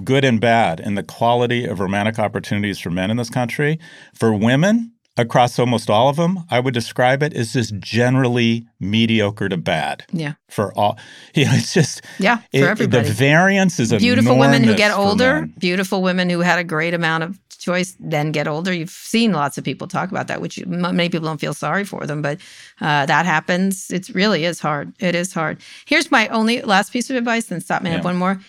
good 0.04 0.26
and 0.26 0.42
bad, 0.42 0.80
in 0.80 0.96
the 0.96 1.04
quality 1.04 1.66
of 1.66 1.80
romantic 1.80 2.20
opportunities 2.20 2.80
for 2.80 2.90
men 2.92 3.10
in 3.12 3.18
this 3.18 3.30
country. 3.30 3.80
For 4.14 4.34
women, 4.34 4.92
across 5.18 5.58
almost 5.60 5.90
all 5.90 6.10
of 6.10 6.18
them, 6.18 6.40
I 6.52 6.60
would 6.60 6.74
describe 6.74 7.24
it 7.24 7.34
as 7.34 7.54
just 7.54 7.78
generally 7.80 8.66
mediocre 8.80 9.48
to 9.50 9.58
bad. 9.58 10.04
Yeah. 10.12 10.34
For 10.50 10.74
all, 10.78 10.98
you 11.34 11.46
know, 11.46 11.52
it's 11.54 11.74
just 11.74 12.02
Yeah. 12.20 12.38
For 12.38 12.44
it- 12.54 12.64
everybody. 12.64 13.08
The 13.08 13.14
variance 13.14 13.80
is 13.80 13.92
a 13.92 13.98
beautiful 13.98 14.38
women 14.38 14.64
who 14.64 14.76
get 14.76 14.92
older, 14.92 15.48
beautiful 15.58 16.02
women 16.02 16.30
who 16.30 16.40
had 16.42 16.60
a 16.60 16.64
great 16.64 16.94
amount 16.94 17.24
of 17.24 17.40
choice 17.58 17.96
then 18.00 18.32
get 18.32 18.48
older. 18.48 18.72
You've 18.72 18.90
seen 18.92 19.32
lots 19.32 19.58
of 19.58 19.64
people 19.64 19.88
talk 19.88 20.12
about 20.12 20.28
that, 20.28 20.40
which 20.42 20.64
many 20.68 21.10
people 21.10 21.28
don't 21.28 21.40
feel 21.40 21.54
sorry 21.54 21.84
for 21.84 22.06
them, 22.06 22.22
but 22.22 22.40
uh, 22.82 23.06
that 23.08 23.26
happens. 23.26 23.90
It 23.92 24.10
really 24.10 24.46
is 24.46 24.60
hard. 24.60 24.94
It 25.00 25.16
is 25.16 25.34
hard. 25.34 25.62
Here's 25.86 26.12
my 26.12 26.28
only 26.28 26.62
last 26.62 26.92
piece 26.94 27.10
of 27.10 27.16
advice, 27.16 27.46
then 27.46 27.62
stop 27.62 27.82
me. 27.82 27.90
I 27.90 27.94
have 27.94 28.06
one 28.06 28.18
more. 28.18 28.40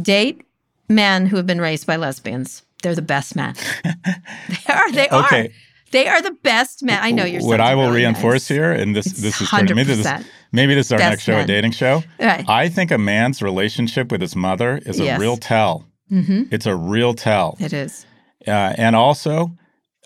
Date 0.00 0.42
men 0.88 1.26
who 1.26 1.36
have 1.36 1.46
been 1.46 1.60
raised 1.60 1.86
by 1.86 1.96
lesbians. 1.96 2.62
They're 2.82 2.94
the 2.94 3.00
best 3.02 3.34
men. 3.34 3.54
they 3.84 4.72
are. 4.72 4.92
They 4.92 5.08
are. 5.08 5.46
They 5.94 6.08
are 6.08 6.20
the 6.20 6.36
best 6.42 6.82
men. 6.82 6.98
I 7.00 7.10
know 7.12 7.24
you're. 7.24 7.42
What 7.42 7.60
I 7.60 7.74
will 7.74 7.86
really 7.86 8.02
reinforce 8.02 8.42
nice. 8.50 8.56
here, 8.56 8.72
and 8.72 8.94
this 8.94 9.06
It's 9.06 9.20
this 9.22 9.40
is 9.40 9.48
maybe 9.52 9.82
this 9.84 9.98
is 10.00 10.06
100%. 10.06 10.24
maybe 10.52 10.74
this 10.74 10.86
is 10.86 10.92
our 10.92 10.98
Best 10.98 11.10
next 11.12 11.22
show, 11.22 11.38
a 11.38 11.46
dating 11.46 11.70
show. 11.72 12.02
Right. 12.20 12.44
I 12.48 12.68
think 12.68 12.90
a 12.90 12.98
man's 12.98 13.40
relationship 13.40 14.10
with 14.12 14.20
his 14.20 14.34
mother 14.36 14.80
is 14.84 14.98
Yes. 14.98 15.16
a 15.16 15.20
real 15.20 15.36
tell. 15.36 15.86
Mhm. 16.12 16.52
It's 16.52 16.66
a 16.66 16.74
real 16.76 17.14
tell. 17.14 17.56
It 17.60 17.72
is. 17.72 18.04
Uh, 18.46 18.74
and 18.76 18.94
also, 18.96 19.52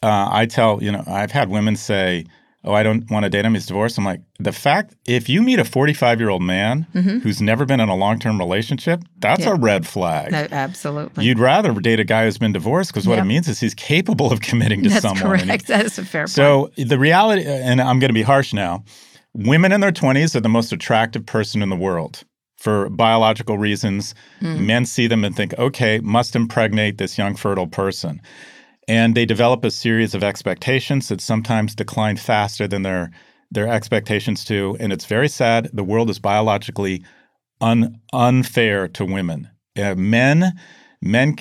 uh, 0.03 0.29
I 0.31 0.47
tell 0.47 0.79
you 0.83 0.93
know 0.93 1.03
I've 1.07 1.33
had 1.33 1.49
women 1.49 1.75
say, 1.75 2.25
"Oh, 2.65 2.73
I 2.73 2.83
don't 2.83 3.11
want 3.11 3.25
to 3.25 3.31
date 3.31 3.45
him. 3.45 3.55
He's 3.55 3.67
divorced." 3.67 3.99
I'm 3.99 4.05
like, 4.05 4.21
the 4.39 4.53
fact 4.53 4.95
if 5.07 5.29
you 5.29 5.43
meet 5.43 5.59
a 5.59 5.65
45 5.65 6.21
year 6.21 6.29
old 6.29 6.43
man 6.43 6.87
who's 6.93 7.41
never 7.41 7.65
been 7.65 7.81
in 7.81 7.89
a 7.89 7.97
long 7.97 8.19
term 8.19 8.39
relationship, 8.39 9.03
that's 9.19 9.41
Mm-hmm. 9.43 9.49
Yeah. 9.51 9.55
a 9.57 9.61
red 9.61 9.87
flag. 9.87 10.33
No, 10.33 10.47
absolutely. 10.51 11.25
You'd 11.25 11.39
rather 11.39 11.73
date 11.81 12.01
a 12.01 12.05
guy 12.05 12.25
who's 12.25 12.39
been 12.39 12.53
divorced 12.53 12.91
because 12.93 13.07
what 13.07 13.17
Yeah. 13.17 13.23
it 13.23 13.27
means 13.27 13.49
is 13.49 13.61
he's 13.61 13.75
capable 13.75 14.33
of 14.33 14.41
committing 14.41 14.83
to 14.83 14.89
That's 14.89 15.03
someone. 15.03 15.33
and 15.33 15.41
he- 15.43 15.47
correct. 15.49 15.67
That 15.69 15.87
is 15.87 15.99
a 15.99 16.05
fair 16.05 16.23
point. 16.23 16.31
so 16.31 16.71
the 16.77 16.99
reality, 16.99 17.45
and 17.45 17.81
I'm 17.81 17.99
going 17.99 18.11
to 18.11 18.15
be 18.15 18.23
harsh 18.23 18.53
now, 18.53 18.85
women 19.35 19.73
in 19.73 19.81
their 19.81 19.93
20s 19.93 20.35
are 20.35 20.41
the 20.41 20.49
most 20.49 20.73
attractive 20.73 21.25
person 21.27 21.63
in 21.63 21.69
the 21.69 21.77
world 21.77 22.25
for 22.57 22.89
biological 22.91 23.57
reasons. 23.57 24.15
Hmm. 24.41 24.67
Men 24.67 24.85
see 24.85 25.07
them 25.07 25.25
and 25.25 25.37
think, 25.37 25.55
okay, 25.59 26.01
must 26.03 26.35
impregnate 26.35 26.99
this 26.99 27.17
young, 27.17 27.37
fertile 27.37 27.69
person. 27.69 28.21
And 28.89 29.15
they 29.15 29.27
develop 29.27 29.65
a 29.65 29.71
series 29.71 30.15
of 30.15 30.25
expectations 30.25 31.09
that 31.09 31.21
sometimes 31.21 31.75
decline 31.75 32.17
faster 32.17 32.67
than 32.67 32.83
their 32.83 33.11
their 33.51 33.69
expectations 33.69 34.45
do. 34.45 34.77
And 34.81 34.93
it's 34.93 35.07
very 35.07 35.29
sad. 35.29 35.71
The 35.73 35.85
world 35.85 36.11
is 36.11 36.19
biologically 36.19 37.03
un, 37.61 38.01
unfair 38.13 38.89
to 38.89 39.05
women. 39.05 39.49
Uh, 39.79 39.95
men, 39.95 40.53
men, 41.01 41.37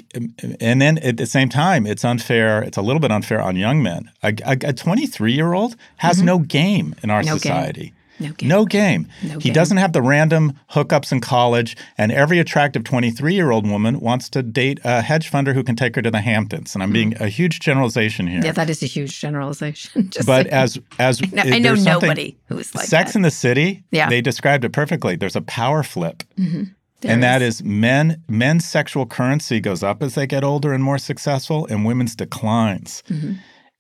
and 0.62 0.82
then 0.82 1.00
at 1.00 1.18
the 1.18 1.26
same 1.26 1.50
time, 1.50 1.86
it's 1.86 2.06
unfair. 2.06 2.62
It's 2.62 2.78
a 2.78 2.82
little 2.82 3.00
bit 3.00 3.12
unfair 3.12 3.42
on 3.42 3.56
young 3.56 3.82
men. 3.82 4.12
A 4.24 4.34
23 4.74 5.34
year 5.34 5.54
old 5.54 5.76
has 5.98 6.22
no 6.22 6.40
game 6.40 6.96
in 7.04 7.10
our 7.10 7.22
Mm-hmm. 7.22 7.30
No 7.30 7.40
game. 7.88 7.94
No 8.20 8.32
game. 8.34 8.50
No 8.50 8.66
game. 8.66 9.08
No 9.24 9.34
he 9.40 9.50
game. 9.50 9.54
doesn't 9.54 9.78
have 9.78 9.94
the 9.94 10.02
random 10.02 10.54
hookups 10.72 11.12
in 11.12 11.22
college, 11.22 11.76
and 11.98 12.12
every 12.12 12.40
attractive 12.40 12.84
23 12.84 13.34
year 13.34 13.52
old 13.52 13.68
woman 13.68 14.00
wants 14.00 14.30
to 14.30 14.42
date 14.44 14.80
a 14.84 15.02
hedge 15.02 15.30
funder 15.32 15.54
who 15.54 15.64
can 15.64 15.76
take 15.76 15.96
her 15.96 16.02
to 16.02 16.10
the 16.12 16.22
Hamptons. 16.22 16.74
And 16.74 16.84
I'm 16.84 16.92
being 16.92 17.16
a 17.22 17.28
huge 17.28 17.60
generalization 17.60 18.28
here. 18.28 18.42
Yeah, 18.44 18.52
that 18.54 18.70
is 18.70 18.82
a 18.84 18.88
huge 18.88 19.20
generalization. 19.20 20.10
But 20.26 20.48
as 20.48 20.80
as 21.00 21.22
I 21.22 21.28
know, 21.36 21.44
I 21.56 21.60
know 21.60 21.74
nobody 21.76 22.38
who's 22.48 22.74
like 22.76 22.86
Sex 22.88 23.12
that. 23.14 23.20
in 23.20 23.22
the 23.24 23.32
City, 23.32 23.84
Yeah. 23.92 24.10
they 24.10 24.22
described 24.22 24.66
it 24.66 24.72
perfectly. 24.72 25.16
There's 25.16 25.36
a 25.36 25.42
power 25.42 25.84
flip. 25.84 26.24
There 27.02 27.12
and 27.12 27.22
that 27.22 27.42
is 27.44 27.64
men 27.64 28.24
men's 28.28 28.66
sexual 28.66 29.06
currency 29.06 29.60
goes 29.60 29.84
up 29.84 30.02
as 30.02 30.16
they 30.16 30.26
get 30.26 30.44
older 30.44 30.74
and 30.74 30.84
more 30.84 30.98
successful, 30.98 31.68
and 31.70 31.86
women's 31.86 32.16
declines. 32.16 33.04
Mm-hmm. 33.10 33.34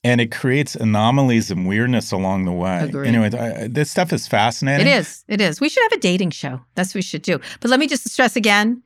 And 0.04 0.22
it 0.22 0.32
creates 0.32 0.76
anomalies 0.76 1.52
and 1.52 1.68
weirdness 1.68 2.12
along 2.12 2.46
the 2.46 2.52
way. 2.52 2.84
Agreed. 2.84 3.08
Anyway, 3.08 3.32
I, 3.38 3.68
this 3.68 3.90
stuff 3.92 4.14
is 4.14 4.28
fascinating. 4.28 4.88
It 4.88 4.90
is. 5.00 5.24
It 5.28 5.42
is. 5.42 5.60
We 5.60 5.70
should 5.70 5.84
have 5.84 5.92
a 5.94 6.00
dating 6.00 6.30
show. 6.32 6.62
That's 6.76 6.90
what 6.92 6.96
we 6.96 7.02
should 7.02 7.24
do. 7.24 7.40
But 7.60 7.72
let 7.72 7.80
me 7.80 7.88
just 7.88 8.08
stress 8.10 8.36
again: 8.36 8.84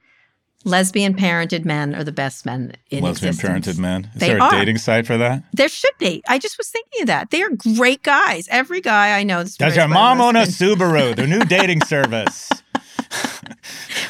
lesbian 0.63 1.13
parented 1.13 1.65
men 1.65 1.93
are 1.93 2.03
the 2.03 2.11
best 2.13 2.45
men 2.45 2.73
in 2.89 3.03
Lesbian 3.03 3.33
existence. 3.33 3.67
parented 3.67 3.77
men. 3.79 4.09
Is 4.15 4.19
They 4.21 4.27
there 4.29 4.37
a 4.37 4.41
are. 4.43 4.51
dating 4.51 4.77
site 4.77 5.05
for 5.05 5.17
that? 5.17 5.43
There 5.53 5.67
should 5.69 5.97
be. 5.99 6.23
I 6.27 6.39
just 6.39 6.57
was 6.57 6.69
thinking 6.69 7.01
of 7.01 7.07
that. 7.07 7.29
They 7.29 7.43
are 7.43 7.49
great 7.75 8.03
guys. 8.03 8.47
Every 8.49 8.79
guy 8.81 9.19
I 9.19 9.23
know. 9.23 9.39
that's 9.39 9.57
Does 9.57 9.75
your 9.75 9.89
mom 9.89 10.21
own 10.21 10.35
a 10.37 10.43
Subaru? 10.43 11.15
The 11.15 11.27
new 11.27 11.39
dating 11.45 11.81
service. 11.81 12.49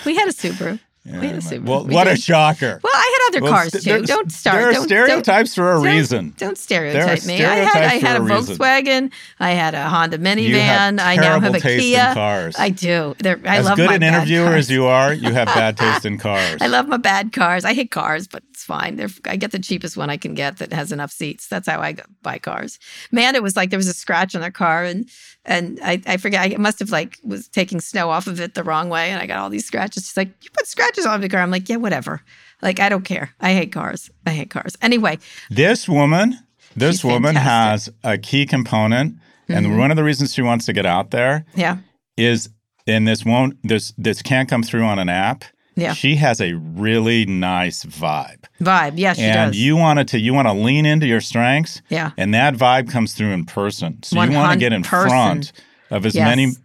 We 0.05 0.15
had 0.15 0.27
a 0.27 0.33
Subaru. 0.33 0.79
We 1.03 1.11
had 1.11 1.23
a 1.37 1.41
Yeah, 1.55 1.57
well, 1.59 1.83
We 1.85 1.93
what 1.95 2.07
a 2.07 2.15
shocker. 2.15 2.79
Well, 2.83 2.93
I 2.93 3.19
had 3.31 3.35
other 3.37 3.43
Well, 3.43 3.53
cars 3.53 3.71
st- 3.71 3.83
too. 3.83 4.05
Don't 4.05 4.31
start. 4.31 4.55
There 4.59 4.69
are 4.69 4.73
don't, 4.73 4.83
stereotypes 4.83 5.55
for 5.55 5.71
a 5.71 5.75
don't- 5.75 5.83
reason. 5.85 6.33
Don't 6.37 6.57
stereotype 6.57 7.25
me. 7.25 7.43
I 7.43 7.55
had 7.55 7.83
I 7.83 7.95
had 7.95 8.17
a, 8.17 8.19
a 8.19 8.23
reason. 8.23 8.55
Volkswagen. 8.57 9.11
I 9.39 9.51
had 9.51 9.73
a 9.73 9.89
Honda 9.89 10.19
minivan. 10.19 10.99
I 10.99 11.15
now 11.15 11.39
have 11.39 11.55
a 11.55 11.59
Kia. 11.59 12.13
cars. 12.13 12.55
I 12.59 12.69
do. 12.69 13.15
They're, 13.19 13.39
I 13.45 13.57
as 13.57 13.65
love 13.65 13.77
good 13.77 13.87
my 13.87 13.95
an 13.95 14.01
bad 14.01 14.13
interviewer 14.15 14.45
cars. 14.49 14.57
as 14.65 14.71
you 14.71 14.85
are, 14.85 15.13
you 15.13 15.33
have 15.33 15.47
bad 15.55 15.77
taste 15.77 16.05
in 16.05 16.17
cars. 16.19 16.61
I 16.61 16.67
love 16.67 16.87
my 16.87 16.97
bad 16.97 17.33
cars. 17.33 17.65
I 17.65 17.73
hate 17.73 17.89
cars, 17.91 18.27
but 18.27 18.43
it's 18.51 18.63
fine. 18.63 18.95
They're, 18.97 19.09
I 19.25 19.37
get 19.37 19.51
the 19.51 19.59
cheapest 19.59 19.97
one 19.97 20.09
I 20.11 20.17
can 20.17 20.35
get 20.35 20.57
that 20.57 20.71
has 20.71 20.91
enough 20.91 21.11
seats. 21.11 21.47
That's 21.47 21.67
how 21.67 21.79
I 21.81 21.95
buy 22.21 22.37
cars. 22.37 22.77
Man, 23.11 23.35
it 23.35 23.41
was 23.41 23.55
like 23.55 23.71
there 23.71 23.77
was 23.79 23.87
a 23.87 23.93
scratch 23.93 24.35
on 24.35 24.41
their 24.41 24.51
car, 24.51 24.83
and 24.83 25.09
and 25.45 25.79
I, 25.83 26.01
I 26.05 26.17
forget. 26.17 26.51
I 26.53 26.57
must 26.57 26.79
have 26.79 26.91
like 26.91 27.19
was 27.23 27.47
taking 27.47 27.79
snow 27.81 28.09
off 28.09 28.27
of 28.27 28.39
it 28.39 28.53
the 28.53 28.63
wrong 28.63 28.89
way, 28.89 29.09
and 29.11 29.19
I 29.21 29.25
got 29.25 29.39
all 29.39 29.49
these 29.49 29.65
scratches. 29.65 30.03
She's 30.07 30.17
like, 30.17 30.29
"You 30.43 30.49
put 30.51 30.67
scratches 30.67 31.05
on 31.05 31.21
the 31.21 31.29
car." 31.29 31.41
I'm 31.41 31.51
like, 31.51 31.67
"Yeah, 31.69 31.77
whatever." 31.77 32.21
Like 32.61 32.79
I 32.79 32.89
don't 32.89 33.03
care. 33.05 33.31
I 33.39 33.53
hate 33.53 33.71
cars. 33.71 34.09
I 34.25 34.31
hate 34.31 34.49
cars. 34.51 34.77
Anyway, 34.81 35.17
This 35.49 35.89
woman, 35.89 36.37
this 36.75 37.03
woman 37.03 37.33
fantastic. 37.35 37.93
has 38.03 38.13
a 38.13 38.17
key 38.19 38.45
component, 38.45 39.15
and 39.49 39.65
Mhm. 39.65 39.77
one 39.79 39.89
of 39.91 39.97
the 39.97 40.03
reasons 40.03 40.33
she 40.33 40.41
wants 40.43 40.65
to 40.67 40.73
get 40.73 40.85
out 40.85 41.09
there 41.11 41.45
yeah, 41.55 41.77
is, 42.17 42.49
and 42.85 43.07
this 43.07 43.25
won't, 43.25 43.57
this 43.67 43.93
this 43.97 44.21
can't 44.21 44.47
come 44.47 44.61
through 44.63 44.83
on 44.83 44.99
an 44.99 45.09
app. 45.09 45.43
Yeah. 45.81 45.93
she 45.93 46.15
has 46.15 46.39
a 46.41 46.53
really 46.53 47.25
nice 47.25 47.83
vibe, 47.85 48.43
vibe. 48.61 48.93
Yeah, 48.97 49.13
she 49.13 49.23
and 49.23 49.51
does. 49.51 49.57
you 49.59 49.75
wanted 49.77 50.07
to, 50.09 50.19
you 50.19 50.33
want 50.33 50.47
to 50.47 50.53
lean 50.53 50.85
into 50.85 51.07
your 51.07 51.21
strengths, 51.21 51.81
yeah, 51.89 52.11
and 52.17 52.33
that 52.33 52.53
vibe 52.55 52.89
comes 52.89 53.13
through 53.13 53.31
in 53.31 53.45
person. 53.45 54.01
So 54.03 54.21
you 54.21 54.31
want 54.31 54.53
to 54.53 54.59
get 54.59 54.73
in 54.73 54.83
100%. 54.83 54.85
front 55.09 55.51
of 55.89 56.05
as 56.05 56.15
Yes. 56.15 56.25
many 56.25 56.55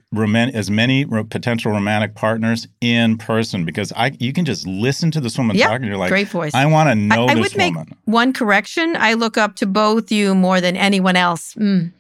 as 0.55 0.71
many 0.71 1.05
potential 1.05 1.73
romantic 1.73 2.15
partners 2.15 2.69
in 2.81 3.19
person 3.19 3.65
because 3.65 3.93
I 3.97 4.13
you 4.21 4.33
can 4.33 4.45
just 4.45 4.67
listen 4.67 5.11
to 5.11 5.21
this 5.21 5.37
woman 5.37 5.57
Yeah, 5.57 5.67
talk 5.67 5.77
and 5.77 5.85
you're 5.85 5.97
like, 5.97 6.11
great 6.11 6.29
voice. 6.29 6.55
I 6.55 6.65
want 6.67 6.89
to 6.89 6.95
know 6.95 7.27
I, 7.27 7.33
I 7.33 7.35
this 7.35 7.53
would 7.53 7.57
make 7.59 7.75
one 8.05 8.33
correction. 8.33 8.95
I 8.97 9.15
look 9.15 9.37
up 9.37 9.57
to 9.57 9.67
both 9.67 10.13
you 10.13 10.35
more 10.35 10.61
than 10.61 10.77
anyone 10.77 11.17
else. 11.17 11.55
Mm, 11.55 11.93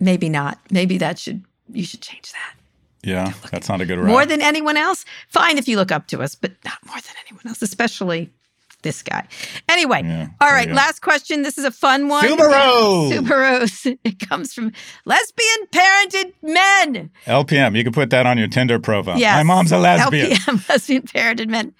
maybe 0.00 0.28
not. 0.28 0.58
Maybe 0.70 0.96
that 0.98 1.18
should 1.18 1.44
you 1.70 1.84
should 1.84 2.00
change 2.00 2.32
that. 2.32 2.54
Yeah, 3.02 3.32
that's 3.50 3.68
not 3.68 3.80
a 3.80 3.86
good 3.86 3.98
rap. 3.98 4.08
More 4.08 4.26
than 4.26 4.42
anyone 4.42 4.76
else? 4.76 5.04
Fine 5.28 5.58
if 5.58 5.66
you 5.68 5.76
look 5.76 5.90
up 5.92 6.06
to 6.08 6.20
us, 6.22 6.34
but 6.34 6.52
not 6.64 6.78
more 6.86 6.96
than 6.96 7.14
anyone 7.26 7.46
else, 7.46 7.62
especially 7.62 8.30
this 8.82 9.02
guy. 9.02 9.26
Anyway, 9.68 10.02
Yeah, 10.02 10.28
all 10.40 10.48
right, 10.50 10.70
last 10.70 11.02
question. 11.02 11.42
This 11.42 11.58
is 11.58 11.64
a 11.66 11.70
fun 11.70 12.08
one. 12.08 12.24
Subaru! 12.24 13.12
Subarus. 13.12 13.98
It 14.04 14.18
comes 14.26 14.54
from 14.54 14.72
lesbian 15.04 15.66
parented 15.72 16.32
men. 16.42 17.10
LPM, 17.26 17.76
you 17.76 17.84
can 17.84 17.92
put 17.92 18.08
that 18.10 18.24
on 18.26 18.38
your 18.38 18.48
Tinder 18.48 18.78
profile. 18.78 19.18
Yes. 19.18 19.36
My 19.36 19.42
mom's 19.42 19.72
a 19.72 19.78
lesbian. 19.78 20.30
LPM, 20.30 20.68
lesbian 20.68 21.02
parented 21.02 21.48
men. 21.48 21.74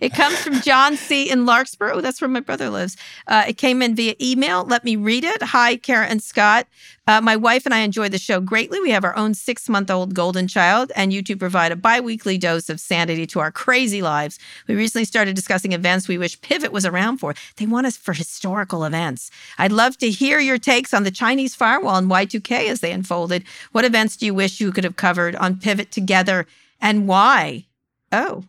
It 0.00 0.12
comes 0.14 0.38
from 0.42 0.60
John 0.60 0.96
C. 0.96 1.30
in 1.30 1.46
Larkspur. 1.46 1.90
Oh, 1.92 2.00
that's 2.02 2.20
where 2.20 2.28
my 2.28 2.40
brother 2.40 2.68
lives. 2.68 2.96
Uh, 3.26 3.44
it 3.48 3.56
came 3.56 3.80
in 3.80 3.94
via 3.94 4.14
email. 4.20 4.64
Let 4.64 4.84
me 4.84 4.96
read 4.96 5.24
it. 5.24 5.42
Hi, 5.42 5.76
Kara 5.76 6.06
and 6.06 6.22
Scott. 6.22 6.66
Uh, 7.08 7.20
my 7.20 7.34
wife 7.34 7.66
and 7.66 7.74
I 7.74 7.80
enjoy 7.80 8.08
the 8.08 8.18
show 8.18 8.40
greatly. 8.40 8.80
We 8.80 8.90
have 8.92 9.02
our 9.02 9.16
own 9.16 9.34
six 9.34 9.68
month 9.68 9.90
old 9.90 10.14
golden 10.14 10.46
child, 10.46 10.92
and 10.94 11.12
you 11.12 11.20
two 11.20 11.36
provide 11.36 11.72
a 11.72 11.76
bi 11.76 11.98
weekly 11.98 12.38
dose 12.38 12.68
of 12.68 12.78
sanity 12.78 13.26
to 13.26 13.40
our 13.40 13.50
crazy 13.50 14.00
lives. 14.00 14.38
We 14.68 14.76
recently 14.76 15.04
started 15.04 15.34
discussing 15.34 15.72
events 15.72 16.06
we 16.06 16.16
wish 16.16 16.40
Pivot 16.40 16.70
was 16.70 16.86
around 16.86 17.18
for. 17.18 17.34
They 17.56 17.66
want 17.66 17.88
us 17.88 17.96
for 17.96 18.12
historical 18.12 18.84
events. 18.84 19.30
I'd 19.58 19.72
love 19.72 19.98
to 19.98 20.10
hear 20.10 20.38
your 20.38 20.58
takes 20.58 20.94
on 20.94 21.02
the 21.02 21.10
Chinese 21.10 21.56
firewall 21.56 21.96
and 21.96 22.08
Y2K 22.08 22.68
as 22.68 22.80
they 22.80 22.92
unfolded. 22.92 23.44
What 23.72 23.84
events 23.84 24.16
do 24.16 24.26
you 24.26 24.34
wish 24.34 24.60
you 24.60 24.70
could 24.70 24.84
have 24.84 24.96
covered 24.96 25.34
on 25.36 25.58
Pivot 25.58 25.90
together 25.90 26.46
and 26.80 27.08
why? 27.08 27.66
Oh, 28.12 28.44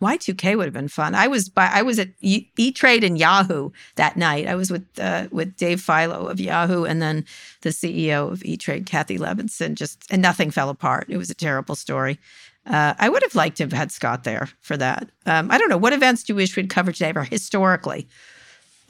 Y2K 0.00 0.56
would 0.56 0.66
have 0.66 0.74
been 0.74 0.88
fun. 0.88 1.14
I 1.14 1.26
was 1.26 1.48
by 1.48 1.70
I 1.72 1.82
was 1.82 1.98
at 1.98 2.08
E 2.20 2.72
Trade 2.72 3.04
and 3.04 3.18
Yahoo 3.18 3.70
that 3.96 4.16
night. 4.16 4.46
I 4.46 4.54
was 4.54 4.70
with 4.70 4.86
uh, 4.98 5.28
with 5.30 5.56
Dave 5.56 5.80
Filo 5.80 6.26
of 6.26 6.40
Yahoo 6.40 6.84
and 6.84 7.02
then 7.02 7.24
the 7.62 7.70
CEO 7.70 8.30
of 8.30 8.44
E 8.44 8.56
Trade, 8.56 8.86
Kathy 8.86 9.18
Levinson. 9.18 9.74
Just 9.74 10.04
and 10.10 10.22
nothing 10.22 10.50
fell 10.50 10.68
apart. 10.68 11.06
It 11.08 11.16
was 11.16 11.30
a 11.30 11.34
terrible 11.34 11.74
story. 11.74 12.18
Uh, 12.66 12.94
I 12.98 13.08
would 13.08 13.22
have 13.22 13.34
liked 13.34 13.56
to 13.58 13.64
have 13.64 13.72
had 13.72 13.90
Scott 13.90 14.24
there 14.24 14.48
for 14.60 14.76
that. 14.76 15.08
Um, 15.26 15.50
I 15.50 15.58
don't 15.58 15.70
know 15.70 15.78
what 15.78 15.94
events 15.94 16.22
do 16.22 16.32
you 16.32 16.36
wish 16.36 16.54
we'd 16.54 16.68
cover 16.68 16.92
today, 16.92 17.12
or 17.14 17.24
historically. 17.24 18.08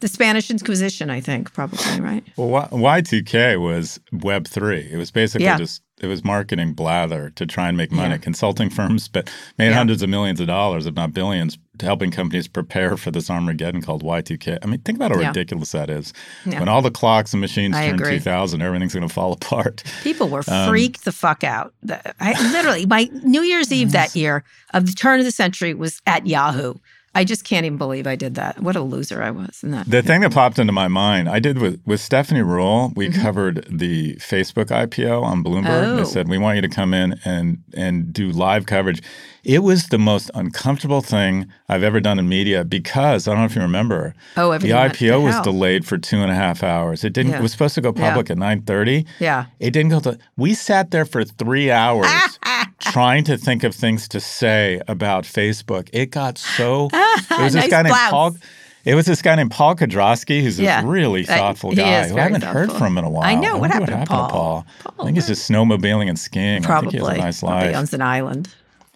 The 0.01 0.09
Spanish 0.09 0.49
Inquisition, 0.51 1.11
I 1.11 1.21
think, 1.21 1.53
probably 1.53 2.01
right. 2.01 2.25
Well, 2.37 2.49
Y- 2.71 3.01
Y2K 3.03 3.61
was 3.61 3.99
Web3. 4.13 4.93
It 4.93 4.97
was 4.97 5.11
basically 5.11 5.47
Yeah. 5.47 5.59
just 5.59 5.83
it 6.01 6.07
was 6.07 6.23
marketing 6.23 6.75
blather 6.75 7.31
to 7.31 7.45
try 7.45 7.67
and 7.67 7.77
make 7.77 7.91
money. 7.91 8.11
Yeah. 8.11 8.19
Consulting 8.19 8.71
firms 8.71 9.09
but 9.09 9.29
made 9.59 9.71
Yeah. 9.71 9.75
hundreds 9.75 10.01
of 10.01 10.09
millions 10.09 10.39
of 10.39 10.47
dollars, 10.47 10.87
if 10.87 10.95
not 10.95 11.13
billions, 11.13 11.59
to 11.79 11.87
helping 11.87 12.13
companies 12.13 12.47
prepare 12.47 12.97
for 12.97 13.11
this 13.11 13.29
Armageddon 13.29 13.83
called 13.83 14.05
Y2K. 14.05 14.59
I 14.63 14.67
mean, 14.67 14.79
think 14.83 14.97
about 14.97 15.11
how 15.11 15.19
ridiculous 15.27 15.73
that 15.73 15.91
is. 15.91 16.13
When 16.45 16.69
all 16.69 16.83
the 16.83 16.93
clocks 16.93 17.33
and 17.33 17.41
machines 17.41 17.75
I 17.75 17.87
turn 17.87 17.97
agree. 17.97 18.11
2000, 18.19 18.63
everything's 18.63 18.95
going 18.95 19.09
to 19.09 19.13
fall 19.13 19.33
apart. 19.33 19.83
People 20.05 20.29
were 20.29 20.45
Um, 20.47 20.69
freaked 20.69 21.05
the 21.05 21.11
fuck 21.11 21.43
out. 21.43 21.75
I 22.21 22.41
literally 22.53 22.87
my 22.87 23.11
New 23.25 23.43
Year's 23.43 23.73
Eve 23.73 23.91
that 23.91 24.15
year 24.15 24.45
of 24.73 24.87
the 24.87 24.93
turn 24.93 25.19
of 25.19 25.25
the 25.27 25.33
century 25.33 25.75
was 25.75 26.01
at 26.07 26.29
Yahoo. 26.29 26.75
I 27.19 27.25
just 27.25 27.43
can't 27.45 27.67
even 27.67 27.79
believe 27.79 28.07
I 28.07 28.15
did 28.15 28.37
that. 28.37 28.61
What 28.63 28.77
a 28.77 28.81
loser 28.81 29.21
I 29.23 29.33
was 29.33 29.61
in 29.65 29.73
that. 29.73 29.91
The 29.91 30.03
thing 30.03 30.21
that 30.21 30.33
popped 30.33 30.59
into 30.61 30.73
my 30.73 30.87
mind, 30.87 31.29
I 31.29 31.41
did 31.41 31.59
with, 31.59 31.81
with 31.85 32.01
Stephanie 32.01 32.43
Ruhle. 32.43 32.95
We 32.97 33.09
Mm-hmm. 33.09 33.23
covered 33.23 33.67
the 33.71 34.15
Facebook 34.17 34.67
IPO 34.67 35.23
on 35.25 35.43
Bloomberg. 35.43 35.85
Oh. 35.89 35.97
They 35.97 36.05
said 36.05 36.29
we 36.29 36.39
want 36.39 36.57
you 36.57 36.63
to 36.63 36.69
come 36.69 36.95
in 36.95 37.19
and 37.25 37.59
and 37.75 38.13
do 38.13 38.31
live 38.31 38.67
coverage. 38.67 39.03
It 39.45 39.61
was 39.65 39.87
the 39.89 39.99
most 39.99 40.31
uncomfortable 40.35 41.01
thing 41.01 41.47
I've 41.69 41.83
ever 41.83 42.01
done 42.01 42.19
in 42.19 42.29
media 42.29 42.65
because 42.65 43.27
I 43.27 43.31
don't 43.33 43.41
know 43.41 43.47
if 43.47 43.57
you 43.57 43.63
remember. 43.63 44.15
Oh, 44.37 44.57
the 44.59 44.71
IPO 44.71 45.23
was 45.25 45.41
delayed 45.41 45.87
for 45.87 45.97
two 45.99 46.19
and 46.19 46.31
a 46.31 46.35
half 46.35 46.63
hours. 46.63 47.03
It 47.03 47.15
didn't. 47.15 47.33
Yeah. 47.33 47.39
It 47.39 47.43
was 47.43 47.53
supposed 47.53 47.75
to 47.77 47.81
go 47.81 47.93
Yeah. 47.97 48.09
public 48.11 48.31
at 48.31 48.39
nine 48.39 48.63
thirty. 48.63 49.07
Yeah. 49.19 49.47
It 49.59 49.71
didn't 49.73 49.91
go 49.91 50.01
to. 50.01 50.19
We 50.37 50.55
sat 50.55 50.91
there 50.93 51.05
for 51.07 51.25
three 51.25 51.71
hours 51.71 52.07
trying 52.81 53.25
to 53.25 53.37
think 53.37 53.65
of 53.65 53.75
things 53.75 54.09
to 54.09 54.21
say 54.21 54.81
about 54.89 55.25
Facebook. 55.25 55.89
It 55.93 56.11
got 56.11 56.39
so. 56.39 56.89
It 56.95 57.43
was 57.43 57.53
this 57.53 57.65
Nice 57.65 57.71
guy 57.71 57.83
named. 57.83 57.95
Paul. 57.95 58.37
It 58.85 58.95
was 58.95 59.05
this 59.07 59.21
guy 59.21 59.35
named 59.35 59.51
Paul 59.51 59.75
Kedrosky, 59.75 60.41
who's 60.43 60.57
this 60.57 60.65
Yeah. 60.65 60.83
really 60.85 61.25
thoughtful 61.25 61.71
he 61.71 61.77
guy 61.77 61.83
I 62.05 62.07
haven't 62.07 62.43
heard 62.43 62.69
thoughtful. 62.69 62.79
from 62.87 62.97
in 62.99 63.05
a 63.05 63.11
while. 63.11 63.25
I 63.25 63.35
know. 63.35 63.59
What 63.59 63.71
wonder 63.71 63.93
happened 63.93 64.07
to 64.09 64.13
Paul? 64.13 64.67
I 64.99 65.05
think 65.05 65.17
he's 65.17 65.27
just 65.27 65.51
snowmobiling 65.51 66.09
and 66.09 66.19
skiing. 66.19 66.65
I 66.65 66.81
think 66.81 66.93
he 66.93 66.99
has 66.99 67.05
Probably. 67.05 67.19
a 67.21 67.23
nice 67.25 67.41
Probably 67.41 67.67
life. 67.69 67.77
owns 67.77 67.93
an 67.93 68.01
island. 68.03 68.49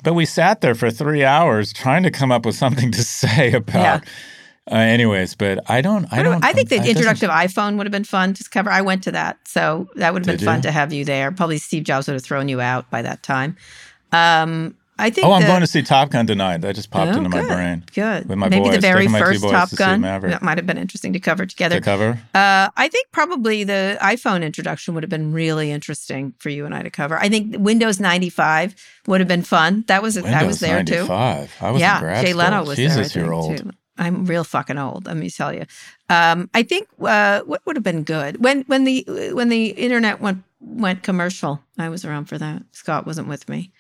But 0.02 0.14
we 0.14 0.24
sat 0.24 0.62
there 0.62 0.74
for 0.74 0.90
three 0.90 1.24
hours 1.24 1.72
trying 1.72 2.02
to 2.04 2.10
come 2.10 2.32
up 2.32 2.46
with 2.46 2.54
something 2.56 2.90
to 2.92 3.04
say 3.20 3.52
about. 3.52 4.02
Uh, 4.70 4.76
anyways, 4.76 5.34
but 5.34 5.68
I 5.70 5.80
don't. 5.80 6.06
I 6.12 6.18
do- 6.18 6.24
don't. 6.24 6.44
I 6.44 6.52
think 6.52 6.68
the 6.68 6.76
introductive 6.76 7.30
iPhone 7.30 7.76
would 7.78 7.86
have 7.86 7.92
been 7.92 8.04
fun 8.04 8.32
to 8.34 8.44
cover. 8.48 8.70
I 8.70 8.80
went 8.80 9.02
to 9.04 9.12
that, 9.12 9.38
so 9.46 9.88
that 9.96 10.12
would 10.14 10.24
have 10.24 10.38
been 10.38 10.44
fun 10.46 10.58
you? 10.58 10.62
to 10.62 10.70
have 10.70 10.92
you 10.92 11.04
there. 11.04 11.32
Probably 11.32 11.58
Steve 11.58 11.82
Jobs 11.82 12.06
would 12.06 12.14
have 12.14 12.24
thrown 12.24 12.48
you 12.48 12.60
out 12.60 12.88
by 12.90 13.02
that 13.02 13.22
time. 13.24 13.56
Um, 14.12 14.76
I 15.00 15.10
think. 15.10 15.26
Oh, 15.26 15.32
I'm 15.32 15.40
the- 15.42 15.48
going 15.48 15.62
to 15.62 15.66
see 15.66 15.82
Top 15.82 16.10
Gun 16.10 16.28
tonight. 16.28 16.58
That 16.58 16.76
just 16.76 16.92
popped 16.92 17.10
Oh, 17.12 17.16
into 17.16 17.28
my 17.28 17.42
brain. 17.44 17.82
Good. 17.92 18.28
With 18.28 18.38
my 18.38 18.48
Maybe 18.48 18.68
the 18.70 18.78
very 18.78 19.00
taking 19.00 19.12
my 19.12 19.18
two 19.18 19.24
first 19.24 19.42
boys 19.42 19.50
Top 19.50 19.68
to 19.70 19.76
Gun. 19.76 20.00
That 20.02 20.42
might 20.42 20.58
have 20.58 20.66
been 20.66 20.78
interesting 20.78 21.12
to 21.14 21.18
cover 21.18 21.44
together. 21.44 21.76
To 21.76 21.80
cover. 21.80 22.10
Uh, 22.32 22.68
I 22.76 22.86
think 22.88 23.08
probably 23.10 23.64
the 23.64 23.98
iPhone 24.00 24.44
introduction 24.44 24.94
would 24.94 25.02
have 25.02 25.10
been 25.10 25.32
really 25.32 25.72
interesting 25.72 26.34
for 26.38 26.50
you 26.50 26.66
and 26.66 26.74
I 26.74 26.82
to 26.82 26.90
cover. 26.90 27.18
I 27.18 27.28
think 27.28 27.56
Windows 27.58 27.98
95 27.98 28.76
would 29.08 29.20
have 29.20 29.28
been 29.28 29.42
fun. 29.42 29.82
That 29.88 30.02
was 30.02 30.16
I 30.18 30.20
Windows 30.22 30.46
was 30.46 30.60
there 30.60 30.84
too. 30.84 30.94
95. 31.08 31.56
I 31.60 31.70
was 31.72 31.80
yeah, 31.80 32.22
Jay. 32.22 32.32
Leno 32.32 32.64
was 32.64 32.76
Jesus, 32.76 33.12
there. 33.14 33.24
I 33.24 33.26
you're 33.26 33.34
old. 33.34 33.58
too. 33.58 33.70
I'm 34.03 34.26
real 34.26 34.44
fucking 34.44 34.78
old. 34.78 35.07
Let 35.07 35.16
me 35.16 35.30
tell 35.30 35.53
you. 35.53 35.64
Um, 36.11 36.50
I 36.55 36.62
think 36.64 36.88
uh, 37.00 37.40
what 37.42 37.61
would 37.66 37.76
have 37.76 37.84
been 37.84 38.03
good 38.03 38.42
when 38.44 38.62
when 38.62 38.84
the 38.84 39.05
when 39.32 39.48
the 39.48 39.66
internet 39.86 40.20
went 40.20 40.42
went 40.61 41.03
commercial. 41.03 41.61
I 41.78 41.88
was 41.88 42.05
around 42.05 42.26
for 42.26 42.38
that. 42.38 42.62
Scott 42.72 43.07
wasn't 43.07 43.28
with 43.28 43.48
me. 43.48 43.70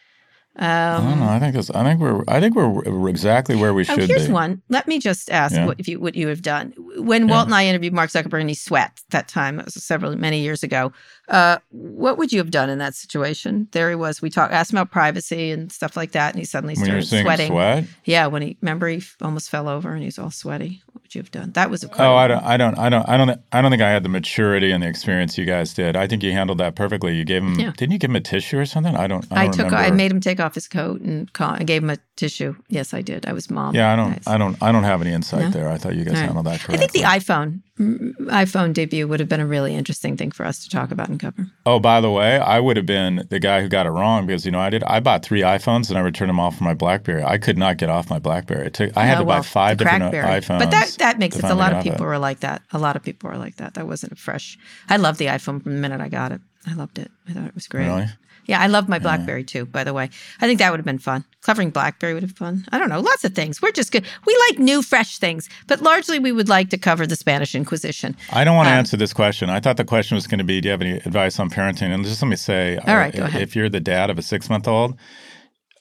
I 0.54 0.98
don't 0.98 1.12
Um, 1.14 1.20
know. 1.20 1.28
I 1.28 1.38
think 1.38 1.56
it's, 1.56 1.70
I 1.70 1.82
think 1.82 1.98
we're 2.00 2.22
I 2.28 2.38
think 2.40 2.54
we're, 2.54 3.08
exactly 3.08 3.56
where 3.56 3.72
we 3.72 3.82
Oh, 3.88 3.94
should 3.96 4.08
here's 4.10 4.26
be. 4.26 4.32
one. 4.32 4.60
Let 4.68 4.86
me 4.86 4.98
just 4.98 5.30
ask 5.30 5.54
Yeah. 5.54 5.64
what 5.66 5.80
if 5.80 5.88
you 5.88 5.98
what 5.98 6.14
you 6.14 6.28
have 6.28 6.42
done 6.42 6.74
when 6.98 7.26
Walt 7.26 7.46
and 7.46 7.54
I 7.54 7.64
interviewed 7.66 7.94
Mark 7.94 8.10
Zuckerberg 8.10 8.40
and 8.40 8.50
he 8.50 8.54
sweat 8.54 9.00
that 9.10 9.28
time. 9.28 9.58
It 9.60 9.64
was 9.64 9.82
several 9.82 10.14
many 10.16 10.40
years 10.40 10.62
ago. 10.62 10.92
Uh, 11.28 11.58
what 11.70 12.18
would 12.18 12.32
you 12.32 12.38
have 12.38 12.50
done 12.50 12.68
in 12.68 12.78
that 12.78 12.94
situation? 12.94 13.68
There 13.72 13.88
he 13.88 13.94
was. 13.94 14.20
We 14.20 14.28
talked, 14.28 14.52
asked 14.52 14.72
him 14.72 14.78
about 14.78 14.90
privacy 14.90 15.50
and 15.52 15.70
stuff 15.70 15.96
like 15.96 16.12
that, 16.12 16.32
and 16.34 16.38
he 16.38 16.44
suddenly 16.44 16.74
When 16.74 16.84
started 17.02 17.06
sweating. 17.06 17.52
sweat. 17.52 17.84
Yeah, 18.04 18.26
when 18.26 18.42
he 18.42 18.56
remember 18.60 18.88
he 18.88 19.02
almost 19.22 19.48
fell 19.48 19.68
over 19.68 19.90
and 19.92 20.00
he 20.00 20.06
was 20.06 20.18
all 20.18 20.30
sweaty. 20.32 20.82
What 20.92 21.02
would 21.04 21.14
you 21.14 21.20
have 21.20 21.30
done? 21.30 21.52
That 21.52 21.70
was 21.70 21.84
a 21.84 21.90
Oh, 22.02 22.14
I 22.16 22.26
don't, 22.28 22.42
I 22.42 22.56
don't, 22.56 22.76
I 22.78 22.88
don't, 22.88 23.08
I 23.08 23.16
don't, 23.16 23.40
I 23.52 23.62
don't 23.62 23.70
think 23.70 23.82
I 23.82 23.90
had 23.90 24.02
the 24.02 24.08
maturity 24.08 24.72
and 24.72 24.82
the 24.82 24.88
experience 24.88 25.38
you 25.38 25.44
guys 25.46 25.72
did. 25.72 25.94
I 25.96 26.06
think 26.08 26.22
you 26.24 26.32
handled 26.32 26.58
that 26.58 26.74
perfectly. 26.74 27.14
You 27.14 27.24
gave 27.24 27.42
him, 27.42 27.58
Yeah. 27.58 27.72
didn't 27.76 27.92
you 27.92 27.98
give 27.98 28.10
him 28.10 28.16
a 28.16 28.20
tissue 28.20 28.58
or 28.58 28.66
something? 28.66 28.94
I 28.96 29.06
don't, 29.06 29.24
I, 29.30 29.42
I 29.42 29.44
don't 29.44 29.52
took. 29.52 29.64
remember. 29.66 29.76
I 29.86 29.90
made 29.92 30.10
him 30.10 30.20
take 30.20 30.40
off 30.40 30.54
his 30.56 30.66
coat 30.68 31.00
and 31.02 31.32
ca- 31.32 31.56
I 31.60 31.62
gave 31.62 31.82
him 31.84 31.90
a 31.90 31.98
tissue. 32.16 32.56
Yes, 32.68 32.92
I 32.92 33.00
did. 33.00 33.26
I 33.26 33.32
was 33.32 33.48
mom. 33.48 33.74
Yeah, 33.76 33.92
I 33.92 33.96
don't. 33.96 34.18
I 34.26 34.36
don't, 34.38 34.60
I 34.62 34.72
don't 34.72 34.84
have 34.84 35.00
any 35.00 35.12
insight 35.12 35.42
No? 35.44 35.50
there. 35.50 35.68
I 35.70 35.78
thought 35.78 35.94
you 35.94 36.04
guys 36.04 36.14
right. 36.14 36.24
handled 36.24 36.46
that 36.46 36.60
correctly. 36.60 36.74
I 36.74 36.78
think 36.78 36.92
the 36.92 37.02
iPhone 37.02 37.60
iPhone 37.78 38.72
debut 38.74 39.08
would 39.08 39.18
have 39.20 39.28
been 39.28 39.40
a 39.40 39.46
really 39.46 39.74
interesting 39.74 40.16
thing 40.16 40.30
for 40.30 40.44
us 40.44 40.62
to 40.62 40.68
talk 40.70 40.90
about 40.90 41.08
and 41.08 41.18
cover. 41.18 41.46
Oh, 41.64 41.80
by 41.80 42.00
the 42.00 42.10
way, 42.10 42.38
I 42.38 42.60
would 42.60 42.76
have 42.76 42.84
been 42.86 43.26
the 43.30 43.38
guy 43.40 43.62
who 43.62 43.68
got 43.68 43.86
it 43.86 43.90
wrong 43.90 44.26
because 44.26 44.44
you 44.44 44.52
know 44.52 44.60
I 44.60 44.68
did. 44.70 44.84
I 44.84 45.00
bought 45.00 45.24
three 45.24 45.40
iPhones 45.40 45.88
and 45.88 45.96
I 45.98 46.02
returned 46.02 46.28
them 46.28 46.38
all 46.38 46.50
for 46.50 46.64
my 46.64 46.74
BlackBerry. 46.74 47.24
I 47.24 47.38
could 47.38 47.56
not 47.56 47.78
get 47.78 47.88
off 47.88 48.10
my 48.10 48.18
BlackBerry. 48.18 48.66
It 48.66 48.74
took. 48.74 48.96
I 48.96 49.06
had 49.06 49.16
Oh, 49.16 49.20
to 49.20 49.26
buy 49.26 49.40
five 49.42 49.78
different 49.78 50.04
Crackberry. 50.04 50.40
iPhones. 50.42 50.58
But 50.58 50.70
that 50.70 50.90
that 50.98 51.18
makes 51.18 51.36
sense. 51.36 51.50
A 51.50 51.54
lot 51.54 51.72
of 51.72 51.82
people 51.82 52.04
were 52.06 52.18
like 52.18 52.40
that. 52.40 52.62
A 52.72 52.78
lot 52.78 52.94
of 52.96 53.02
people 53.02 53.30
were 53.30 53.38
like 53.38 53.56
that. 53.56 53.74
That 53.74 53.86
wasn't 53.86 54.18
fresh. 54.18 54.58
I 54.88 54.96
loved 54.98 55.18
the 55.18 55.26
iPhone 55.26 55.62
from 55.62 55.72
the 55.74 55.80
minute 55.80 56.00
I 56.00 56.08
got 56.08 56.32
it. 56.32 56.40
I 56.66 56.74
loved 56.74 56.98
it. 56.98 57.10
I 57.28 57.32
thought 57.32 57.46
it 57.46 57.54
was 57.54 57.66
great. 57.66 57.86
Really? 57.86 58.06
Yeah, 58.46 58.60
I 58.60 58.66
love 58.66 58.88
my 58.88 58.98
BlackBerry 58.98 59.44
too. 59.44 59.66
By 59.66 59.84
the 59.84 59.92
way, 59.92 60.10
I 60.40 60.46
think 60.46 60.58
that 60.58 60.70
would 60.70 60.80
have 60.80 60.84
been 60.84 60.98
fun. 60.98 61.24
Covering 61.42 61.70
BlackBerry 61.70 62.12
would 62.14 62.22
have 62.24 62.34
been 62.36 62.46
fun. 62.60 62.64
I 62.72 62.78
don't 62.78 62.88
know, 62.88 63.00
lots 63.00 63.24
of 63.24 63.34
things. 63.34 63.62
We're 63.62 63.70
just 63.72 63.92
good. 63.92 64.04
We 64.26 64.36
like 64.48 64.58
new, 64.58 64.82
fresh 64.82 65.18
things, 65.18 65.48
but 65.68 65.80
largely 65.80 66.18
we 66.18 66.32
would 66.32 66.48
like 66.48 66.68
to 66.70 66.78
cover 66.78 67.06
the 67.06 67.14
Spanish 67.16 67.54
Inquisition. 67.54 68.16
I 68.32 68.42
don't 68.44 68.56
want 68.56 68.66
to 68.66 68.72
Um, 68.72 68.78
answer 68.78 68.96
this 68.96 69.12
question. 69.12 69.48
I 69.48 69.60
thought 69.60 69.76
the 69.76 69.84
question 69.84 70.16
was 70.16 70.26
going 70.26 70.38
to 70.38 70.44
be, 70.44 70.60
do 70.60 70.66
you 70.66 70.70
have 70.72 70.82
any 70.82 70.96
advice 70.96 71.38
on 71.38 71.50
parenting? 71.50 71.94
And 71.94 72.04
just 72.04 72.20
let 72.20 72.28
me 72.28 72.36
say, 72.36 72.78
All 72.86 72.96
right, 72.96 73.14
uh, 73.14 73.18
go 73.18 73.24
ahead. 73.24 73.42
if 73.42 73.54
you're 73.54 73.68
the 73.68 73.80
dad 73.80 74.10
of 74.10 74.18
a 74.18 74.22
six 74.22 74.50
month 74.50 74.66
old, 74.66 74.96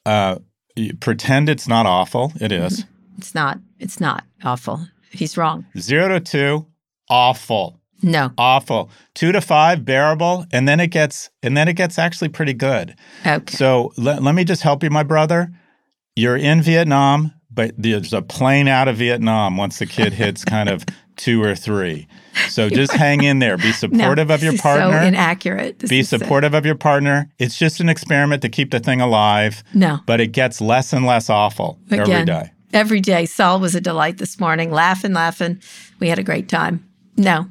uh, 0.06 0.38
pretend 1.00 1.50
it's 1.50 1.68
not 1.68 1.86
awful. 1.88 2.32
It 2.40 2.52
is. 2.52 2.86
It's 3.18 3.36
not. 3.36 3.60
It's 3.80 4.00
not 4.00 4.24
awful. 4.44 4.88
He's 5.12 5.36
wrong. 5.36 5.66
Zero 5.78 6.08
to 6.08 6.20
two, 6.20 6.68
awful. 7.10 7.81
No. 8.04 8.32
Awful. 8.38 8.90
Two 9.14 9.32
to 9.32 9.42
five, 9.42 9.86
bearable, 9.86 10.46
and 10.52 10.68
then 10.68 10.80
it 10.80 10.88
gets 10.88 11.30
and 11.44 11.56
then 11.56 11.68
it 11.68 11.74
gets 11.74 12.00
actually 12.00 12.30
pretty 12.30 12.54
good. 12.54 12.96
Okay. 13.26 13.56
So 13.56 13.94
let, 13.98 14.24
let 14.24 14.36
me 14.36 14.44
just 14.44 14.62
help 14.64 14.84
you, 14.84 14.90
my 14.90 15.04
brother. 15.04 15.52
You're 16.16 16.38
in 16.38 16.62
Vietnam, 16.62 17.34
but 17.50 17.72
there's 17.78 18.14
a 18.14 18.22
plane 18.22 18.68
out 18.68 18.88
of 18.88 18.98
Vietnam 18.98 19.56
once 19.58 19.80
the 19.80 19.86
kid 19.86 20.14
hits 20.14 20.44
kind 20.44 20.68
of 20.70 20.86
two 21.16 21.42
or 21.44 21.56
three. 21.56 22.08
So 22.50 22.70
just 22.70 22.92
hang 22.94 23.24
in 23.24 23.40
there. 23.40 23.58
Be 23.58 23.64
No, 23.68 23.72
supportive 23.72 24.30
of 24.32 24.42
your 24.42 24.52
this 24.54 24.60
is 24.60 24.62
partner. 24.64 25.00
So 25.02 25.06
inaccurate. 25.06 25.80
This 25.80 25.90
Be 25.90 26.00
is 26.00 26.10
so- 26.10 26.18
supportive 26.18 26.54
of 26.54 26.66
your 26.66 26.76
partner. 26.76 27.30
It's 27.40 27.58
just 27.58 27.80
an 27.80 27.90
experiment 27.90 28.42
to 28.42 28.50
keep 28.50 28.72
the 28.72 28.80
thing 28.80 29.00
alive, 29.02 29.64
No. 29.74 30.00
but 30.06 30.20
it 30.20 30.28
gets 30.32 30.60
less 30.62 30.92
and 30.94 31.06
less 31.06 31.30
awful 31.30 31.80
every 31.92 32.04
Again, 32.06 32.26
day. 32.26 32.52
Every 32.74 33.00
day. 33.02 33.26
Saul 33.26 33.60
was 33.60 33.76
a 33.76 33.82
delight 33.82 34.18
this 34.18 34.40
morning, 34.40 34.72
laughing, 34.72 35.14
laughing. 35.14 35.62
We 36.00 36.08
had 36.10 36.20
a 36.20 36.24
great 36.24 36.48
time. 36.50 36.88
No, 37.18 37.48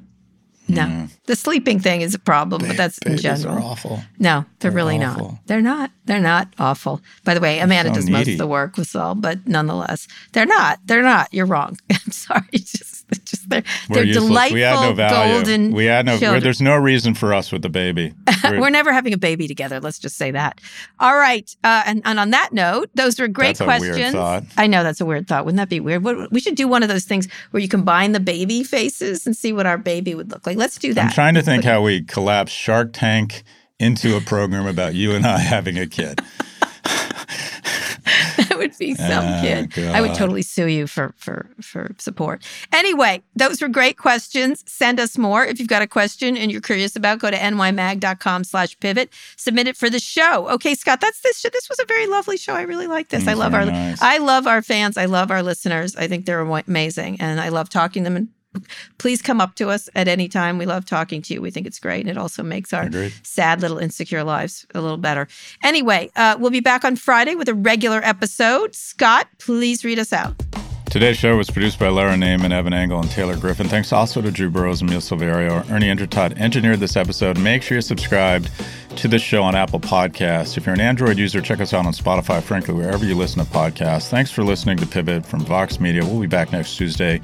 no. 0.71 0.83
Mm. 0.83 1.11
The 1.27 1.37
sleeping 1.37 1.79
thing 1.79 2.01
is 2.01 2.15
a 2.15 2.19
problem, 2.19 2.63
but 2.67 2.77
that's 2.77 2.99
in 2.99 3.17
general. 3.17 3.57
are 3.57 3.61
awful. 3.61 4.03
No, 4.19 4.45
they're, 4.59 4.71
They're 4.71 4.77
really 4.77 5.03
awful. 5.03 5.29
not. 5.33 5.47
They're 5.47 5.61
not. 5.61 5.91
They're 6.07 6.21
not 6.21 6.49
awful. 6.59 7.01
By 7.25 7.35
the 7.35 7.41
way, 7.41 7.59
Amanda 7.61 7.91
so 7.91 7.95
does 7.97 8.11
most 8.11 8.29
of 8.29 8.39
the 8.39 8.47
work 8.47 8.77
with 8.77 8.89
Saul, 8.89 9.15
but 9.15 9.47
nonetheless, 9.47 10.09
they're 10.33 10.47
not. 10.47 10.79
They're 10.85 11.03
not. 11.03 11.33
You're 11.33 11.47
wrong. 11.47 11.79
I'm 11.91 12.13
sorry. 12.13 12.43
Just, 12.53 12.90
it's 13.13 13.31
just 13.31 13.49
they're, 13.49 13.63
they're 13.89 14.05
delightful 14.07 14.55
we 14.55 14.61
had 14.61 14.81
no 14.81 14.93
value. 14.93 15.35
golden. 15.35 15.73
we 15.73 15.85
had 15.87 16.07
no. 16.07 16.19
children. 16.19 16.43
There's 16.43 16.61
no 16.61 16.77
reason 16.77 17.15
for 17.15 17.35
us 17.35 17.53
with 17.53 17.63
the 17.63 17.69
baby. 17.69 18.15
We're- 18.45 18.61
We're 18.61 18.71
never 18.71 18.93
having 18.93 19.13
a 19.13 19.19
baby 19.19 19.49
together. 19.49 19.81
Let's 19.81 19.99
just 19.99 20.17
say 20.17 20.31
that. 20.31 20.61
All 20.99 21.17
right. 21.17 21.55
Uh, 21.65 21.83
and, 21.87 22.03
and 22.05 22.19
on 22.19 22.31
that 22.31 22.53
note, 22.53 22.91
those 22.95 23.19
were 23.19 23.29
great 23.29 23.59
That's 23.59 23.61
a 23.61 23.67
weird 23.81 24.13
questions. 24.13 24.53
I 24.57 24.67
know 24.67 24.83
that's 24.83 25.01
a 25.01 25.07
weird 25.07 25.29
thought. 25.29 25.45
Wouldn't 25.45 25.59
that 25.59 25.69
be 25.69 25.81
weird? 25.81 26.05
What, 26.05 26.31
we 26.33 26.41
should 26.41 26.55
do 26.55 26.69
one 26.69 26.83
of 26.83 26.89
those 26.89 27.05
things 27.05 27.29
where 27.51 27.63
you 27.63 27.69
combine 27.69 28.13
the 28.13 28.21
baby 28.21 28.63
faces 28.63 29.27
and 29.27 29.37
see 29.37 29.53
what 29.53 29.67
our 29.67 29.79
baby 29.79 30.15
would 30.15 30.31
look 30.31 30.47
like. 30.47 30.57
Let's 30.57 30.79
do 30.79 30.95
that. 30.95 31.07
I'm 31.07 31.11
trying 31.13 31.35
to 31.35 31.43
think 31.43 31.65
how 31.65 31.83
we 31.83 32.03
collapse 32.03 32.53
Shark 32.53 32.91
Tank 32.93 33.43
into 33.79 34.17
a 34.17 34.21
program 34.21 34.67
about 34.67 34.95
you 34.95 35.13
and 35.13 35.27
I 35.27 35.39
having 35.39 35.79
a 35.79 35.87
kid. 35.87 36.21
Would 38.61 38.79
be 38.79 38.95
some 38.95 39.25
Oh, 39.25 39.41
kid. 39.43 39.77
I 39.89 40.01
would 40.01 40.15
totally 40.15 40.43
sue 40.43 40.67
you 40.67 40.87
for 40.87 41.15
for 41.17 41.49
for 41.61 41.91
support. 41.99 42.45
Anyway, 42.73 43.23
those 43.35 43.61
were 43.63 43.69
great 43.69 43.97
questions. 43.97 44.63
Send 44.67 45.01
us 45.01 45.17
more 45.19 45.45
if 45.45 45.59
you've 45.59 45.69
got 45.69 45.83
a 45.83 45.87
question 45.87 46.37
and 46.37 46.53
you're 46.53 46.61
curious 46.61 46.95
about. 46.95 47.19
Go 47.19 47.31
to 47.31 47.37
nymag.com 47.37 48.45
slash 48.45 48.79
pivot. 48.81 49.11
Submit 49.37 49.67
it 49.69 49.77
for 49.77 49.89
the 49.91 49.99
show. 49.99 50.49
Okay, 50.51 50.75
Scott, 50.75 51.01
that's 51.01 51.21
this. 51.23 51.43
This 51.43 51.69
was 51.69 51.81
a 51.81 51.87
very 51.87 52.07
lovely 52.07 52.37
show. 52.37 52.55
I 52.55 52.63
really 52.63 52.87
like 52.87 53.09
this. 53.09 53.25
Mm, 53.25 53.29
I 53.29 53.33
love 53.35 53.55
our 53.55 53.65
nice. 53.67 54.01
I 54.03 54.19
love 54.19 54.47
our 54.47 54.63
fans. 54.63 54.97
I 54.97 55.07
love 55.07 55.31
our 55.31 55.43
listeners. 55.43 55.97
I 55.97 56.07
think 56.07 56.27
they're 56.27 56.41
amazing, 56.41 57.21
and 57.21 57.41
I 57.41 57.49
love 57.49 57.69
talking 57.71 58.05
to 58.05 58.11
them. 58.11 58.17
And 58.17 58.29
please 58.99 59.23
come 59.23 59.41
up 59.41 59.55
to 59.57 59.69
us 59.69 59.89
at 59.95 60.09
any 60.09 60.29
time. 60.29 60.59
We 60.59 60.67
love 60.67 60.85
talking 60.85 61.23
to 61.23 61.35
you. 61.35 61.43
We 61.43 61.51
think 61.51 61.67
it's 61.67 61.79
great, 61.79 62.01
and 62.01 62.11
it 62.11 62.19
also 62.19 62.43
makes 62.43 62.73
our 62.73 62.85
Agreed. 62.85 63.13
sad 63.23 63.61
little 63.61 63.79
insecure 63.79 64.25
lives 64.25 64.67
a 64.75 64.81
little 64.81 64.97
better. 64.97 65.29
Anyway, 65.63 66.11
uh, 66.17 66.37
we'll 66.39 66.51
be 66.51 66.61
back 66.61 66.85
on 66.85 66.97
Friday 66.97 67.35
with 67.35 67.49
a 67.49 67.55
regular 67.55 68.01
episode. 68.03 68.75
Scott, 68.75 69.29
please 69.39 69.85
read 69.85 69.99
us 69.99 70.13
out. 70.13 70.35
Today's 70.91 71.17
show 71.17 71.37
was 71.37 71.49
produced 71.49 71.79
by 71.79 71.87
Lara 71.87 72.17
Naaman, 72.17 72.51
Evan 72.51 72.73
Engel, 72.73 72.99
and 72.99 73.09
Taylor 73.09 73.37
Griffin. 73.37 73.69
Thanks 73.69 73.93
also 73.93 74.21
to 74.21 74.33
Drew 74.33 74.51
Burrows 74.51 74.81
and 74.81 74.91
Mil 74.91 75.01
Silverio. 75.01 75.71
Ernie 75.71 75.87
Indradat 75.87 76.37
engineered 76.37 76.81
this 76.81 76.97
episode. 76.97 77.39
Make 77.39 77.63
sure 77.63 77.77
you're 77.77 77.83
subscribed 77.83 78.51
to 78.97 79.07
this 79.07 79.23
show 79.23 79.45
on 79.45 79.55
Apple 79.55 79.79
Podcasts. 79.79 80.57
If 80.57 80.67
you're 80.67 80.75
an 80.75 80.81
Android 80.81 81.17
user, 81.17 81.41
check 81.41 81.61
us 81.61 81.73
out 81.73 81.87
on 81.87 81.93
Spotify, 81.93 82.43
frankly, 82.43 82.75
wherever 82.75 83.05
you 83.05 83.15
listen 83.15 83.39
to 83.39 83.49
podcasts. 83.49 84.09
Thanks 84.09 84.33
for 84.33 84.43
listening 84.43 84.79
to 84.79 84.87
Pivot 84.87 85.25
from 85.25 85.43
Vox 85.43 85.79
Media. 85.79 86.05
We'll 86.05 86.21
be 86.21 86.27
back 86.27 86.51
next 86.51 86.77
Tuesday 86.77 87.21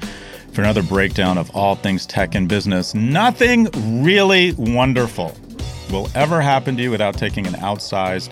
for 0.53 0.61
another 0.61 0.83
breakdown 0.83 1.37
of 1.37 1.49
all 1.55 1.75
things 1.75 2.05
tech 2.05 2.35
and 2.35 2.47
business. 2.47 2.93
Nothing 2.93 3.67
really 4.03 4.53
wonderful 4.53 5.35
will 5.91 6.09
ever 6.15 6.41
happen 6.41 6.75
to 6.77 6.83
you 6.83 6.91
without 6.91 7.17
taking 7.17 7.47
an 7.47 7.53
outsized 7.53 8.31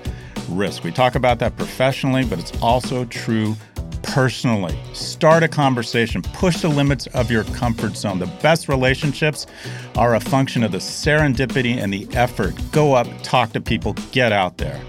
risk. 0.49 0.83
We 0.83 0.91
talk 0.91 1.15
about 1.15 1.39
that 1.39 1.55
professionally, 1.57 2.25
but 2.25 2.39
it's 2.39 2.51
also 2.61 3.05
true 3.05 3.55
personally. 4.03 4.77
Start 4.93 5.43
a 5.43 5.47
conversation, 5.47 6.21
push 6.21 6.61
the 6.61 6.69
limits 6.69 7.07
of 7.07 7.31
your 7.31 7.43
comfort 7.45 7.97
zone. 7.97 8.19
The 8.19 8.27
best 8.41 8.69
relationships 8.69 9.47
are 9.95 10.15
a 10.15 10.19
function 10.19 10.63
of 10.63 10.71
the 10.71 10.77
serendipity 10.77 11.77
and 11.77 11.93
the 11.93 12.07
effort. 12.15 12.53
Go 12.71 12.93
up, 12.93 13.07
talk 13.23 13.51
to 13.53 13.61
people, 13.61 13.93
get 14.11 14.31
out 14.31 14.57
there. 14.57 14.79